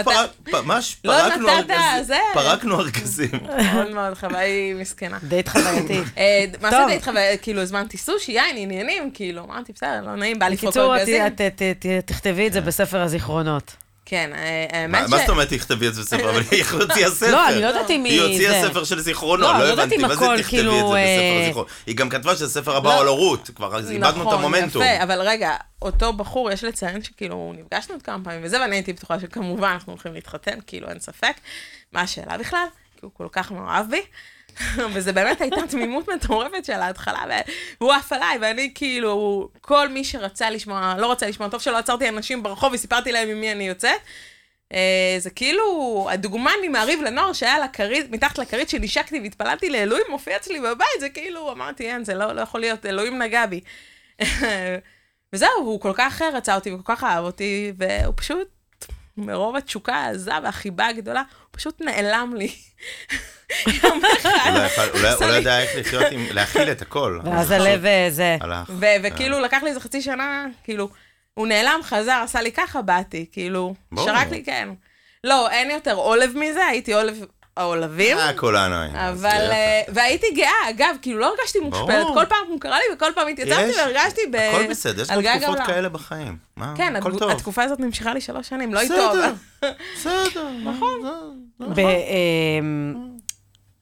ממש 0.53 0.97
לא 1.05 1.13
פרקנו 1.23 1.49
ארגזים. 1.49 2.17
פרקנו 2.35 2.81
ארגזים. 2.81 3.31
מאוד 3.73 3.91
מאוד 3.91 4.15
חוויה, 4.19 4.41
היא 4.41 4.75
מסכנה. 4.75 5.19
דייט 5.23 5.49
חווייתי. 5.49 6.01
אה, 6.19 6.45
מה 6.61 6.71
זה. 6.71 6.77
דייט 6.89 7.05
חוויה? 7.05 7.37
כאילו, 7.37 7.63
הזמנתי 7.63 7.99
סושי, 7.99 8.33
יין, 8.33 8.57
עניינים, 8.57 9.11
כאילו, 9.15 9.45
אמרתי, 9.45 9.73
בסדר, 9.73 10.01
לא 10.07 10.17
נעים, 10.17 10.39
בא 10.39 10.49
לפרוק 10.49 10.73
בקיצור, 10.75 10.97
ארגזים. 10.97 11.27
את- 11.27 11.41
תכתבי 12.07 12.47
את 12.47 12.53
זה 12.53 12.61
בספר 12.61 13.01
הזיכרונות. 13.03 13.77
כן, 14.11 14.31
אה, 14.35 14.87
מה 14.89 14.99
האמת 14.99 15.11
מה 15.11 15.19
ש... 15.19 15.21
זאת 15.21 15.31
אומרת 15.31 15.49
תכתבי 15.49 15.89
את 15.89 15.95
זה 15.95 16.03
בספר? 16.03 16.31
אבל 16.31 16.43
היא 16.51 16.65
הוציאה 16.73 17.11
ספר. 17.11 17.31
לא, 17.31 17.49
אני 17.49 17.63
לא 17.63 17.67
יודעת 17.67 17.91
אם 17.91 18.05
היא 18.05 18.23
היא... 18.23 18.33
הוציאה. 18.33 18.69
ספר 18.69 18.85
של 18.85 19.01
זיכרונות, 19.01 19.41
לא, 19.41 19.59
לא 19.59 19.65
לא 19.65 19.73
הבנתי, 19.73 19.97
מה 19.97 20.09
זה 20.09 20.15
תכתבי 20.15 20.41
את 20.41 20.47
כאילו, 20.47 20.73
זה 20.73 20.79
בספר 20.79 20.95
אה, 20.97 21.43
הזיכרונות? 21.43 21.71
היא 21.87 21.97
גם 21.97 22.09
כתבה 22.09 22.37
שהספר 22.37 22.77
הבא 22.77 22.89
לא. 22.89 22.95
הוא 22.95 23.01
על 23.01 23.07
הורות, 23.07 23.51
כבר 23.55 23.79
איבדנו 23.79 24.09
את 24.09 24.15
נכון, 24.15 24.35
המומנטום. 24.35 24.83
יפה, 24.83 25.03
אבל 25.03 25.21
רגע, 25.21 25.57
אותו 25.83 26.13
בחור, 26.13 26.51
יש 26.51 26.65
לציין 26.65 27.03
שכאילו, 27.03 27.55
נפגשנו 27.59 27.95
עוד 27.95 28.03
כמה 28.03 28.25
פעמים 28.25 28.41
וזה, 28.43 28.61
ואני 28.61 28.77
הייתי 28.77 28.93
בטוחה 28.93 29.21
שכמובן 29.21 29.69
אנחנו 29.69 29.93
הולכים 29.93 30.15
להתחתן, 30.15 30.59
כאילו, 30.67 30.89
אין 30.89 31.01
ספק. 31.01 31.35
מה 31.93 32.01
השאלה 32.01 32.39
בכלל? 32.39 32.67
כי 32.97 33.01
הוא 33.03 33.11
כל 33.15 33.27
כך 33.33 33.53
מאוהב 33.53 33.91
בי. 33.91 34.01
וזה 34.95 35.13
באמת 35.13 35.41
הייתה 35.41 35.67
תמימות 35.69 36.09
מטורפת 36.09 36.65
של 36.65 36.73
ההתחלה, 36.73 37.41
והוא 37.81 37.93
עף 37.93 38.13
עליי, 38.13 38.39
ואני 38.41 38.73
כאילו, 38.75 39.49
כל 39.61 39.89
מי 39.89 40.05
שרצה 40.05 40.51
לשמוע, 40.51 40.95
לא 40.99 41.13
רצה 41.13 41.29
לשמוע, 41.29 41.49
טוב 41.49 41.61
שלא 41.61 41.77
עצרתי 41.77 42.09
אנשים 42.09 42.43
ברחוב 42.43 42.73
וסיפרתי 42.73 43.13
להם 43.13 43.29
עם 43.29 43.41
מי 43.41 43.53
אני 43.53 43.69
יוצאת. 43.69 44.01
אה, 44.73 45.17
זה 45.19 45.31
כאילו, 45.31 46.07
הדוגמן 46.11 46.53
ממעריב 46.63 47.03
לנוער 47.03 47.33
שהיה 47.33 47.55
על 47.55 47.63
מתחת 48.11 48.39
לכרית 48.39 48.69
שנשקתי 48.69 49.21
והתפללתי 49.21 49.71
לאלוהים, 49.71 50.05
מופיע 50.09 50.37
אצלי 50.37 50.61
בבית, 50.61 51.01
זה 51.01 51.09
כאילו, 51.09 51.53
אמרתי, 51.53 51.91
אין, 51.91 52.05
זה 52.05 52.15
לא, 52.15 52.33
לא 52.33 52.41
יכול 52.41 52.61
להיות, 52.61 52.87
אלוהים 52.87 53.23
נגע 53.23 53.47
בי. 53.47 53.61
וזהו, 55.33 55.51
הוא 55.59 55.81
כל 55.81 55.93
כך 55.95 56.23
רצה 56.23 56.55
אותי 56.55 56.73
וכל 56.73 56.95
כך 56.95 57.05
אהב 57.05 57.25
אותי, 57.25 57.73
והוא 57.79 58.15
פשוט, 58.17 58.49
מרוב 59.19 59.57
התשוקה 59.57 59.95
העזה 59.95 60.33
והחיבה 60.43 60.87
הגדולה, 60.87 61.21
הוא 61.21 61.49
פשוט 61.51 61.81
נעלם 61.81 62.35
לי. 62.37 62.53
יום 63.83 64.03
אחד. 64.05 64.51
הוא 64.93 65.01
לא 65.03 65.35
יודע 65.35 65.61
איך 65.61 65.71
לחיות 65.77 66.05
עם, 66.11 66.27
להכיל 66.31 66.71
את 66.71 66.83
הכל. 66.83 67.21
ואז 67.25 67.51
הלב 67.51 67.85
אה, 67.85 68.07
זה. 68.11 68.37
הלך. 68.41 68.71
ו- 68.71 68.87
וכאילו, 69.03 69.41
לקח 69.41 69.63
לי 69.63 69.69
איזה 69.69 69.81
חצי 69.81 70.03
שנה, 70.03 70.47
כאילו, 70.65 70.89
הוא 71.35 71.47
נעלם, 71.47 71.81
חזר, 71.83 72.21
עשה 72.25 72.43
לי 72.43 72.53
ככה, 72.53 72.83
באתי, 72.83 73.27
כאילו. 73.33 73.75
שרק 73.97 74.31
לי, 74.31 74.45
כן. 74.45 74.69
לא, 75.25 75.51
אין 75.51 75.71
יותר 75.71 75.95
עולב 75.95 76.33
מזה, 76.37 76.67
הייתי 76.67 76.95
עולב 76.95 77.25
העולבים. 77.59 78.19
אה, 78.19 78.33
כולנו 78.33 78.75
היינו. 78.75 78.99
אבל. 78.99 79.49
אה, 79.51 79.83
והייתי 79.89 80.27
גאה, 80.35 80.71
אגב, 80.71 80.97
כאילו, 81.03 81.19
לא 81.19 81.35
הרגשתי 81.39 81.61
מושפלת. 81.61 82.07
כל 82.15 82.25
פעם 82.29 82.47
הוא 82.49 82.61
קרא 82.61 82.77
לי 82.77 82.95
וכל 82.95 83.11
פעם 83.15 83.29
התייצבתי 83.29 83.73
והרגשתי 83.79 84.21
ב... 84.31 84.37
הכל 84.37 84.71
בסדר, 84.71 85.03
יש 85.03 85.11
גם 85.11 85.39
תקופות. 85.41 85.67
כאלה 85.67 85.89
בחיים. 85.89 86.37
כן. 86.77 86.95
התקופה 87.31 87.63
הזאת 87.63 87.81
נמשכה 87.81 88.15
לי 88.15 88.21
שלוש 88.21 88.49
שנים, 88.49 88.75
לא 88.75 88.81
איתו, 88.81 88.95
בסדר. 89.11 89.33
בסדר. 89.97 90.49
נכון. 90.71 90.99
ב- 91.61 91.79
אמ, 91.79 92.95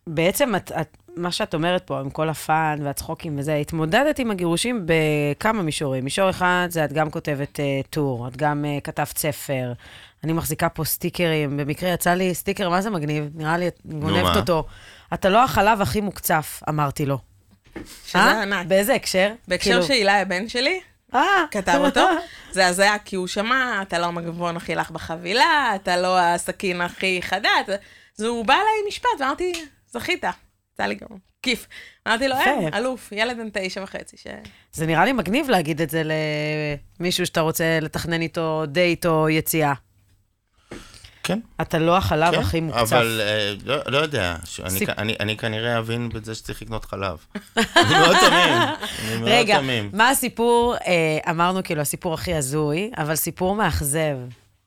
בעצם 0.07 0.55
את, 0.55 0.73
את, 0.81 0.97
מה 1.17 1.33
שאת 1.33 1.55
אומרת 1.55 1.83
פה, 1.87 2.01
עם 2.01 2.11
כל 2.11 2.29
הפאן 2.29 2.79
והצחוקים 2.83 3.39
וזה, 3.39 3.55
התמודדת 3.55 4.19
עם 4.19 4.31
הגירושים 4.31 4.87
בכמה 4.87 5.63
מישורים. 5.63 6.05
מישור 6.05 6.31
אחד 6.31 6.67
זה 6.71 6.85
את 6.85 6.93
גם 6.93 7.11
כותבת 7.11 7.61
uh, 7.61 7.87
טור, 7.91 8.29
את 8.29 8.37
גם 8.37 8.65
uh, 8.65 8.81
כתבת 8.81 9.19
ספר. 9.19 9.73
אני 10.27 10.33
מחזיקה 10.33 10.69
פה 10.69 10.85
סטיקרים, 10.85 11.57
במקרה 11.57 11.91
יצא 11.91 12.15
לי 12.15 12.35
סטיקר, 12.35 12.69
מה 12.69 12.81
זה 12.83 12.91
מגניב? 12.91 13.29
נראה 13.35 13.59
לי, 13.59 13.69
את 13.69 13.81
גונבת 13.85 14.23
מה? 14.23 14.37
אותו. 14.37 14.67
אתה 15.15 15.29
לא 15.29 15.45
החלב 15.45 15.81
הכי 15.81 16.01
מוקצף, 16.01 16.63
אמרתי 16.69 17.07
לו. 17.07 17.19
שזה 18.07 18.19
אה? 18.19 18.43
ענק. 18.43 18.67
באיזה 18.67 18.95
הקשר? 18.95 19.33
בהקשר 19.49 19.71
כאילו- 19.71 19.83
שאילי 19.83 20.21
הבן 20.21 20.49
שלי, 20.49 20.81
אה. 21.15 21.21
כתב 21.51 21.79
אותו, 21.85 22.09
זה 22.53 22.67
הזיה, 22.67 22.99
כי 22.99 23.17
הוא 23.17 23.27
שמע, 23.27 23.79
אתה 23.83 23.99
לא 23.99 24.07
המגבון 24.07 24.57
הכי 24.57 24.75
לך 24.75 24.91
בחבילה, 24.91 25.73
אתה 25.75 25.97
לא 25.97 26.19
הסכין 26.19 26.81
הכי 26.81 27.21
חדה, 27.23 27.51
אז 28.19 28.25
הוא 28.25 28.45
בא 28.45 28.55
אליי 28.55 28.89
משפט, 28.89 29.09
ואמרתי, 29.21 29.53
זכית. 29.87 30.25
יצא 30.75 30.87
לי 30.87 30.95
גם 30.95 31.17
כיף. 31.43 31.67
אמרתי 32.09 32.29
לו. 32.29 32.37
אין, 32.37 32.75
אלוף, 32.75 33.13
ילד 33.13 33.37
בן 33.37 33.49
תשע 33.53 33.83
וחצי, 33.83 34.17
ש... 34.17 34.27
זה 34.73 34.87
נראה 34.87 35.05
לי 35.05 35.13
מגניב 35.13 35.51
להגיד 35.51 35.83
את 35.83 35.91
זה 35.91 36.03
למישהו 37.01 37.27
שאתה 37.27 37.41
רוצה 37.41 37.79
לתכנן 37.81 38.23
איתו 38.23 38.67
דייט 38.67 39.07
או 39.07 39.29
יציאה. 39.29 39.73
כן. 41.27 41.41
אתה 41.61 41.79
לא 41.79 41.97
החלב 41.97 42.35
כן, 42.35 42.41
הכי 42.41 42.61
מוקצף. 42.61 42.83
אבל 42.93 43.21
אה, 43.25 43.55
לא- 43.65 43.83
לא 43.87 43.99
יודע, 43.99 44.37
שאני 44.45 44.71
סיפ- 44.71 44.99
אני- 44.99 45.15
אני 45.21 45.37
כנראה 45.37 45.79
אבין 45.79 46.09
בזה 46.09 46.35
שצריך 46.35 46.63
לקנות 46.63 46.85
חלב. 46.85 47.17
אני 47.57 47.99
מאוד 48.01 48.17
תמים. 48.27 48.53
אני 49.09 49.17
מאוד 49.19 49.29
רגע, 49.31 49.59
תמים. 49.59 49.91
מה 49.93 50.11
הסיפור, 50.11 50.75
אה, 50.87 51.31
אמרנו 51.31 51.63
כאילו 51.65 51.81
הסיפור 51.81 52.15
הכי 52.15 52.35
הזוי, 52.35 52.91
אבל 52.97 53.15
סיפור 53.17 53.55
מאכזב. 53.55 54.17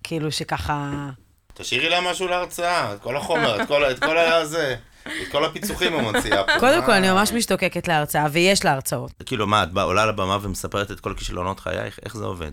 כאילו 0.04 0.32
שככה... 0.32 1.10
תשאירי 1.54 1.90
לה 1.90 2.12
משהו 2.12 2.28
להרצאה, 2.28 2.94
את 2.94 3.00
כל 3.02 3.18
החומר, 3.18 3.62
את 3.62 3.68
כל- 3.68 3.84
את 3.92 4.00
כל 4.00 4.18
הזה, 4.18 4.76
את 5.06 5.32
כל 5.32 5.46
הפיצוחים 5.46 5.94
היא 5.94 6.02
מוציאה 6.02 6.44
פה. 6.44 6.60
קודם? 6.60 6.86
כל, 6.86 6.92
אני 6.92 7.12
ממש 7.12 7.32
משתוקקת 7.32 7.88
להרצאה, 7.88 8.26
ויש 8.32 8.66
לה 8.66 8.72
הרצאות. 8.72 9.12
כאילו, 9.26 9.48
מה, 9.48 9.64
את 9.64 9.70
עולה 9.78 10.06
לבמה 10.06 10.38
ומספרת 10.42 10.92
את 10.92 11.00
כל 11.00 11.14
כישלונות 11.18 11.60
חייך? 11.60 12.00
איך 12.06 12.18
זה 12.18 12.26
עובד? 12.26 12.52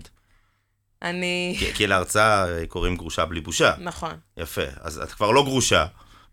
אני... 1.02 1.56
כי- 1.58 1.74
כי 1.74 1.86
להרצאה 1.86 2.48
אה, 2.48 2.66
קוראים 2.66 2.96
גרושה 2.96 3.24
בלי 3.24 3.40
בושה. 3.40 3.72
נכון, 3.78 4.12
יפה, 4.36 4.62
אז 4.80 4.98
את 4.98 5.12
כבר 5.12 5.30
לא 5.30 5.42
גרושה. 5.44 5.86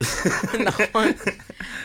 נכון. 0.68 1.12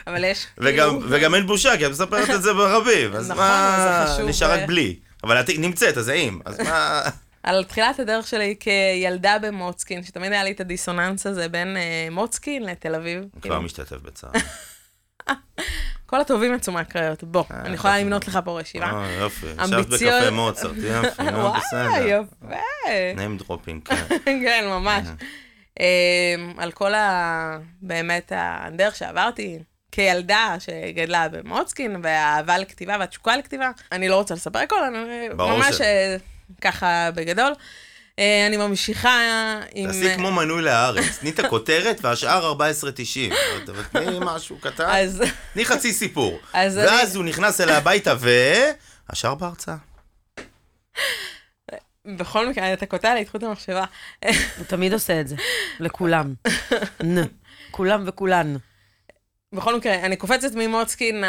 אבל 0.06 0.24
יש... 0.24 0.46
וגם, 0.58 0.88
כאילו- 0.90 1.10
וגם 1.10 1.34
אין 1.34 1.46
בושה, 1.46 1.76
כי 1.78 1.86
את 1.86 1.90
מספרת 1.90 2.30
את 2.30 2.42
זה 2.42 2.52
ברבים. 2.54 3.12
אז 3.12 3.30
נכון, 3.30 3.44
מה, 3.44 4.04
זה 4.06 4.14
חשוב, 4.14 4.28
נשאר 4.28 4.50
רק 4.52 4.60
אה. 4.60 4.66
בלי. 4.66 4.96
אבל 5.24 5.40
את 5.40 5.46
נמצאת, 5.58 5.96
אז 5.96 6.04
זה 6.04 6.12
אם. 6.12 6.40
אז 6.44 6.60
מה... 6.60 7.02
על 7.42 7.64
תחילת 7.64 7.98
הדרך 8.00 8.26
שלי 8.26 8.54
כילדה 8.60 9.36
במוצקין, 9.42 10.04
שתמיד 10.04 10.32
היה 10.32 10.44
לי 10.44 10.50
את 10.50 10.60
הדיסוננס 10.60 11.26
הזה 11.26 11.48
בין 11.48 11.76
אה, 11.76 12.08
מוצקין 12.10 12.62
לתל 12.66 12.94
אביב. 12.94 13.20
כבר 13.32 13.40
כאילו, 13.40 13.62
משתתף 13.62 13.96
בצער. 14.02 14.30
כל 16.08 16.20
הטובים 16.20 16.54
יצאו 16.54 16.72
מהקריות. 16.72 17.24
בוא, 17.24 17.44
אני 17.50 17.74
יכולה. 17.74 17.98
למנות 17.98 18.28
לך 18.28 18.38
פה 18.44 18.60
רשימה. 18.60 19.04
אה, 19.04 19.12
יופי. 19.12 19.46
ישבת 19.46 19.86
בקפה 19.86 20.30
מוצרט, 20.30 20.76
יופי, 20.76 21.22
נו, 21.32 21.38
וואי, 21.38 21.60
בסדר. 21.60 22.06
יפה. 22.06 22.56
name 23.16 23.42
dropping, 23.42 23.80
כן. 23.84 24.04
כן, 24.44 24.64
ממש. 24.66 25.06
אמ, 25.80 25.84
על 26.58 26.72
כל 26.72 26.94
ה... 26.94 27.58
באמת 27.82 28.32
הדרך 28.36 28.96
שעברתי 28.96 29.58
כילדה 29.92 30.56
שגדלה 30.58 31.28
במוצקין, 31.28 31.96
והאהבה 32.02 32.58
לכתיבה 32.58 32.96
והתשוקה 33.00 33.36
לכתיבה. 33.36 33.70
אני 33.92 34.08
לא 34.08 34.16
רוצה 34.16 34.34
לספר 34.34 34.58
הכל, 34.58 34.84
אני 34.84 35.28
ממש 35.28 35.80
אה, 35.80 36.16
ככה 36.60 37.10
בגדול. 37.14 37.52
אה, 38.18 38.46
אני 38.46 38.56
ממשיכה 38.56 39.20
עם... 39.74 39.86
תעשי 39.86 40.14
כמו 40.16 40.32
מנוי 40.32 40.62
להארץ, 40.62 41.18
תני 41.20 41.30
את 41.30 41.38
הכותרת 41.38 41.98
והשאר 42.02 42.52
14.90. 42.52 43.34
אבל 43.68 43.82
תני 43.82 44.18
משהו 44.20 44.58
קטן, 44.58 45.06
תני 45.52 45.64
חצי 45.64 45.92
סיפור. 45.92 46.40
אז 46.52 46.76
ואז 46.76 47.16
הוא 47.16 47.24
נכנס 47.24 47.60
אליה 47.60 47.76
הביתה 47.76 48.14
ו... 48.20 48.30
השאר 49.10 49.34
בהרצאה. 49.34 49.76
בכל 52.06 52.48
מקרה, 52.48 52.72
אתה 52.72 52.86
קוטע 52.86 53.14
לי 53.14 53.22
את 53.22 53.28
חוט 53.28 53.42
המחשבה. 53.42 53.84
הוא 54.24 54.64
תמיד 54.66 54.92
עושה 54.92 55.20
את 55.20 55.28
זה. 55.28 55.36
לכולם. 55.80 56.34
כולם 57.70 58.04
וכולן. 58.06 58.56
בכל 59.54 59.76
מקרה, 59.76 59.94
אני 59.94 60.16
קופצת 60.16 60.54
ממוצקין 60.54 61.24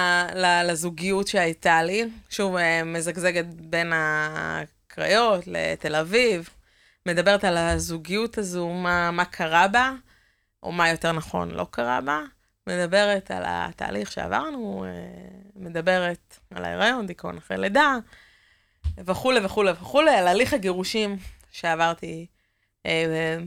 לזוגיות 0.65 1.27
שהייתה 1.27 1.83
לי. 1.83 2.05
שוב, 2.29 2.55
אה, 2.55 2.83
מזגזגת 2.83 3.45
בין 3.45 3.93
הקריות 3.95 5.43
לתל 5.47 5.95
אביב. 5.95 6.49
מדברת 7.09 7.43
על 7.43 7.57
הזוגיות 7.57 8.37
הזו, 8.37 8.69
מה, 8.69 9.11
מה 9.11 9.25
קרה 9.25 9.67
בה, 9.67 9.91
או 10.63 10.71
מה 10.71 10.89
יותר 10.89 11.11
נכון 11.11 11.51
לא 11.51 11.67
קרה 11.71 12.01
בה. 12.01 12.21
מדברת 12.67 13.31
על 13.31 13.43
התהליך 13.45 14.11
שעברנו, 14.11 14.85
אה, 14.85 14.89
מדברת 15.55 16.39
על 16.55 16.65
ההיריון, 16.65 17.07
דיכאון 17.07 17.37
אחרי 17.37 17.57
לידה, 17.57 17.97
וכולי 18.97 19.45
וכולי 19.45 19.71
וכולי, 19.71 20.11
על 20.11 20.27
הליך 20.27 20.53
הגירושים 20.53 21.17
שעברתי, 21.51 22.25
אה, 22.85 23.37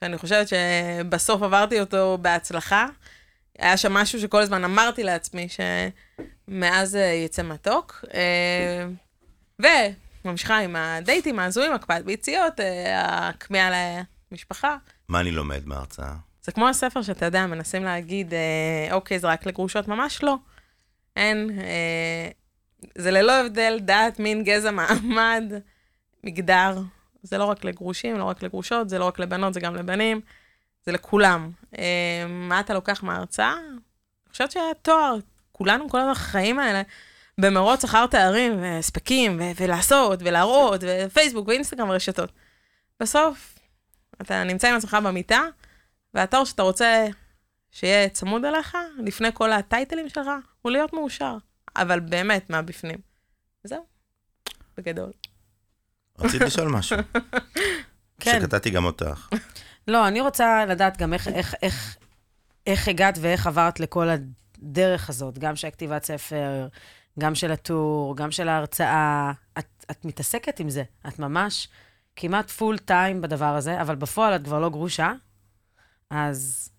שאני 0.00 0.18
חושבת 0.18 0.46
שבסוף 0.48 1.42
עברתי 1.42 1.80
אותו 1.80 2.18
בהצלחה. 2.20 2.86
היה 3.58 3.76
שם 3.76 3.92
משהו 3.92 4.20
שכל 4.20 4.42
הזמן 4.42 4.64
אמרתי 4.64 5.02
לעצמי 5.02 5.48
שמאז 6.48 6.96
אה, 6.96 7.02
יצא 7.02 7.42
מתוק. 7.42 8.04
אה, 8.14 8.86
וממשיכה 10.24 10.58
עם 10.58 10.76
הדייטים 10.76 11.38
ההזויים, 11.38 11.72
הקפאת 11.72 12.04
ביציות, 12.04 12.60
אה, 12.60 13.28
הכמיהה 13.28 13.70
למשפחה. 14.32 14.76
מה 15.08 15.20
אני 15.20 15.30
לומד 15.30 15.66
מההרצאה? 15.66 16.14
זה 16.42 16.52
כמו 16.52 16.68
הספר 16.68 17.02
שאתה 17.02 17.26
יודע, 17.26 17.46
מנסים 17.46 17.84
להגיד, 17.84 18.34
אה, 18.34 18.94
אוקיי, 18.94 19.18
זה 19.18 19.26
רק 19.26 19.46
לגרושות, 19.46 19.88
ממש 19.88 20.22
לא. 20.22 20.36
אין, 21.16 21.50
אה, 21.60 22.28
זה 22.98 23.10
ללא 23.10 23.32
הבדל 23.40 23.78
דת, 23.80 24.18
מין, 24.18 24.44
גזע, 24.44 24.70
מעמד, 24.70 25.44
מגדר. 26.24 26.78
זה 27.22 27.38
לא 27.38 27.44
רק 27.44 27.64
לגרושים, 27.64 28.18
לא 28.18 28.24
רק 28.24 28.42
לגרושות, 28.42 28.88
זה 28.88 28.98
לא 28.98 29.04
רק 29.04 29.18
לבנות, 29.18 29.54
זה 29.54 29.60
גם 29.60 29.76
לבנים, 29.76 30.20
זה 30.86 30.92
לכולם. 30.92 31.50
אה, 31.78 32.24
מה 32.28 32.60
אתה 32.60 32.74
לוקח 32.74 33.02
מההרצאה? 33.02 33.52
אני 33.52 34.32
חושבת 34.32 34.50
שהתואר, 34.50 35.16
כולנו 35.52 35.88
כל 35.88 36.00
החיים 36.10 36.58
האלה, 36.58 36.82
במרוץ 37.38 37.84
אחר 37.84 38.06
תארים 38.06 38.62
והספקים, 38.62 39.40
ו- 39.40 39.62
ולעשות, 39.62 40.20
ולהראות, 40.22 40.80
ופייסבוק 40.86 41.48
ואינסטגרם 41.48 41.90
ורשתות. 41.90 42.32
בסוף, 43.00 43.58
אתה 44.22 44.44
נמצא 44.44 44.68
עם 44.68 44.76
עצמך 44.76 44.96
במיטה, 45.04 45.42
והתואר 46.14 46.44
שאתה 46.44 46.62
רוצה 46.62 47.06
שיהיה 47.70 48.08
צמוד 48.08 48.44
אליך, 48.44 48.76
לפני 48.98 49.28
כל 49.34 49.52
הטייטלים 49.52 50.08
שלך, 50.08 50.26
הוא 50.62 50.72
להיות 50.72 50.92
מאושר. 50.92 51.36
אבל 51.76 52.00
באמת, 52.00 52.50
מהבפנים. 52.50 52.98
זהו, 53.64 53.84
בגדול. 54.76 55.10
רצית 56.18 56.40
לשאול 56.40 56.68
משהו? 56.68 56.98
כן. 58.20 58.40
שקטעתי 58.40 58.70
גם 58.70 58.84
אותך. 58.84 59.28
לא, 59.88 60.08
אני 60.08 60.20
רוצה 60.20 60.66
לדעת 60.66 60.96
גם 60.96 61.12
איך, 61.12 61.28
איך, 61.28 61.54
איך, 61.62 61.96
איך 62.66 62.88
הגעת 62.88 63.18
ואיך 63.20 63.46
עברת 63.46 63.80
לכל 63.80 64.08
הדרך 64.08 65.08
הזאת, 65.08 65.38
גם 65.38 65.56
של 65.56 65.68
הכתיבת 65.68 66.04
ספר, 66.04 66.68
גם 67.18 67.34
של 67.34 67.52
הטור, 67.52 68.16
גם 68.16 68.30
של 68.30 68.48
ההרצאה. 68.48 69.32
את, 69.58 69.84
את 69.90 70.04
מתעסקת 70.04 70.60
עם 70.60 70.70
זה, 70.70 70.82
את 71.08 71.18
ממש 71.18 71.68
כמעט 72.16 72.50
פול 72.50 72.78
טיים 72.78 73.20
בדבר 73.20 73.56
הזה, 73.56 73.80
אבל 73.80 73.94
בפועל 73.94 74.36
את 74.36 74.44
כבר 74.44 74.58
לא 74.58 74.70
גרושה, 74.70 75.12
אז 76.10 76.70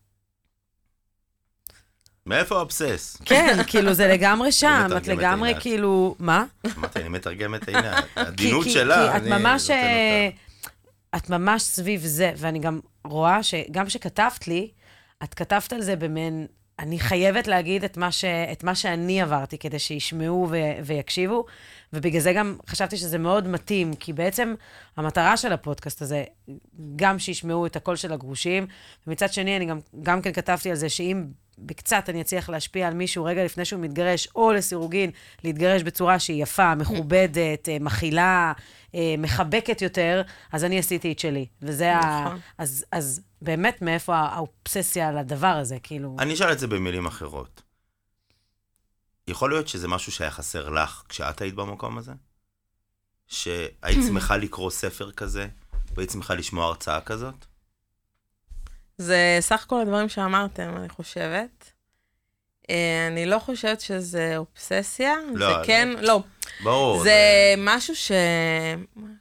מאיפה 2.26 2.56
האובסס? 2.58 3.18
כן, 3.26 3.58
כאילו 3.70 3.94
זה 3.94 4.08
לגמרי 4.08 4.52
שם, 4.52 4.88
את 4.98 5.08
לגמרי 5.08 5.50
עינת. 5.50 5.62
כאילו, 5.62 6.16
מה? 6.20 6.46
אמרתי, 6.78 7.00
אני 7.00 7.10
מתרגם 7.10 7.56
את. 7.56 7.66
כי- 7.70 7.72
העדינות 8.16 8.66
שלה, 8.70 9.16
אני 9.16 9.30
נותן 9.30 9.46
אה, 9.72 10.30
אותה. 10.30 10.38
את 11.18 11.30
ממש 11.30 11.62
סביב 11.64 12.02
זה, 12.06 12.34
ואני 12.38 12.60
גם 12.60 12.80
רואה 13.06 13.44
שגם 13.44 13.86
כשכתבת 13.86 14.48
לי, 14.48 14.72
את 15.24 15.34
כתבת 15.34 15.74
על 15.74 15.82
זה 15.82 15.96
במין, 15.96 16.48
אני 16.82 17.00
חייבת 17.00 17.48
להגיד 17.48 17.84
את 17.84 17.98
מה, 17.98 18.12
ש, 18.12 18.26
את 18.26 18.64
מה 18.64 18.76
שאני 18.76 19.22
עברתי 19.22 19.58
כדי 19.58 19.80
שישמעו 19.80 20.48
ו, 20.52 20.58
ויקשיבו, 20.86 21.46
ובגלל 21.94 22.22
זה 22.22 22.34
גם 22.34 22.58
חשבתי 22.68 22.98
שזה 22.98 23.18
מאוד 23.18 23.48
מתאים, 23.48 23.94
כי 23.94 24.14
בעצם 24.14 24.54
המטרה 24.98 25.38
של 25.38 25.54
הפודקאסט 25.54 26.02
הזה, 26.02 26.24
גם 26.96 27.20
שישמעו 27.20 27.66
את 27.66 27.76
הקול 27.76 27.96
של 27.96 28.14
הגרושים, 28.14 28.68
ומצד 29.08 29.34
שני, 29.34 29.58
אני 29.58 29.66
גם, 29.66 29.80
גם 30.02 30.22
כן 30.22 30.34
כתבתי 30.34 30.70
על 30.70 30.76
זה 30.76 30.90
שאם 30.90 31.26
בקצת 31.58 32.10
אני 32.10 32.22
אצליח 32.22 32.50
להשפיע 32.50 32.88
על 32.88 32.94
מישהו 32.94 33.24
רגע 33.24 33.46
לפני 33.46 33.66
שהוא 33.66 33.82
מתגרש, 33.82 34.28
או 34.36 34.52
לסירוגין, 34.52 35.12
להתגרש 35.44 35.84
בצורה 35.84 36.20
שהיא 36.20 36.44
יפה, 36.44 36.76
מכובדת, 36.76 37.70
אה, 37.70 37.78
מכילה, 37.80 38.54
אה, 38.96 39.16
מחבקת 39.18 39.82
יותר, 39.82 40.22
אז 40.52 40.64
אני 40.64 40.80
עשיתי 40.80 41.12
את 41.12 41.20
שלי. 41.20 41.46
וזה 41.62 41.96
ה... 41.96 42.26
נכון. 42.26 42.40
אז, 42.58 42.86
אז 42.92 43.22
באמת, 43.42 43.82
מאיפה 43.82 44.16
האובססיה 44.16 45.10
על 45.10 45.18
הדבר 45.18 45.48
הזה, 45.48 45.78
כאילו... 45.84 46.16
אני 46.20 46.34
אשאל 46.34 46.52
את 46.52 46.60
זה 46.60 46.68
במילים 46.68 47.06
אחרות. 47.06 47.62
יכול 49.28 49.50
להיות 49.50 49.68
שזה 49.68 49.88
משהו 49.88 50.12
שהיה 50.12 50.32
חסר 50.32 50.70
לך 50.70 51.04
כשאת 51.10 51.42
היית 51.42 51.56
במקום 51.56 51.98
הזה? 51.98 52.12
שהיית 53.28 54.00
שמחה 54.08 54.38
לקרוא 54.38 54.70
ספר 54.70 55.12
כזה, 55.12 55.48
והיית 55.96 56.12
שמחה 56.12 56.34
לשמוע 56.34 56.66
הרצאה 56.66 57.02
כזאת? 57.02 57.46
זה 58.98 59.38
סך 59.40 59.66
כל 59.68 59.82
הדברים 59.82 60.10
שאמרתם, 60.10 60.78
אני 60.78 60.90
חושבת. 60.90 61.72
אה, 62.70 63.08
אני 63.08 63.26
לא 63.26 63.40
חושבת 63.40 63.82
שזה 63.82 64.38
אובססיה, 64.38 65.16
לא, 65.34 65.48
זה 65.48 65.58
לא. 65.58 65.66
כן, 65.66 65.90
לא, 66.02 66.24
ברור. 66.64 67.04
זה 67.04 67.16
משהו 67.58 67.96
ש... 67.96 68.12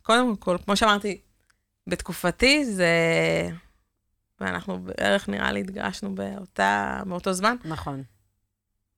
קודם 0.03 0.37
כל, 0.37 0.57
כמו 0.65 0.77
שאמרתי, 0.77 1.21
בתקופתי 1.87 2.65
זה... 2.65 2.89
ואנחנו 4.41 4.79
בערך, 4.79 5.29
נראה 5.29 5.53
לי, 5.53 5.61
התגרשנו 5.61 6.15
באותה, 6.15 7.03
באותו 7.07 7.33
זמן. 7.33 7.57
נכון. 7.65 8.03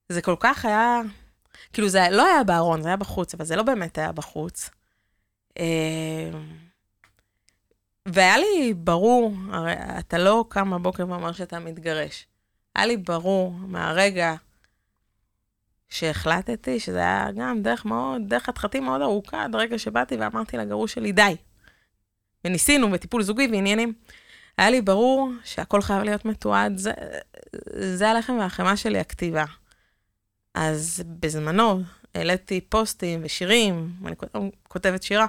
זה 0.09 0.21
כל 0.21 0.35
כך 0.39 0.65
היה... 0.65 1.01
כאילו, 1.73 1.89
זה 1.89 2.07
לא 2.11 2.25
היה 2.25 2.43
בארון, 2.43 2.81
זה 2.81 2.87
היה 2.87 2.97
בחוץ, 2.97 3.33
אבל 3.33 3.45
זה 3.45 3.55
לא 3.55 3.63
באמת 3.63 3.97
היה 3.97 4.11
בחוץ. 4.11 4.69
אה, 5.59 6.29
והיה 8.05 8.37
לי 8.37 8.73
ברור, 8.73 9.33
הרי 9.51 9.73
אתה 9.99 10.17
לא 10.17 10.45
קם 10.49 10.71
בבוקר 10.71 11.09
ואומר 11.09 11.31
שאתה 11.31 11.59
מתגרש. 11.59 12.27
היה 12.75 12.85
לי 12.85 12.97
ברור 12.97 13.51
מהרגע 13.51 14.35
שהחלטתי, 15.89 16.79
שזה 16.79 16.99
היה 16.99 17.27
גם 17.35 17.61
דרך 17.61 17.85
מאוד, 17.85 18.21
דרך 18.27 18.43
חתחתים 18.43 18.83
מאוד 18.83 19.01
ארוכה, 19.01 19.43
עד 19.43 19.55
הרגע 19.55 19.77
שבאתי 19.79 20.15
ואמרתי 20.15 20.57
לגרוש 20.57 20.93
שלי, 20.93 21.11
די. 21.11 21.35
וניסינו 22.45 22.91
בטיפול 22.91 23.23
זוגי 23.23 23.47
ועניינים. 23.51 23.93
היה 24.57 24.69
לי 24.69 24.81
ברור 24.81 25.29
שהכל 25.43 25.81
חייב 25.81 26.03
להיות 26.03 26.25
מתועד, 26.25 26.77
זה, 26.77 26.91
זה 27.75 28.09
הלחם 28.09 28.37
והחמאה 28.39 28.77
שלי, 28.77 28.99
הכתיבה. 28.99 29.45
אז 30.53 31.03
בזמנו 31.19 31.81
העליתי 32.15 32.61
פוסטים 32.61 33.21
ושירים, 33.23 33.91
אני 34.05 34.15
כות- 34.15 34.35
כותבת 34.67 35.03
שירה, 35.03 35.25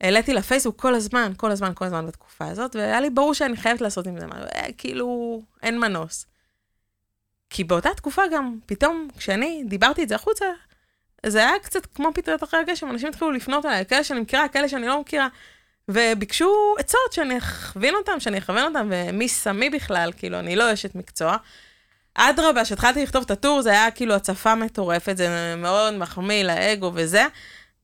העליתי 0.00 0.34
לפייסבוק 0.34 0.80
כל 0.80 0.94
הזמן, 0.94 1.32
כל 1.36 1.50
הזמן, 1.50 1.72
כל 1.74 1.84
הזמן 1.84 2.06
בתקופה 2.06 2.46
הזאת, 2.46 2.76
והיה 2.76 3.00
לי 3.00 3.10
ברור 3.10 3.34
שאני 3.34 3.56
חייבת 3.56 3.80
לעשות 3.80 4.06
עם 4.06 4.20
זה 4.20 4.26
משהו, 4.26 4.44
אה, 4.54 4.72
כאילו, 4.78 5.42
אין 5.62 5.80
מנוס. 5.80 6.26
כי 7.50 7.64
באותה 7.64 7.88
תקופה 7.96 8.22
גם, 8.32 8.58
פתאום, 8.66 9.08
כשאני 9.18 9.62
דיברתי 9.68 10.02
את 10.02 10.08
זה 10.08 10.14
החוצה, 10.14 10.46
זה 11.26 11.38
היה 11.38 11.58
קצת 11.62 11.86
כמו 11.86 12.10
פטריות 12.14 12.44
אחרי 12.44 12.60
הגשם, 12.60 12.90
אנשים 12.90 13.08
התחילו 13.08 13.32
לפנות 13.32 13.66
אליי, 13.66 13.86
כאלה 13.86 14.04
שאני 14.04 14.20
מכירה, 14.20 14.48
כאלה 14.48 14.68
שאני 14.68 14.86
לא 14.86 15.00
מכירה, 15.00 15.28
וביקשו 15.88 16.74
עצות 16.78 17.12
שאני 17.12 17.38
אכווין 17.38 17.94
אותם, 17.94 18.20
שאני 18.20 18.38
אכוון 18.38 18.74
אותם, 18.74 18.88
ומי 18.90 19.28
שמי 19.28 19.70
בכלל, 19.70 20.12
כאילו, 20.16 20.38
אני 20.38 20.56
לא 20.56 20.72
אשת 20.72 20.94
מקצוע. 20.94 21.36
אדרבה, 22.14 22.64
כשהתחלתי 22.64 23.02
לכתוב 23.02 23.22
את 23.24 23.30
הטור, 23.30 23.62
זה 23.62 23.70
היה 23.70 23.90
כאילו 23.90 24.14
הצפה 24.14 24.54
מטורפת, 24.54 25.16
זה 25.16 25.54
מאוד 25.56 25.94
מחמיא 25.94 26.44
לאגו 26.44 26.92
וזה. 26.94 27.26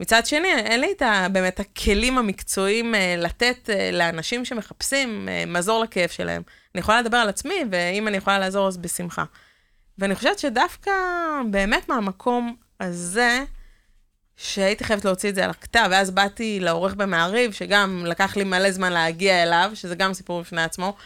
מצד 0.00 0.26
שני, 0.26 0.52
אין 0.54 0.80
לי 0.80 0.92
את 0.96 1.02
ה, 1.02 1.26
באמת 1.32 1.60
הכלים 1.60 2.18
המקצועיים 2.18 2.94
אה, 2.94 3.14
לתת 3.18 3.70
אה, 3.70 3.90
לאנשים 3.92 4.44
שמחפשים 4.44 5.28
אה, 5.28 5.44
מזור 5.46 5.82
לכאב 5.82 6.08
שלהם. 6.08 6.42
אני 6.74 6.80
יכולה 6.80 7.00
לדבר 7.00 7.16
על 7.16 7.28
עצמי, 7.28 7.64
ואם 7.70 8.08
אני 8.08 8.16
יכולה 8.16 8.38
לעזור, 8.38 8.68
אז 8.68 8.76
בשמחה. 8.76 9.24
ואני 9.98 10.14
חושבת 10.14 10.38
שדווקא 10.38 10.90
באמת 11.50 11.88
מהמקום 11.88 12.56
הזה, 12.80 13.44
שהייתי 14.36 14.84
חייבת 14.84 15.04
להוציא 15.04 15.28
את 15.28 15.34
זה 15.34 15.44
על 15.44 15.50
הכתב, 15.50 15.88
ואז 15.90 16.10
באתי 16.10 16.60
לעורך 16.60 16.94
במעריב, 16.94 17.52
שגם 17.52 18.06
לקח 18.06 18.36
לי 18.36 18.44
מלא 18.44 18.70
זמן 18.70 18.92
להגיע 18.92 19.42
אליו, 19.42 19.70
שזה 19.74 19.94
גם 19.94 20.14
סיפור 20.14 20.40
בפני 20.40 20.62
עצמו, 20.62 20.96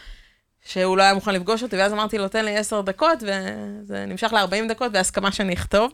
שהוא 0.65 0.97
לא 0.97 1.03
היה 1.03 1.13
מוכן 1.13 1.33
לפגוש 1.33 1.63
אותי, 1.63 1.77
ואז 1.77 1.93
אמרתי 1.93 2.17
לו, 2.17 2.27
תן 2.27 2.45
לי 2.45 2.57
עשר 2.57 2.81
דקות, 2.81 3.19
וזה 3.21 4.05
נמשך 4.05 4.33
ל-40 4.33 4.69
דקות, 4.69 4.91
בהסכמה 4.91 5.31
שאני 5.31 5.53
אכתוב. 5.53 5.93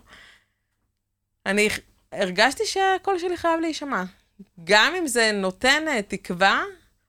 אני 1.46 1.70
הרגשתי 2.12 2.64
שהקול 2.66 3.20
שלי 3.20 3.38
חייב 3.38 3.60
להישמע. 3.60 4.04
גם 4.64 4.94
אם 4.98 5.08
זה 5.08 5.32
נותן 5.34 5.84
אה, 5.88 6.02
תקווה 6.02 6.64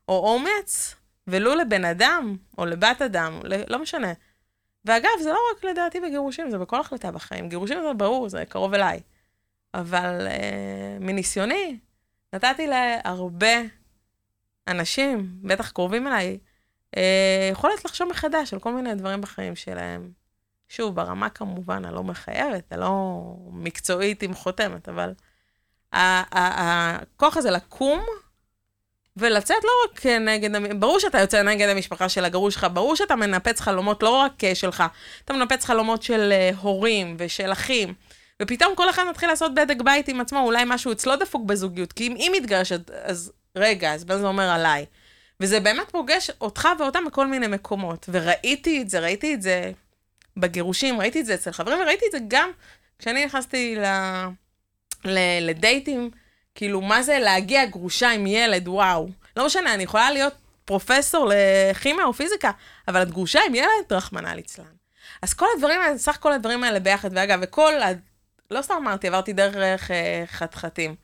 או 0.07 0.33
אומץ, 0.33 0.95
ולו 1.27 1.55
לבן 1.55 1.85
אדם 1.85 2.37
או 2.57 2.65
לבת 2.65 3.01
אדם, 3.01 3.39
לא 3.67 3.79
משנה. 3.79 4.13
ואגב, 4.85 5.09
זה 5.23 5.29
לא 5.29 5.39
רק 5.55 5.63
לדעתי 5.63 5.99
בגירושים, 5.99 6.49
זה 6.49 6.57
בכל 6.57 6.79
החלטה 6.79 7.11
בחיים. 7.11 7.49
גירושים 7.49 7.77
זה 7.87 7.93
ברור, 7.93 8.29
זה 8.29 8.43
קרוב 8.49 8.73
אליי. 8.73 8.99
אבל 9.79 10.27
אה, 10.27 10.97
מניסיוני, 10.99 11.77
נתתי 12.33 12.67
להרבה 12.67 13.55
אנשים, 14.67 15.29
בטח 15.43 15.71
קרובים 15.71 16.07
אליי, 16.07 16.37
אה, 16.97 17.49
יכולת 17.51 17.85
לחשוב 17.85 18.09
מחדש 18.09 18.53
על 18.53 18.59
כל 18.59 18.73
מיני 18.73 18.95
דברים 18.95 19.21
בחיים 19.21 19.55
שלהם. 19.55 20.11
שוב, 20.69 20.95
ברמה 20.95 21.29
כמובן 21.29 21.85
הלא 21.85 22.03
מחייבת, 22.03 22.73
הלא 22.73 23.21
מקצועית 23.51 24.23
עם 24.23 24.33
חותמת, 24.33 24.89
אבל 24.89 25.13
הכוח 25.91 27.37
הזה 27.37 27.51
לקום 27.51 28.01
ולצאת 29.17 29.63
לא 29.63 29.71
רק 29.85 30.05
נגד, 30.05 30.79
ברור 30.79 30.99
שאתה 30.99 31.19
יוצא 31.19 31.43
נגד 31.43 31.69
המשפחה 31.69 32.09
של 32.09 32.25
הגרוש 32.25 32.53
שלך, 32.53 32.67
ברור 32.73 32.95
שאתה 32.95 33.15
מנפץ 33.15 33.59
חלומות 33.59 34.03
לא 34.03 34.09
רק 34.09 34.43
אה, 34.43 34.55
שלך, 34.55 34.83
אתה 35.25 35.33
מנפץ 35.33 35.65
חלומות 35.65 36.03
של 36.03 36.33
הורים 36.61 37.15
ושל 37.19 37.51
אחים, 37.51 37.93
ופתאום 38.41 38.75
כל 38.75 38.89
אחד 38.89 39.03
מתחיל 39.09 39.29
לעשות 39.29 39.53
בדק 39.53 39.81
בית 39.81 40.07
עם 40.07 40.21
עצמו, 40.21 40.39
אולי 40.39 40.63
משהו 40.65 40.91
אצלו 40.91 41.15
דפוק 41.15 41.45
בזוגיות, 41.45 41.93
כי 41.93 42.07
אם 42.07 42.15
היא 42.15 42.31
מתגרשת, 42.41 42.91
אז 42.91 43.31
רגע, 43.55 43.93
אז 43.93 44.05
מה 44.05 44.17
זה 44.17 44.25
אומר 44.25 44.49
עליי? 44.49 44.85
וזה 45.39 45.59
באמת 45.59 45.89
פוגש 45.91 46.31
אותך 46.41 46.67
ואותם 46.79 47.05
בכל 47.05 47.27
מיני 47.27 47.47
מקומות, 47.47 48.09
וראיתי 48.11 48.81
את 48.81 48.89
זה, 48.89 48.99
ראיתי 48.99 49.33
את 49.33 49.41
זה 49.41 49.71
בגירושים, 50.37 50.99
ראיתי 50.99 51.21
את 51.21 51.25
זה 51.25 51.33
אצל 51.33 51.51
חברים, 51.51 51.79
וראיתי 51.79 52.05
את 52.05 52.11
זה 52.11 52.17
גם 52.27 52.49
כשאני 52.99 53.25
נכנסתי 53.25 53.75
ל... 53.75 53.85
ל... 55.05 55.19
לדייטים, 55.41 56.09
כאילו, 56.55 56.81
מה 56.81 57.03
זה 57.03 57.19
להגיע 57.19 57.65
גרושה 57.65 58.11
עם 58.11 58.27
ילד, 58.27 58.67
וואו. 58.67 59.09
לא 59.37 59.45
משנה, 59.45 59.73
אני 59.73 59.83
יכולה 59.83 60.11
להיות 60.11 60.33
פרופסור 60.65 61.31
לכימיה 61.33 62.05
או 62.05 62.13
פיזיקה, 62.13 62.51
אבל 62.87 63.01
את 63.01 63.11
גרושה 63.11 63.39
עם 63.47 63.55
ילד, 63.55 63.91
רחמנא 63.91 64.29
ליצלן. 64.29 64.65
אז 65.21 65.33
כל 65.33 65.45
הדברים 65.55 65.81
האלה, 65.81 65.97
סך 65.97 66.17
כל 66.19 66.33
הדברים 66.33 66.63
האלה 66.63 66.79
ביחד, 66.79 67.09
ואגב, 67.13 67.39
וכל, 67.41 67.73
לא 68.51 68.61
סתם 68.61 68.73
אמרתי, 68.77 69.07
עברתי 69.07 69.33
דרך 69.33 69.91
אה, 69.91 70.23
חתחתים. 70.27 70.95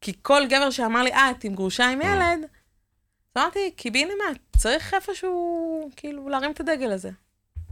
כי 0.00 0.12
כל 0.22 0.42
גבר 0.48 0.70
שאמר 0.70 1.02
לי, 1.02 1.12
אה, 1.12 1.30
את 1.30 1.44
עם 1.44 1.54
גרושה 1.54 1.88
עם 1.88 2.00
ילד, 2.00 2.38
אז 3.34 3.42
אמרתי, 3.42 3.70
קיבינימט, 3.76 4.38
צריך 4.56 4.94
איפשהו, 4.94 5.90
כאילו, 5.96 6.28
להרים 6.28 6.50
את 6.50 6.60
הדגל 6.60 6.92
הזה. 6.92 7.10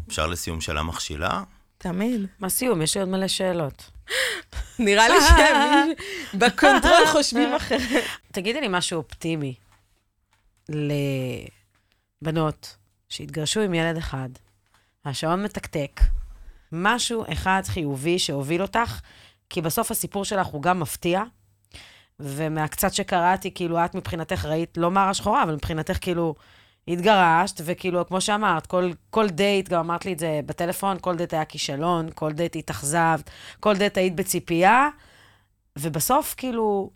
אפשר 0.08 0.26
לסיום 0.26 0.60
שאלה 0.60 0.82
מכשילה? 0.82 1.42
תמיד. 1.78 2.26
מה 2.38 2.48
סיום? 2.48 2.82
יש 2.82 2.94
לי 2.96 3.00
עוד 3.00 3.10
מלא 3.10 3.28
שאלות. 3.28 3.90
נראה 4.78 5.08
לי 5.08 5.14
שהם 5.28 5.90
ב 6.40 6.48
control 6.49 7.06
חושבים 7.06 7.54
אחרת. 7.54 8.04
תגידי 8.32 8.60
לי 8.60 8.66
משהו 8.70 8.98
אופטימי 8.98 9.54
לבנות 12.22 12.76
שהתגרשו 13.08 13.60
עם 13.60 13.74
ילד 13.74 13.96
אחד, 13.96 14.28
השעון 15.04 15.42
מתקתק, 15.42 16.00
משהו 16.74 17.24
אחד 17.32 17.62
חיובי 17.66 18.18
שהוביל 18.18 18.62
אותך, 18.62 19.00
כי 19.50 19.60
בסוף 19.60 19.90
הסיפור 19.90 20.24
שלך 20.24 20.46
הוא 20.46 20.62
גם 20.62 20.80
מפתיע, 20.80 21.22
ומהקצת 22.20 22.94
שקראתי, 22.94 23.54
כאילו, 23.54 23.84
את 23.84 23.94
מבחינתך 23.94 24.44
ראית 24.44 24.76
לא 24.76 24.90
מרה 24.90 25.14
שחורה, 25.14 25.42
אבל 25.42 25.54
מבחינתך 25.54 25.98
כאילו... 26.00 26.34
התגרשת, 26.88 27.60
וכאילו, 27.64 28.06
כמו 28.06 28.20
שאמרת, 28.20 28.66
כל, 28.66 28.90
כל 29.10 29.28
דייט, 29.28 29.68
גם 29.68 29.80
אמרת 29.80 30.04
לי 30.04 30.12
את 30.12 30.18
זה 30.18 30.40
בטלפון, 30.46 30.96
כל 31.00 31.16
דייט 31.16 31.34
היה 31.34 31.44
כישלון, 31.44 32.08
כל 32.14 32.32
דייט 32.32 32.56
התאכזבת, 32.56 33.30
כל 33.60 33.76
דייט 33.76 33.98
היית 33.98 34.16
בציפייה, 34.16 34.88
ובסוף, 35.78 36.34
כאילו, 36.36 36.90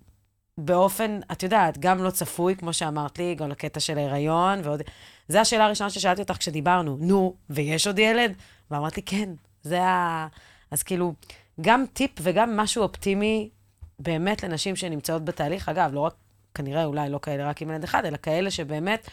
באופן, 0.59 1.21
את 1.33 1.43
יודעת, 1.43 1.79
גם 1.79 2.05
לא 2.05 2.11
צפוי, 2.11 2.57
כמו 2.57 2.73
שאמרת 2.73 3.19
לי, 3.19 3.35
גם 3.35 3.49
לקטע 3.49 3.81
של 3.81 3.99
ההיריון, 3.99 4.61
ועוד... 4.65 4.83
זו 5.29 5.39
השאלה 5.39 5.65
הראשונה 5.65 5.91
ששאלתי 5.91 6.23
אותך 6.23 6.37
כשדיברנו, 6.37 6.97
נו, 7.01 7.35
ויש 7.51 7.87
עוד 7.87 7.99
ילד? 7.99 8.33
ואמרת 8.71 8.97
לי, 8.97 9.03
כן, 9.03 9.31
זה 9.63 9.83
ה... 9.83 10.27
אז 10.71 10.83
כאילו, 10.83 11.15
גם 11.61 11.85
טיפ 11.93 12.11
וגם 12.23 12.57
משהו 12.57 12.83
אופטימי 12.83 13.51
באמת 13.99 14.43
לנשים 14.43 14.77
שנמצאות 14.77 15.25
בתהליך. 15.25 15.69
אגב, 15.69 15.91
לא 15.95 16.01
רק, 16.01 16.15
כנראה 16.55 16.85
אולי 16.85 17.11
לא 17.11 17.19
כאלה 17.23 17.49
רק 17.49 17.63
עם 17.63 17.71
ילד 17.71 17.85
אחד, 17.85 18.05
אלא 18.05 18.17
כאלה 18.17 18.51
שבאמת 18.51 19.09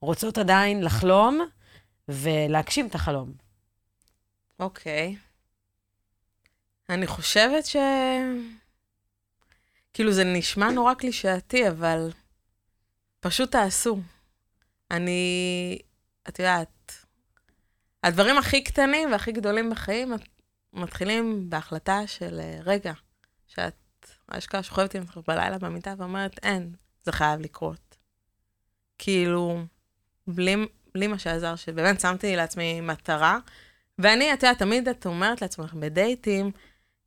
רוצות 0.00 0.38
עדיין 0.38 0.82
לחלום 0.82 1.40
ולהגשים 2.08 2.86
את 2.86 2.94
החלום. 2.94 3.32
אוקיי. 4.60 5.16
אני 6.88 7.06
חושבת 7.06 7.66
ש... 7.66 7.76
כאילו, 9.92 10.12
זה 10.12 10.24
נשמע 10.24 10.70
נורא 10.70 10.94
קלישאתי, 10.94 11.68
אבל 11.68 12.12
פשוט 13.20 13.52
תעשו. 13.52 14.00
אני, 14.90 15.78
את 16.28 16.38
יודעת, 16.38 16.68
הדברים 18.02 18.38
הכי 18.38 18.64
קטנים 18.64 19.12
והכי 19.12 19.32
גדולים 19.32 19.70
בחיים 19.70 20.12
מתחילים 20.72 21.50
בהחלטה 21.50 22.06
של 22.06 22.40
אה, 22.40 22.58
רגע, 22.64 22.92
שאת 23.46 23.74
אשכרה 24.28 24.62
שוכבת 24.62 24.94
עם 24.94 25.02
עצמך 25.02 25.18
בלילה 25.28 25.58
במיטה 25.58 25.94
ואומרת, 25.98 26.38
אין, 26.42 26.72
זה 27.02 27.12
חייב 27.12 27.40
לקרות. 27.40 27.96
כאילו, 28.98 29.62
בלי, 30.26 30.56
בלי 30.94 31.06
מה 31.06 31.18
שעזר, 31.18 31.56
שבאמת 31.56 32.00
שמתי 32.00 32.36
לעצמי 32.36 32.80
מטרה, 32.80 33.38
ואני, 33.98 34.32
את 34.32 34.42
יודעת, 34.42 34.58
תמיד 34.58 34.88
את 34.88 35.06
אומרת 35.06 35.42
לעצמך 35.42 35.74
בדייטים, 35.74 36.50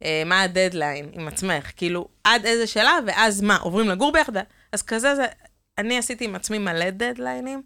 אה, 0.04 0.24
מה 0.26 0.42
הדדליין 0.42 1.10
עם 1.14 1.28
עצמך, 1.28 1.72
כאילו, 1.76 2.08
עד 2.24 2.46
איזה 2.46 2.68
שלב, 2.68 3.04
ואז 3.08 3.42
מה, 3.42 3.58
עוברים 3.58 3.90
לגור 3.90 4.12
ביחד? 4.12 4.34
אז 4.72 4.82
כזה 4.82 5.16
זה, 5.16 5.26
אני 5.78 5.98
עשיתי 5.98 6.26
עם 6.26 6.36
עצמי 6.36 6.58
מלא 6.58 6.90
דדליינים. 6.90 7.62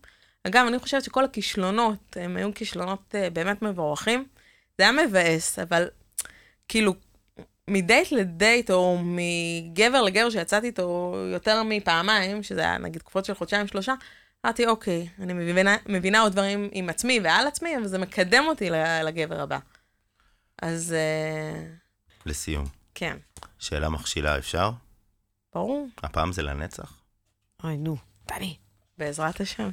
אגב, 0.48 0.66
אני 0.68 0.80
חושבת 0.80 1.04
שכל 1.04 1.26
הכישלונות, 1.26 2.18
הם 2.20 2.38
היו 2.38 2.54
כישלונות 2.54 3.16
אה, 3.16 3.30
באמת 3.30 3.62
מבורכים. 3.62 4.26
זה 4.78 4.84
היה 4.84 4.92
מבאס, 4.92 5.60
אבל 5.60 5.88
כאילו, 6.68 6.94
מדייט 7.68 8.12
לדייט, 8.12 8.72
או 8.72 8.98
מגבר 9.04 10.02
לגבר 10.02 10.30
שיצאתי 10.30 10.68
איתו 10.68 11.16
יותר 11.34 11.64
מפעמיים, 11.64 12.44
שזה 12.44 12.62
היה 12.62 12.78
נגיד 12.78 13.02
תקופות 13.02 13.26
של 13.26 13.34
חודשיים, 13.34 13.68
שלושה, 13.68 13.94
אמרתי, 14.46 14.68
אוקיי, 14.68 15.08
אני 15.20 15.34
מבינה, 15.34 15.78
מבינה 15.86 16.20
עוד 16.20 16.32
דברים 16.32 16.70
עם 16.72 16.90
עצמי 16.90 17.20
ועל 17.24 17.48
עצמי, 17.48 17.78
אבל 17.78 17.88
זה 17.88 17.98
מקדם 17.98 18.44
אותי 18.48 18.70
לגבר 19.04 19.42
הבא. 19.42 19.60
אז 20.62 20.94
אה, 20.94 21.64
לסיום, 22.26 22.66
כן, 22.96 23.18
שאלה 23.60 23.90
מכשילה 23.90 24.38
אפשר? 24.38 24.72
ברור, 25.54 25.88
הפעם 26.04 26.32
זה 26.32 26.42
לנצח? 26.42 27.02
אוי, 27.64 27.78
נו, 27.78 27.98
דני. 28.28 28.58
בעזרת 28.98 29.42
השם. 29.42 29.70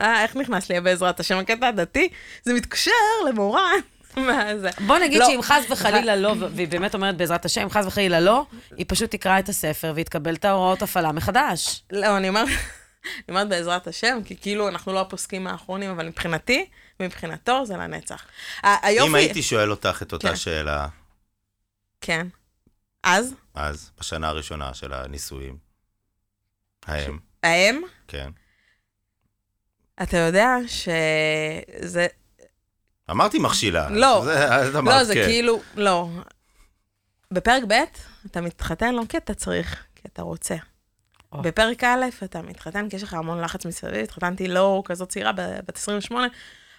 אה, 0.00 0.22
איך 0.22 0.36
נכנס 0.36 0.70
לי 0.70 0.80
בעזרת 0.80 1.20
השם? 1.20 1.38
הקטע 1.38 1.68
הדתי? 1.68 2.08
זה 2.42 2.54
מתקשר 2.54 2.90
למורן. 3.28 3.80
מה 4.16 4.58
זה? 4.58 4.70
בוא 4.86 4.98
נגיד 4.98 5.20
לא. 5.20 5.26
שאם 5.26 5.42
חס 5.42 5.70
וחלילה 5.70 6.16
לא, 6.16 6.34
והיא 6.54 6.68
באמת 6.68 6.94
אומרת 6.94 7.16
בעזרת 7.16 7.44
השם, 7.44 7.60
אם 7.60 7.70
חס 7.70 7.86
וחלילה 7.86 8.20
לא, 8.20 8.46
היא 8.76 8.86
פשוט 8.88 9.10
תקרא 9.10 9.38
את 9.38 9.48
הספר 9.48 9.92
והיא 9.94 10.04
תקבל 10.04 10.34
את 10.34 10.44
ההוראות 10.44 10.82
הפעלה 10.82 11.12
מחדש. 11.12 11.82
לא, 11.92 12.16
אני 12.16 12.28
אומרת, 12.28 12.48
אני 13.16 13.24
אומרת 13.28 13.48
בעזרת 13.48 13.86
השם, 13.86 14.18
כי 14.24 14.36
כאילו 14.36 14.68
אנחנו 14.68 14.92
לא 14.92 15.00
הפוסקים 15.00 15.46
האחרונים, 15.46 15.90
אבל 15.90 16.06
מבחינתי, 16.06 16.66
ומבחינתו 17.00 17.66
זה 17.66 17.76
לנצח. 17.76 18.24
היופי... 18.62 19.08
אם 19.08 19.14
הייתי 19.14 19.42
שואל 19.42 19.70
אותך 19.70 20.02
את 20.02 20.12
אותה 20.12 20.28
כן. 20.28 20.36
שאלה, 20.36 20.86
כן. 22.00 22.26
אז, 23.02 23.34
אז, 23.54 23.90
בשנה 24.00 24.28
הראשונה 24.28 24.74
של 24.74 24.92
הנישואים, 24.92 25.56
האם, 26.86 27.18
האם, 27.42 27.82
כן. 28.08 28.30
אתה 30.02 30.16
יודע 30.16 30.56
שזה... 30.66 32.06
אמרתי 33.10 33.38
מכשילה. 33.38 33.90
לא. 33.90 34.22
זה, 34.24 34.54
אז 34.54 34.76
אמרת, 34.76 34.94
לא, 34.94 35.04
זה 35.04 35.14
כן. 35.14 35.24
כאילו, 35.24 35.60
לא. 35.76 36.08
בפרק 37.30 37.62
ב', 37.68 37.72
אתה 38.26 38.40
מתחתן 38.40 38.94
לא 38.94 39.02
כי 39.08 39.16
אתה 39.16 39.34
צריך, 39.34 39.84
כי 39.94 40.02
אתה 40.12 40.22
רוצה. 40.22 40.56
או. 41.32 41.42
בפרק 41.42 41.84
א', 41.84 42.04
אתה 42.24 42.42
מתחתן 42.42 42.88
כי 42.88 42.96
יש 42.96 43.02
לך 43.02 43.14
המון 43.14 43.40
לחץ 43.40 43.66
מסביב, 43.66 43.94
התחתנתי 43.94 44.48
לא 44.48 44.82
כזאת 44.84 45.08
צעירה, 45.08 45.32
בת 45.32 45.76
28, 45.76 46.26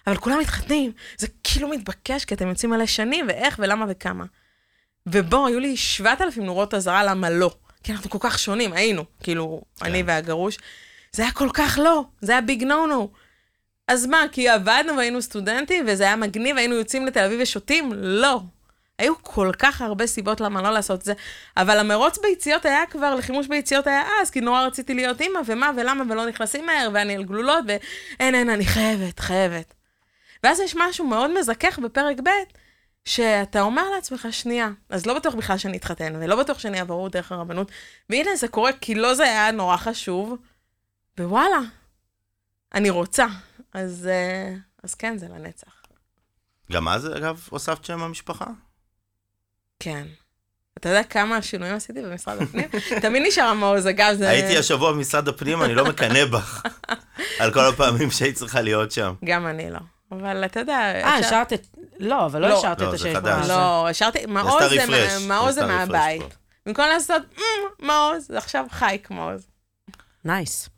אבל 0.06 0.16
כולם 0.16 0.38
מתחתנים. 0.38 0.92
זה 1.18 1.26
כאילו 1.44 1.68
מתבקש, 1.68 2.24
כי 2.24 2.34
אתם 2.34 2.48
יוצאים 2.48 2.70
מלא 2.70 2.86
שנים, 2.86 3.26
ואיך 3.28 3.56
ולמה 3.58 3.86
וכמה. 3.88 4.24
ובוא, 5.06 5.48
היו 5.48 5.60
לי 5.60 5.76
7,000 5.76 6.44
נורות 6.44 6.74
אזהרה 6.74 7.04
למה 7.04 7.30
לא. 7.30 7.50
כי 7.82 7.92
אנחנו 7.92 8.10
כל 8.10 8.18
כך 8.20 8.38
שונים, 8.38 8.72
היינו, 8.72 9.04
כאילו, 9.22 9.62
כן. 9.76 9.86
אני 9.86 10.02
והגרוש. 10.02 10.58
זה 11.16 11.22
היה 11.22 11.32
כל 11.32 11.48
כך 11.54 11.78
לא, 11.82 12.04
זה 12.20 12.32
היה 12.32 12.40
ביג 12.40 12.64
נו 12.64 12.86
נו. 12.86 13.10
אז 13.88 14.06
מה, 14.06 14.24
כי 14.32 14.48
עבדנו 14.48 14.96
והיינו 14.96 15.22
סטודנטים, 15.22 15.84
וזה 15.88 16.04
היה 16.04 16.16
מגניב, 16.16 16.56
היינו 16.56 16.74
יוצאים 16.74 17.06
לתל 17.06 17.24
אביב 17.24 17.40
ושותים? 17.42 17.92
לא. 17.94 18.40
היו 18.98 19.14
כל 19.22 19.50
כך 19.58 19.82
הרבה 19.82 20.06
סיבות 20.06 20.40
למה 20.40 20.62
לא 20.62 20.70
לעשות 20.70 21.00
את 21.00 21.04
זה, 21.04 21.12
אבל 21.56 21.78
המרוץ 21.78 22.18
ביציאות 22.18 22.66
היה 22.66 22.86
כבר, 22.90 23.14
לחימוש 23.14 23.46
ביציאות 23.46 23.86
היה 23.86 24.02
אז, 24.22 24.30
כי 24.30 24.40
נורא 24.40 24.66
רציתי 24.66 24.94
להיות 24.94 25.20
אימא, 25.20 25.40
ומה 25.46 25.70
ולמה, 25.76 26.04
ולא 26.08 26.26
נכנסים 26.26 26.66
מהר, 26.66 26.88
ואני 26.92 27.16
על 27.16 27.24
גלולות, 27.24 27.64
ואין, 27.68 28.34
אין, 28.34 28.50
אני 28.50 28.64
חייבת, 28.64 29.18
חייבת. 29.18 29.74
ואז 30.44 30.60
יש 30.60 30.76
משהו 30.78 31.06
מאוד 31.06 31.38
מזכך 31.38 31.78
בפרק 31.78 32.16
ב', 32.24 32.30
שאתה 33.04 33.60
אומר 33.60 33.90
לעצמך, 33.90 34.28
שנייה, 34.30 34.70
אז 34.90 35.06
לא 35.06 35.14
בטוח 35.14 35.34
בכלל 35.34 35.58
שאני 35.58 35.76
אתחתן, 35.76 36.16
ולא 36.20 36.36
בטוח 36.36 36.58
שאני 36.58 36.78
אעבור 36.78 37.08
דרך 37.08 37.32
הרבנות, 37.32 37.70
והנה 38.10 38.36
זה 38.36 38.48
קורה 38.48 38.72
כי 38.80 38.94
לא 38.94 39.14
זה 39.14 39.24
היה 39.24 39.50
נורא 39.50 39.76
חשוב, 39.76 40.36
ווואלה, 41.20 41.60
אני 42.74 42.90
רוצה. 42.90 43.26
אז, 43.74 44.08
אה, 44.10 44.54
אז 44.82 44.94
כן, 44.94 45.18
זה 45.18 45.28
לנצח. 45.28 45.82
גם 46.72 46.88
אז, 46.88 47.06
אגב, 47.16 47.46
הוספת 47.50 47.84
שם 47.84 48.02
המשפחה? 48.02 48.46
כן. 49.80 50.06
אתה 50.78 50.88
יודע 50.88 51.04
כמה 51.04 51.42
שינויים 51.42 51.74
עשיתי 51.74 52.02
במשרד 52.02 52.42
הפנים? 52.42 52.68
תמיד 53.02 53.22
נשאר 53.26 53.44
המעוז, 53.44 53.86
אגב, 53.86 54.14
זה... 54.14 54.28
הייתי 54.28 54.58
השבוע 54.58 54.92
במשרד 54.92 55.28
הפנים, 55.28 55.62
אני 55.62 55.74
לא 55.74 55.84
מקנא 55.84 56.24
בך 56.24 56.62
על 57.40 57.52
כל 57.52 57.60
הפעמים 57.60 58.10
שהיית 58.10 58.36
צריכה 58.36 58.60
להיות 58.60 58.92
שם. 58.92 59.14
גם 59.24 59.46
אני 59.46 59.70
לא. 59.70 59.78
אבל 60.12 60.44
אתה 60.44 60.60
יודע... 60.60 60.78
אה, 60.78 61.14
השארת 61.14 61.52
את... 61.52 61.66
לא, 61.98 62.26
אבל 62.26 62.40
לא 62.40 62.48
לא. 62.48 62.58
השארת 62.58 62.80
לא, 62.80 62.94
את 62.94 62.98
זה 62.98 63.10
השם. 63.10 63.48
לא, 63.48 63.88
השארתי, 63.88 64.26
מעוז 64.26 65.54
זה, 65.54 65.66
מהבית. 65.66 66.36
במקום 66.66 66.84
לעשות 66.84 67.22
"מ, 67.38 67.86
מעוז, 67.86 68.26
זה 68.26 68.38
עכשיו 68.38 68.66
חייק 68.70 69.10
מעוז. 69.10 69.46
נייס. 70.24 70.68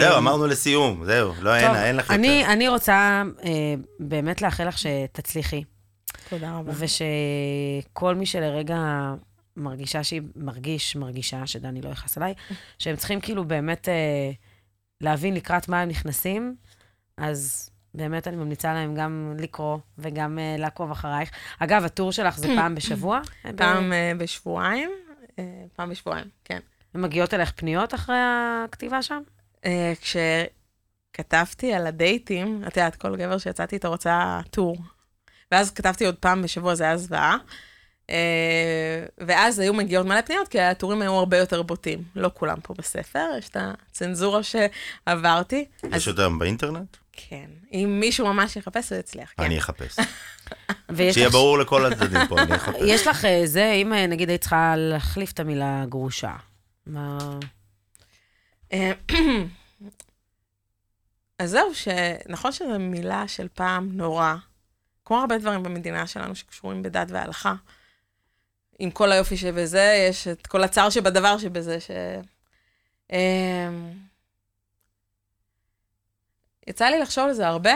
זהו, 0.00 0.18
אמרנו 0.18 0.46
לסיום, 0.46 1.04
זהו, 1.04 1.32
לא, 1.40 1.56
אין, 1.56 1.74
אין 1.74 1.96
לך 1.96 2.10
אני, 2.10 2.26
יותר. 2.26 2.52
אני 2.52 2.68
רוצה 2.68 3.22
אה, 3.44 3.74
באמת 4.00 4.42
לאחל 4.42 4.68
לך 4.68 4.78
שתצליחי, 4.78 5.64
תודה 6.28 6.52
רבה. 6.58 6.72
ושכל 6.76 8.14
מי 8.14 8.26
שלרגע 8.26 8.78
מרגישה 9.56 10.04
שהיא, 10.04 10.22
מרגיש, 10.36 10.96
מרגישה, 10.96 11.46
שדני 11.46 11.82
לא 11.82 11.88
יכעס 11.88 12.16
עליי, 12.16 12.34
שהם 12.78 12.96
צריכים 12.96 13.20
כאילו 13.20 13.44
באמת 13.44 13.88
אה, 13.88 14.30
להבין 15.00 15.34
לקראת 15.34 15.68
מה 15.68 15.80
הם 15.80 15.88
נכנסים, 15.88 16.54
אז 17.16 17.70
באמת 17.94 18.28
אני 18.28 18.36
ממליצה 18.36 18.74
להם 18.74 18.94
גם 18.94 19.34
לקרוא 19.38 19.78
וגם 19.98 20.38
אה, 20.38 20.56
לעקוב 20.58 20.90
אחרייך. 20.90 21.30
אגב, 21.58 21.84
הטור 21.84 22.12
שלך 22.12 22.38
זה 22.38 22.48
פעם 22.56 22.74
בשבוע? 22.74 23.20
פעם 23.56 23.92
אה, 23.92 24.12
בשבועיים, 24.18 24.90
אה, 25.38 25.44
פעם 25.76 25.90
בשבועיים, 25.90 26.26
כן. 26.44 26.60
מגיעות 26.94 27.34
אליך 27.34 27.52
פניות 27.56 27.94
אחרי 27.94 28.16
הכתיבה 28.64 29.02
שם? 29.02 29.20
אה, 29.64 29.92
כש... 30.00 30.16
כתבתי 31.12 31.72
על 31.72 31.86
הדייטים, 31.86 32.62
את 32.66 32.76
יודעת, 32.76 32.96
כל 32.96 33.16
גבר 33.16 33.38
שיצאתי 33.38 33.76
איתו 33.76 33.88
רוצה 33.88 34.40
טור. 34.50 34.76
ואז 35.52 35.70
כתבתי 35.70 36.06
עוד 36.06 36.14
פעם 36.14 36.42
בשבוע, 36.42 36.74
זה 36.74 36.84
היה 36.84 36.96
זוועה. 36.96 37.36
אה, 38.10 39.04
ואז 39.18 39.58
היו 39.58 39.74
מגיעות 39.74 40.06
מלא 40.06 40.20
פניות, 40.20 40.48
כי 40.48 40.60
הטורים 40.60 41.02
היו 41.02 41.12
הרבה 41.12 41.36
יותר 41.38 41.62
בוטים. 41.62 42.02
לא 42.16 42.30
כולם 42.34 42.60
פה 42.62 42.74
בספר, 42.78 43.26
יש 43.38 43.48
את 43.48 43.56
הצנזורה 43.60 44.40
שעברתי. 44.42 45.64
יש 45.90 46.08
אותם 46.08 46.38
באינטרנט? 46.38 46.96
כן. 47.12 47.50
אם 47.72 47.96
מישהו 48.00 48.26
ממש 48.26 48.56
יחפש, 48.56 48.92
הוא 48.92 48.98
יצליח, 48.98 49.32
כן. 49.36 49.42
אני 49.42 49.58
אחפש. 49.58 49.96
שיהיה 51.12 51.28
ברור 51.28 51.58
לכל 51.58 51.86
הצדדים 51.86 52.26
פה, 52.28 52.42
אני 52.42 52.56
אחפש. 52.56 52.80
יש 52.86 53.06
לך 53.06 53.24
אה, 53.24 53.42
זה, 53.44 53.72
אם 53.72 53.92
נגיד 53.92 54.28
היית 54.28 54.40
צריכה 54.40 54.74
להחליף 54.76 55.32
את 55.32 55.40
המילה 55.40 55.84
גרושה, 55.88 56.32
מה... 56.90 57.38
אה, 58.72 58.92
אז 61.38 61.50
זהו, 61.50 61.74
שנכון 61.74 62.52
שזו 62.52 62.78
מילה 62.78 63.28
של 63.28 63.48
פעם 63.48 63.88
נורא, 63.92 64.34
כמו 65.04 65.20
הרבה 65.20 65.38
דברים 65.38 65.62
במדינה 65.62 66.06
שלנו 66.06 66.34
שקשורים 66.34 66.82
בדת 66.82 67.06
והלכה. 67.10 67.54
עם 68.78 68.90
כל 68.90 69.12
היופי 69.12 69.36
שבזה, 69.36 70.06
יש 70.08 70.28
את 70.28 70.46
כל 70.46 70.64
הצער 70.64 70.90
שבדבר 70.90 71.38
שבזה, 71.38 71.80
ש... 71.80 71.90
אמ, 73.12 73.92
יצא 76.66 76.86
לי 76.86 76.98
לחשוב 76.98 77.24
על 77.24 77.32
זה 77.32 77.48
הרבה, 77.48 77.74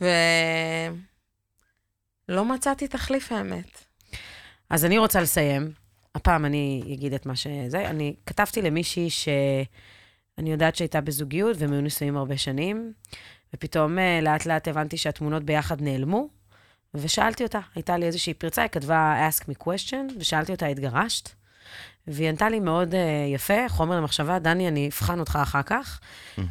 ולא 0.00 0.10
מצאתי 2.44 2.88
תחליף 2.88 3.32
האמת. 3.32 3.84
אז 4.70 4.84
אני 4.84 4.98
רוצה 4.98 5.20
לסיים. 5.20 5.81
הפעם 6.14 6.44
אני 6.44 6.82
אגיד 6.92 7.14
את 7.14 7.26
מה 7.26 7.36
שזה. 7.36 7.90
אני 7.90 8.14
כתבתי 8.26 8.62
למישהי 8.62 9.10
שאני 9.10 10.50
יודעת 10.52 10.76
שהייתה 10.76 11.00
בזוגיות 11.00 11.56
והם 11.58 11.72
היו 11.72 11.80
נשואים 11.80 12.16
הרבה 12.16 12.38
שנים, 12.38 12.92
ופתאום 13.54 13.98
אה, 13.98 14.20
לאט 14.22 14.46
לאט 14.46 14.68
הבנתי 14.68 14.96
שהתמונות 14.96 15.42
ביחד 15.44 15.80
נעלמו, 15.82 16.28
ושאלתי 16.94 17.42
אותה, 17.42 17.60
הייתה 17.74 17.96
לי 17.96 18.06
איזושהי 18.06 18.34
פרצה, 18.34 18.62
היא 18.62 18.70
כתבה 18.70 19.28
ask 19.28 19.42
me 19.42 19.64
question, 19.64 20.12
ושאלתי 20.18 20.52
אותה, 20.52 20.66
התגרשת? 20.66 21.28
והיא 22.06 22.28
ענתה 22.28 22.48
לי 22.48 22.60
מאוד 22.60 22.94
uh, 22.94 22.96
יפה, 23.34 23.68
חומר 23.68 23.96
למחשבה, 23.96 24.38
דני, 24.38 24.68
אני 24.68 24.88
אבחן 24.88 25.20
אותך 25.20 25.38
אחר 25.42 25.62
כך. 25.62 26.00
uh, 26.38 26.42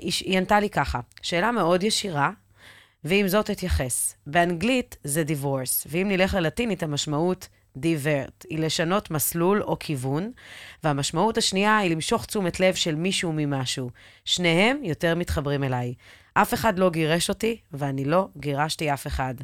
היא, 0.00 0.12
היא 0.20 0.38
ענתה 0.38 0.60
לי 0.60 0.70
ככה, 0.70 1.00
שאלה 1.22 1.52
מאוד 1.52 1.82
ישירה, 1.82 2.30
ועם 3.04 3.28
זאת 3.28 3.50
אתייחס. 3.50 4.16
באנגלית 4.26 4.96
זה 5.04 5.22
divorce, 5.28 5.86
ואם 5.86 6.08
נלך 6.08 6.34
ללטינית, 6.34 6.82
המשמעות 6.82 7.48
divert, 7.78 8.46
היא 8.50 8.58
לשנות 8.58 9.10
מסלול 9.10 9.62
או 9.62 9.78
כיוון, 9.78 10.32
והמשמעות 10.84 11.38
השנייה 11.38 11.78
היא 11.78 11.90
למשוך 11.90 12.26
תשומת 12.26 12.60
לב 12.60 12.74
של 12.74 12.94
מישהו 12.94 13.32
ממשהו. 13.36 13.90
שניהם 14.24 14.84
יותר 14.84 15.14
מתחברים 15.14 15.64
אליי. 15.64 15.94
אף 16.34 16.54
אחד 16.54 16.78
לא 16.78 16.90
גירש 16.90 17.28
אותי, 17.28 17.56
ואני 17.72 18.04
לא 18.04 18.28
גירשתי 18.36 18.92
אף 18.92 19.06
אחד. 19.06 19.34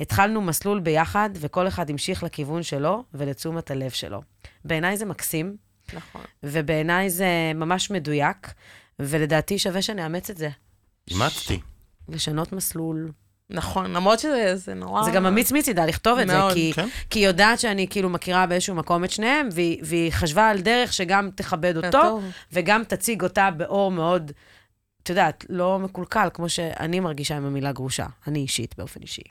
התחלנו 0.00 0.40
מסלול 0.40 0.80
ביחד, 0.80 1.30
וכל 1.34 1.68
אחד 1.68 1.90
המשיך 1.90 2.22
לכיוון 2.22 2.62
שלו 2.62 3.04
ולתשומת 3.14 3.70
הלב 3.70 3.90
שלו. 3.90 4.22
בעיניי 4.64 4.96
זה 4.96 5.04
מקסים, 5.04 5.56
נכון. 5.92 6.22
ובעיניי 6.42 7.10
זה 7.10 7.52
ממש 7.54 7.90
מדויק, 7.90 8.52
ולדעתי 8.98 9.58
שווה 9.58 9.82
שנאמץ 9.82 10.30
את 10.30 10.36
זה. 10.36 10.48
אימצתי. 11.10 11.60
לשנות 12.08 12.52
מסלול. 12.52 13.12
נכון, 13.54 13.92
למרות 13.92 14.18
שזה 14.18 14.56
זה 14.56 14.74
נורא... 14.74 15.02
זה 15.02 15.10
גם 15.10 15.26
אמיץ 15.26 15.52
מצידה 15.52 15.86
לכתוב 15.86 16.18
את 16.18 16.28
זה, 16.28 16.38
מאוד. 16.38 16.54
כי, 16.54 16.72
כן. 16.74 16.88
כי 17.10 17.18
היא 17.18 17.26
יודעת 17.26 17.60
שאני 17.60 17.86
כאילו 17.90 18.08
מכירה 18.08 18.46
באיזשהו 18.46 18.74
מקום 18.74 19.04
את 19.04 19.10
שניהם, 19.10 19.48
והיא, 19.52 19.78
והיא 19.82 20.12
חשבה 20.12 20.50
על 20.50 20.60
דרך 20.60 20.92
שגם 20.92 21.30
תכבד 21.34 21.76
אותו, 21.76 21.90
טוב. 21.90 22.24
וגם 22.52 22.84
תציג 22.84 23.22
אותה 23.22 23.50
באור 23.50 23.90
מאוד, 23.90 24.32
את 25.02 25.08
יודעת, 25.08 25.44
לא 25.48 25.78
מקולקל, 25.78 26.28
כמו 26.34 26.48
שאני 26.48 27.00
מרגישה 27.00 27.36
עם 27.36 27.44
המילה 27.44 27.72
גרושה. 27.72 28.06
אני 28.26 28.38
אישית, 28.38 28.74
באופן 28.78 29.00
אישי. 29.02 29.22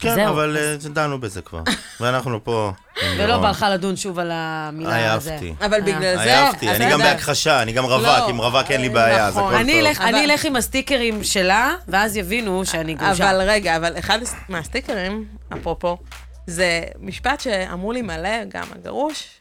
כן, 0.00 0.14
זהו, 0.14 0.28
אבל 0.28 0.56
אז- 0.58 0.86
אה, 0.86 0.92
דנו 0.92 1.20
בזה 1.20 1.42
כבר. 1.42 1.62
ואנחנו 2.00 2.44
פה. 2.44 2.72
ולא. 3.18 3.38
בא 3.38 3.50
לך 3.50 3.66
לדון 3.70 3.96
שוב 3.96 4.18
על 4.18 4.30
המילה 4.34 5.12
הזו. 5.14 5.30
עייפתי. 5.30 5.54
אבל 5.60 5.74
אה. 5.74 5.80
בגלל 5.80 6.16
זה... 6.16 6.40
עייפתי, 6.40 6.70
אני 6.70 6.90
גם 6.90 6.98
בהכחשה, 6.98 7.62
אני 7.62 7.72
גם 7.72 7.84
רווק, 7.84 8.02
לא, 8.06 8.28
עם 8.28 8.38
רווק 8.38 8.70
אין 8.70 8.80
לי 8.80 8.88
בעיה, 8.88 9.26
אז 9.26 9.36
נכון. 9.36 9.54
הכל 9.54 9.62
אני 9.62 9.94
טוב. 9.94 10.02
אני 10.02 10.24
אלך 10.24 10.44
עם 10.44 10.56
הסטיקרים 10.56 11.24
שלה, 11.24 11.74
ואז 11.88 12.16
יבינו 12.16 12.64
שאני 12.66 12.94
גרושה. 12.94 13.30
אבל 13.30 13.40
רגע, 13.50 13.76
אבל 13.76 13.98
אחד 13.98 14.18
מהסטיקרים, 14.48 15.24
אפרופו, 15.52 15.98
זה 16.46 16.82
משפט 17.00 17.40
שאמרו 17.40 17.92
לי 17.92 18.02
מלא, 18.02 18.44
גם 18.48 18.64
הגרוש, 18.74 19.40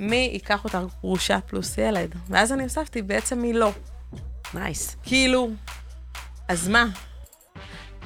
מי 0.00 0.30
ייקח 0.32 0.64
אותה 0.64 0.80
גרושה 1.00 1.38
פלוס 1.46 1.78
ילד? 1.78 2.14
ואז 2.28 2.52
אני 2.52 2.62
הוספתי, 2.62 3.02
בעצם 3.02 3.38
מי 3.38 3.52
לא. 3.52 3.72
nice. 4.54 4.96
כאילו, 5.02 5.50
אז 6.48 6.68
מה? 6.68 6.84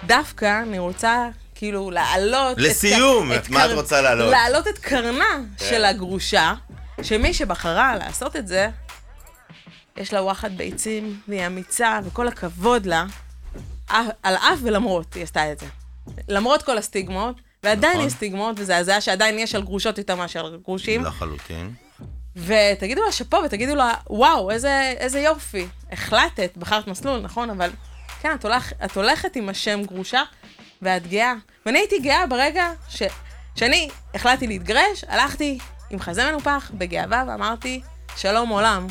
דווקא 0.07 0.62
אני 0.62 0.78
רוצה, 0.78 1.28
כאילו, 1.55 1.90
להעלות... 1.90 2.59
את 2.59 2.62
לסיום, 2.62 3.28
קר- 3.28 3.36
את 3.36 3.48
מה 3.48 3.64
את 3.64 3.70
קר- 3.70 3.76
רוצה 3.76 4.01
להעלות? 4.01 4.30
להעלות 4.30 4.68
את 4.68 4.78
קרנה 4.78 5.24
כן. 5.59 5.64
של 5.70 5.84
הגרושה, 5.84 6.55
שמי 7.03 7.34
שבחרה 7.34 7.96
לעשות 7.96 8.36
את 8.36 8.48
זה, 8.48 8.68
יש 9.96 10.12
לה 10.12 10.22
וואחד 10.22 10.57
ביצים, 10.57 11.20
והיא 11.28 11.46
אמיצה, 11.46 12.01
וכל 12.05 12.28
הכבוד 12.28 12.86
לה, 12.86 13.05
אף- 13.86 14.07
על 14.22 14.34
אף 14.36 14.59
ולמרות 14.62 15.14
היא 15.14 15.22
עשתה 15.22 15.53
את 15.53 15.59
זה. 15.61 15.66
למרות 16.28 16.62
כל 16.62 16.78
הסטיגמות, 16.78 17.36
ועדיין 17.62 17.92
נכון. 17.94 18.07
יש 18.07 18.12
סטיגמות, 18.12 18.57
וזה 18.59 18.76
הזיה 18.76 19.01
שעדיין 19.01 19.38
יש 19.38 19.55
על 19.55 19.62
גרושות 19.62 19.98
יותר 19.98 20.14
מאשר 20.16 20.46
על 20.46 20.59
גרושים. 20.64 21.05
לחלוטין. 21.05 21.74
ותגידו 22.36 23.03
לה 23.07 23.12
שאפו, 23.12 23.36
ותגידו 23.44 23.74
לה, 23.74 23.92
וואו, 24.11 24.51
איזה, 24.51 24.94
איזה 24.98 25.20
יופי. 25.20 25.66
החלטת, 25.92 26.51
בחרת 26.57 26.86
מסלול, 26.86 27.20
נכון, 27.20 27.51
אבל 27.51 27.70
כן, 28.21 28.35
את, 28.35 28.45
הולך, 28.45 28.73
את 28.85 28.97
הולכת 28.97 29.37
עם 29.37 29.49
השם 29.49 29.83
גרושה, 29.85 30.23
ואת 30.83 31.07
גאה. 31.07 31.35
ואני 31.66 31.79
הייתי 31.79 31.99
גאה 31.99 32.27
ברגע 32.27 32.73
ש, 32.89 33.03
שאני 33.57 33.89
החלטתי 34.14 34.47
להתגרש, 34.47 35.05
הלכתי 35.09 35.59
עם 35.91 36.01
חזה 36.01 36.31
מנופח, 36.31 36.71
בגאווה, 36.75 37.25
ואמרתי, 37.29 37.81
שלום 38.16 38.49
עולם, 38.49 38.87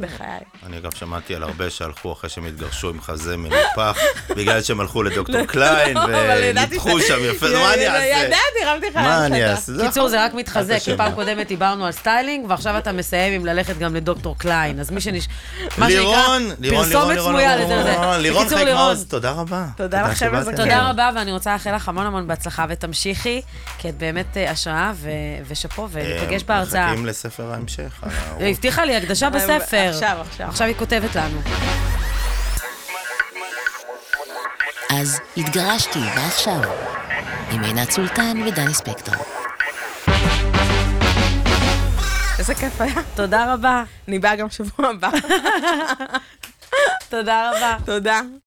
בחיי. 0.00 0.40
אני 0.66 0.78
אגב 0.78 0.94
שמעתי 0.94 1.34
על 1.34 1.42
הרבה 1.42 1.70
שהלכו 1.70 2.12
אחרי 2.12 2.30
שהם 2.30 2.46
התגרשו 2.46 2.90
עם 2.90 3.00
חזה 3.00 3.36
מנופח, 3.36 3.98
בגלל 4.36 4.62
שהם 4.62 4.80
הלכו 4.80 5.02
לדוקטור 5.02 5.44
קליין, 5.44 5.96
לא, 5.96 6.02
ידעתי 6.10 6.78
וניתחו 6.78 7.00
שם 7.00 7.18
יפה, 7.24 7.46
מה 7.52 7.74
אני 7.74 7.86
אעשה? 7.86 8.04
ידעתי, 8.06 8.64
הרמתי 8.64 8.86
לך 8.86 8.96
מה 8.96 9.26
אני. 9.26 9.44
אעשה? 9.44 9.72
קיצור. 9.80 10.08
זה 10.08 10.24
רק 10.24 10.34
מתחזק, 10.34 10.78
כי. 10.84 10.96
פעם 10.96 11.14
קודמת 11.14 11.48
דיברנו 11.48 11.86
על 11.86 11.92
סטיילינג, 11.92 12.50
ועכשיו 12.50 12.78
אתה 12.78 12.92
מסיים 12.92 13.32
עם 13.32 13.46
ללכת 13.46 13.78
גם 13.78 13.94
לדוקטור 13.94 14.38
קליין. 14.38 14.80
אז 14.80 14.90
מי 14.90 15.00
שנש... 15.00 15.28
מה 15.78 15.90
שנקרא, 15.90 15.90
לירון, 15.90 16.42
לירון, 16.42 16.56
לירון, 16.60 16.84
פרסומת 16.84 17.16
לירון, 17.16 17.32
סמויה 17.32 17.56
לירון, 17.56 17.78
לזה. 17.78 17.90
לירון, 17.90 18.20
לירון 18.20 18.46
לירון, 18.48 18.74
מעוז, 18.74 19.06
תודה 19.08 19.30
רבה. 19.30 19.66
תודה. 19.76 20.08
זקן. 20.14 20.56
תודה 20.56 20.90
רבה, 20.90 21.10
ואני 21.14 21.32
רוצה 21.32 21.52
לאחל 21.52 21.74
לך 21.74 21.88
המון 21.88 22.06
המון 22.06 22.26
בהצלחה, 22.26 22.66
ותמשיכי, 22.68 23.42
כי 23.78 23.88
את 23.88 23.98
באמת 23.98 24.36
אה, 24.36 24.50
השראה, 24.50 24.92
ושאפו, 25.48 25.88
וניפגש 25.90 26.42
אה, 26.42 26.46
בהרצאה. 26.48 26.86
מחכים 26.86 27.06
לספר 27.06 27.52
ההמשך. 27.52 28.04
הבטיחה 28.40 28.84
לי 28.84 28.96
הקדשה 28.96 29.30
בספר. 29.30 29.77
עכשיו, 29.78 30.18
עכשיו. 30.20 30.48
עכשיו 30.48 30.66
היא 30.66 30.76
כותבת 30.76 31.16
לנו. 31.16 31.40
אז 34.90 35.20
התגרשתי, 35.36 35.98
ועכשיו? 36.16 36.60
עם 37.50 37.62
עינת 37.62 37.90
סולטן 37.90 38.42
ודני 38.46 38.74
ספקטור. 38.74 39.14
איזה 42.38 42.54
כיף 42.54 42.80
היה. 42.80 42.94
תודה 43.14 43.54
רבה. 43.54 43.84
אני 44.08 44.18
באה 44.18 44.36
גם 44.36 44.50
שבוע 44.50 44.88
הבא. 44.88 45.10
תודה 47.10 47.50
רבה. 47.50 47.76
תודה. 47.84 48.20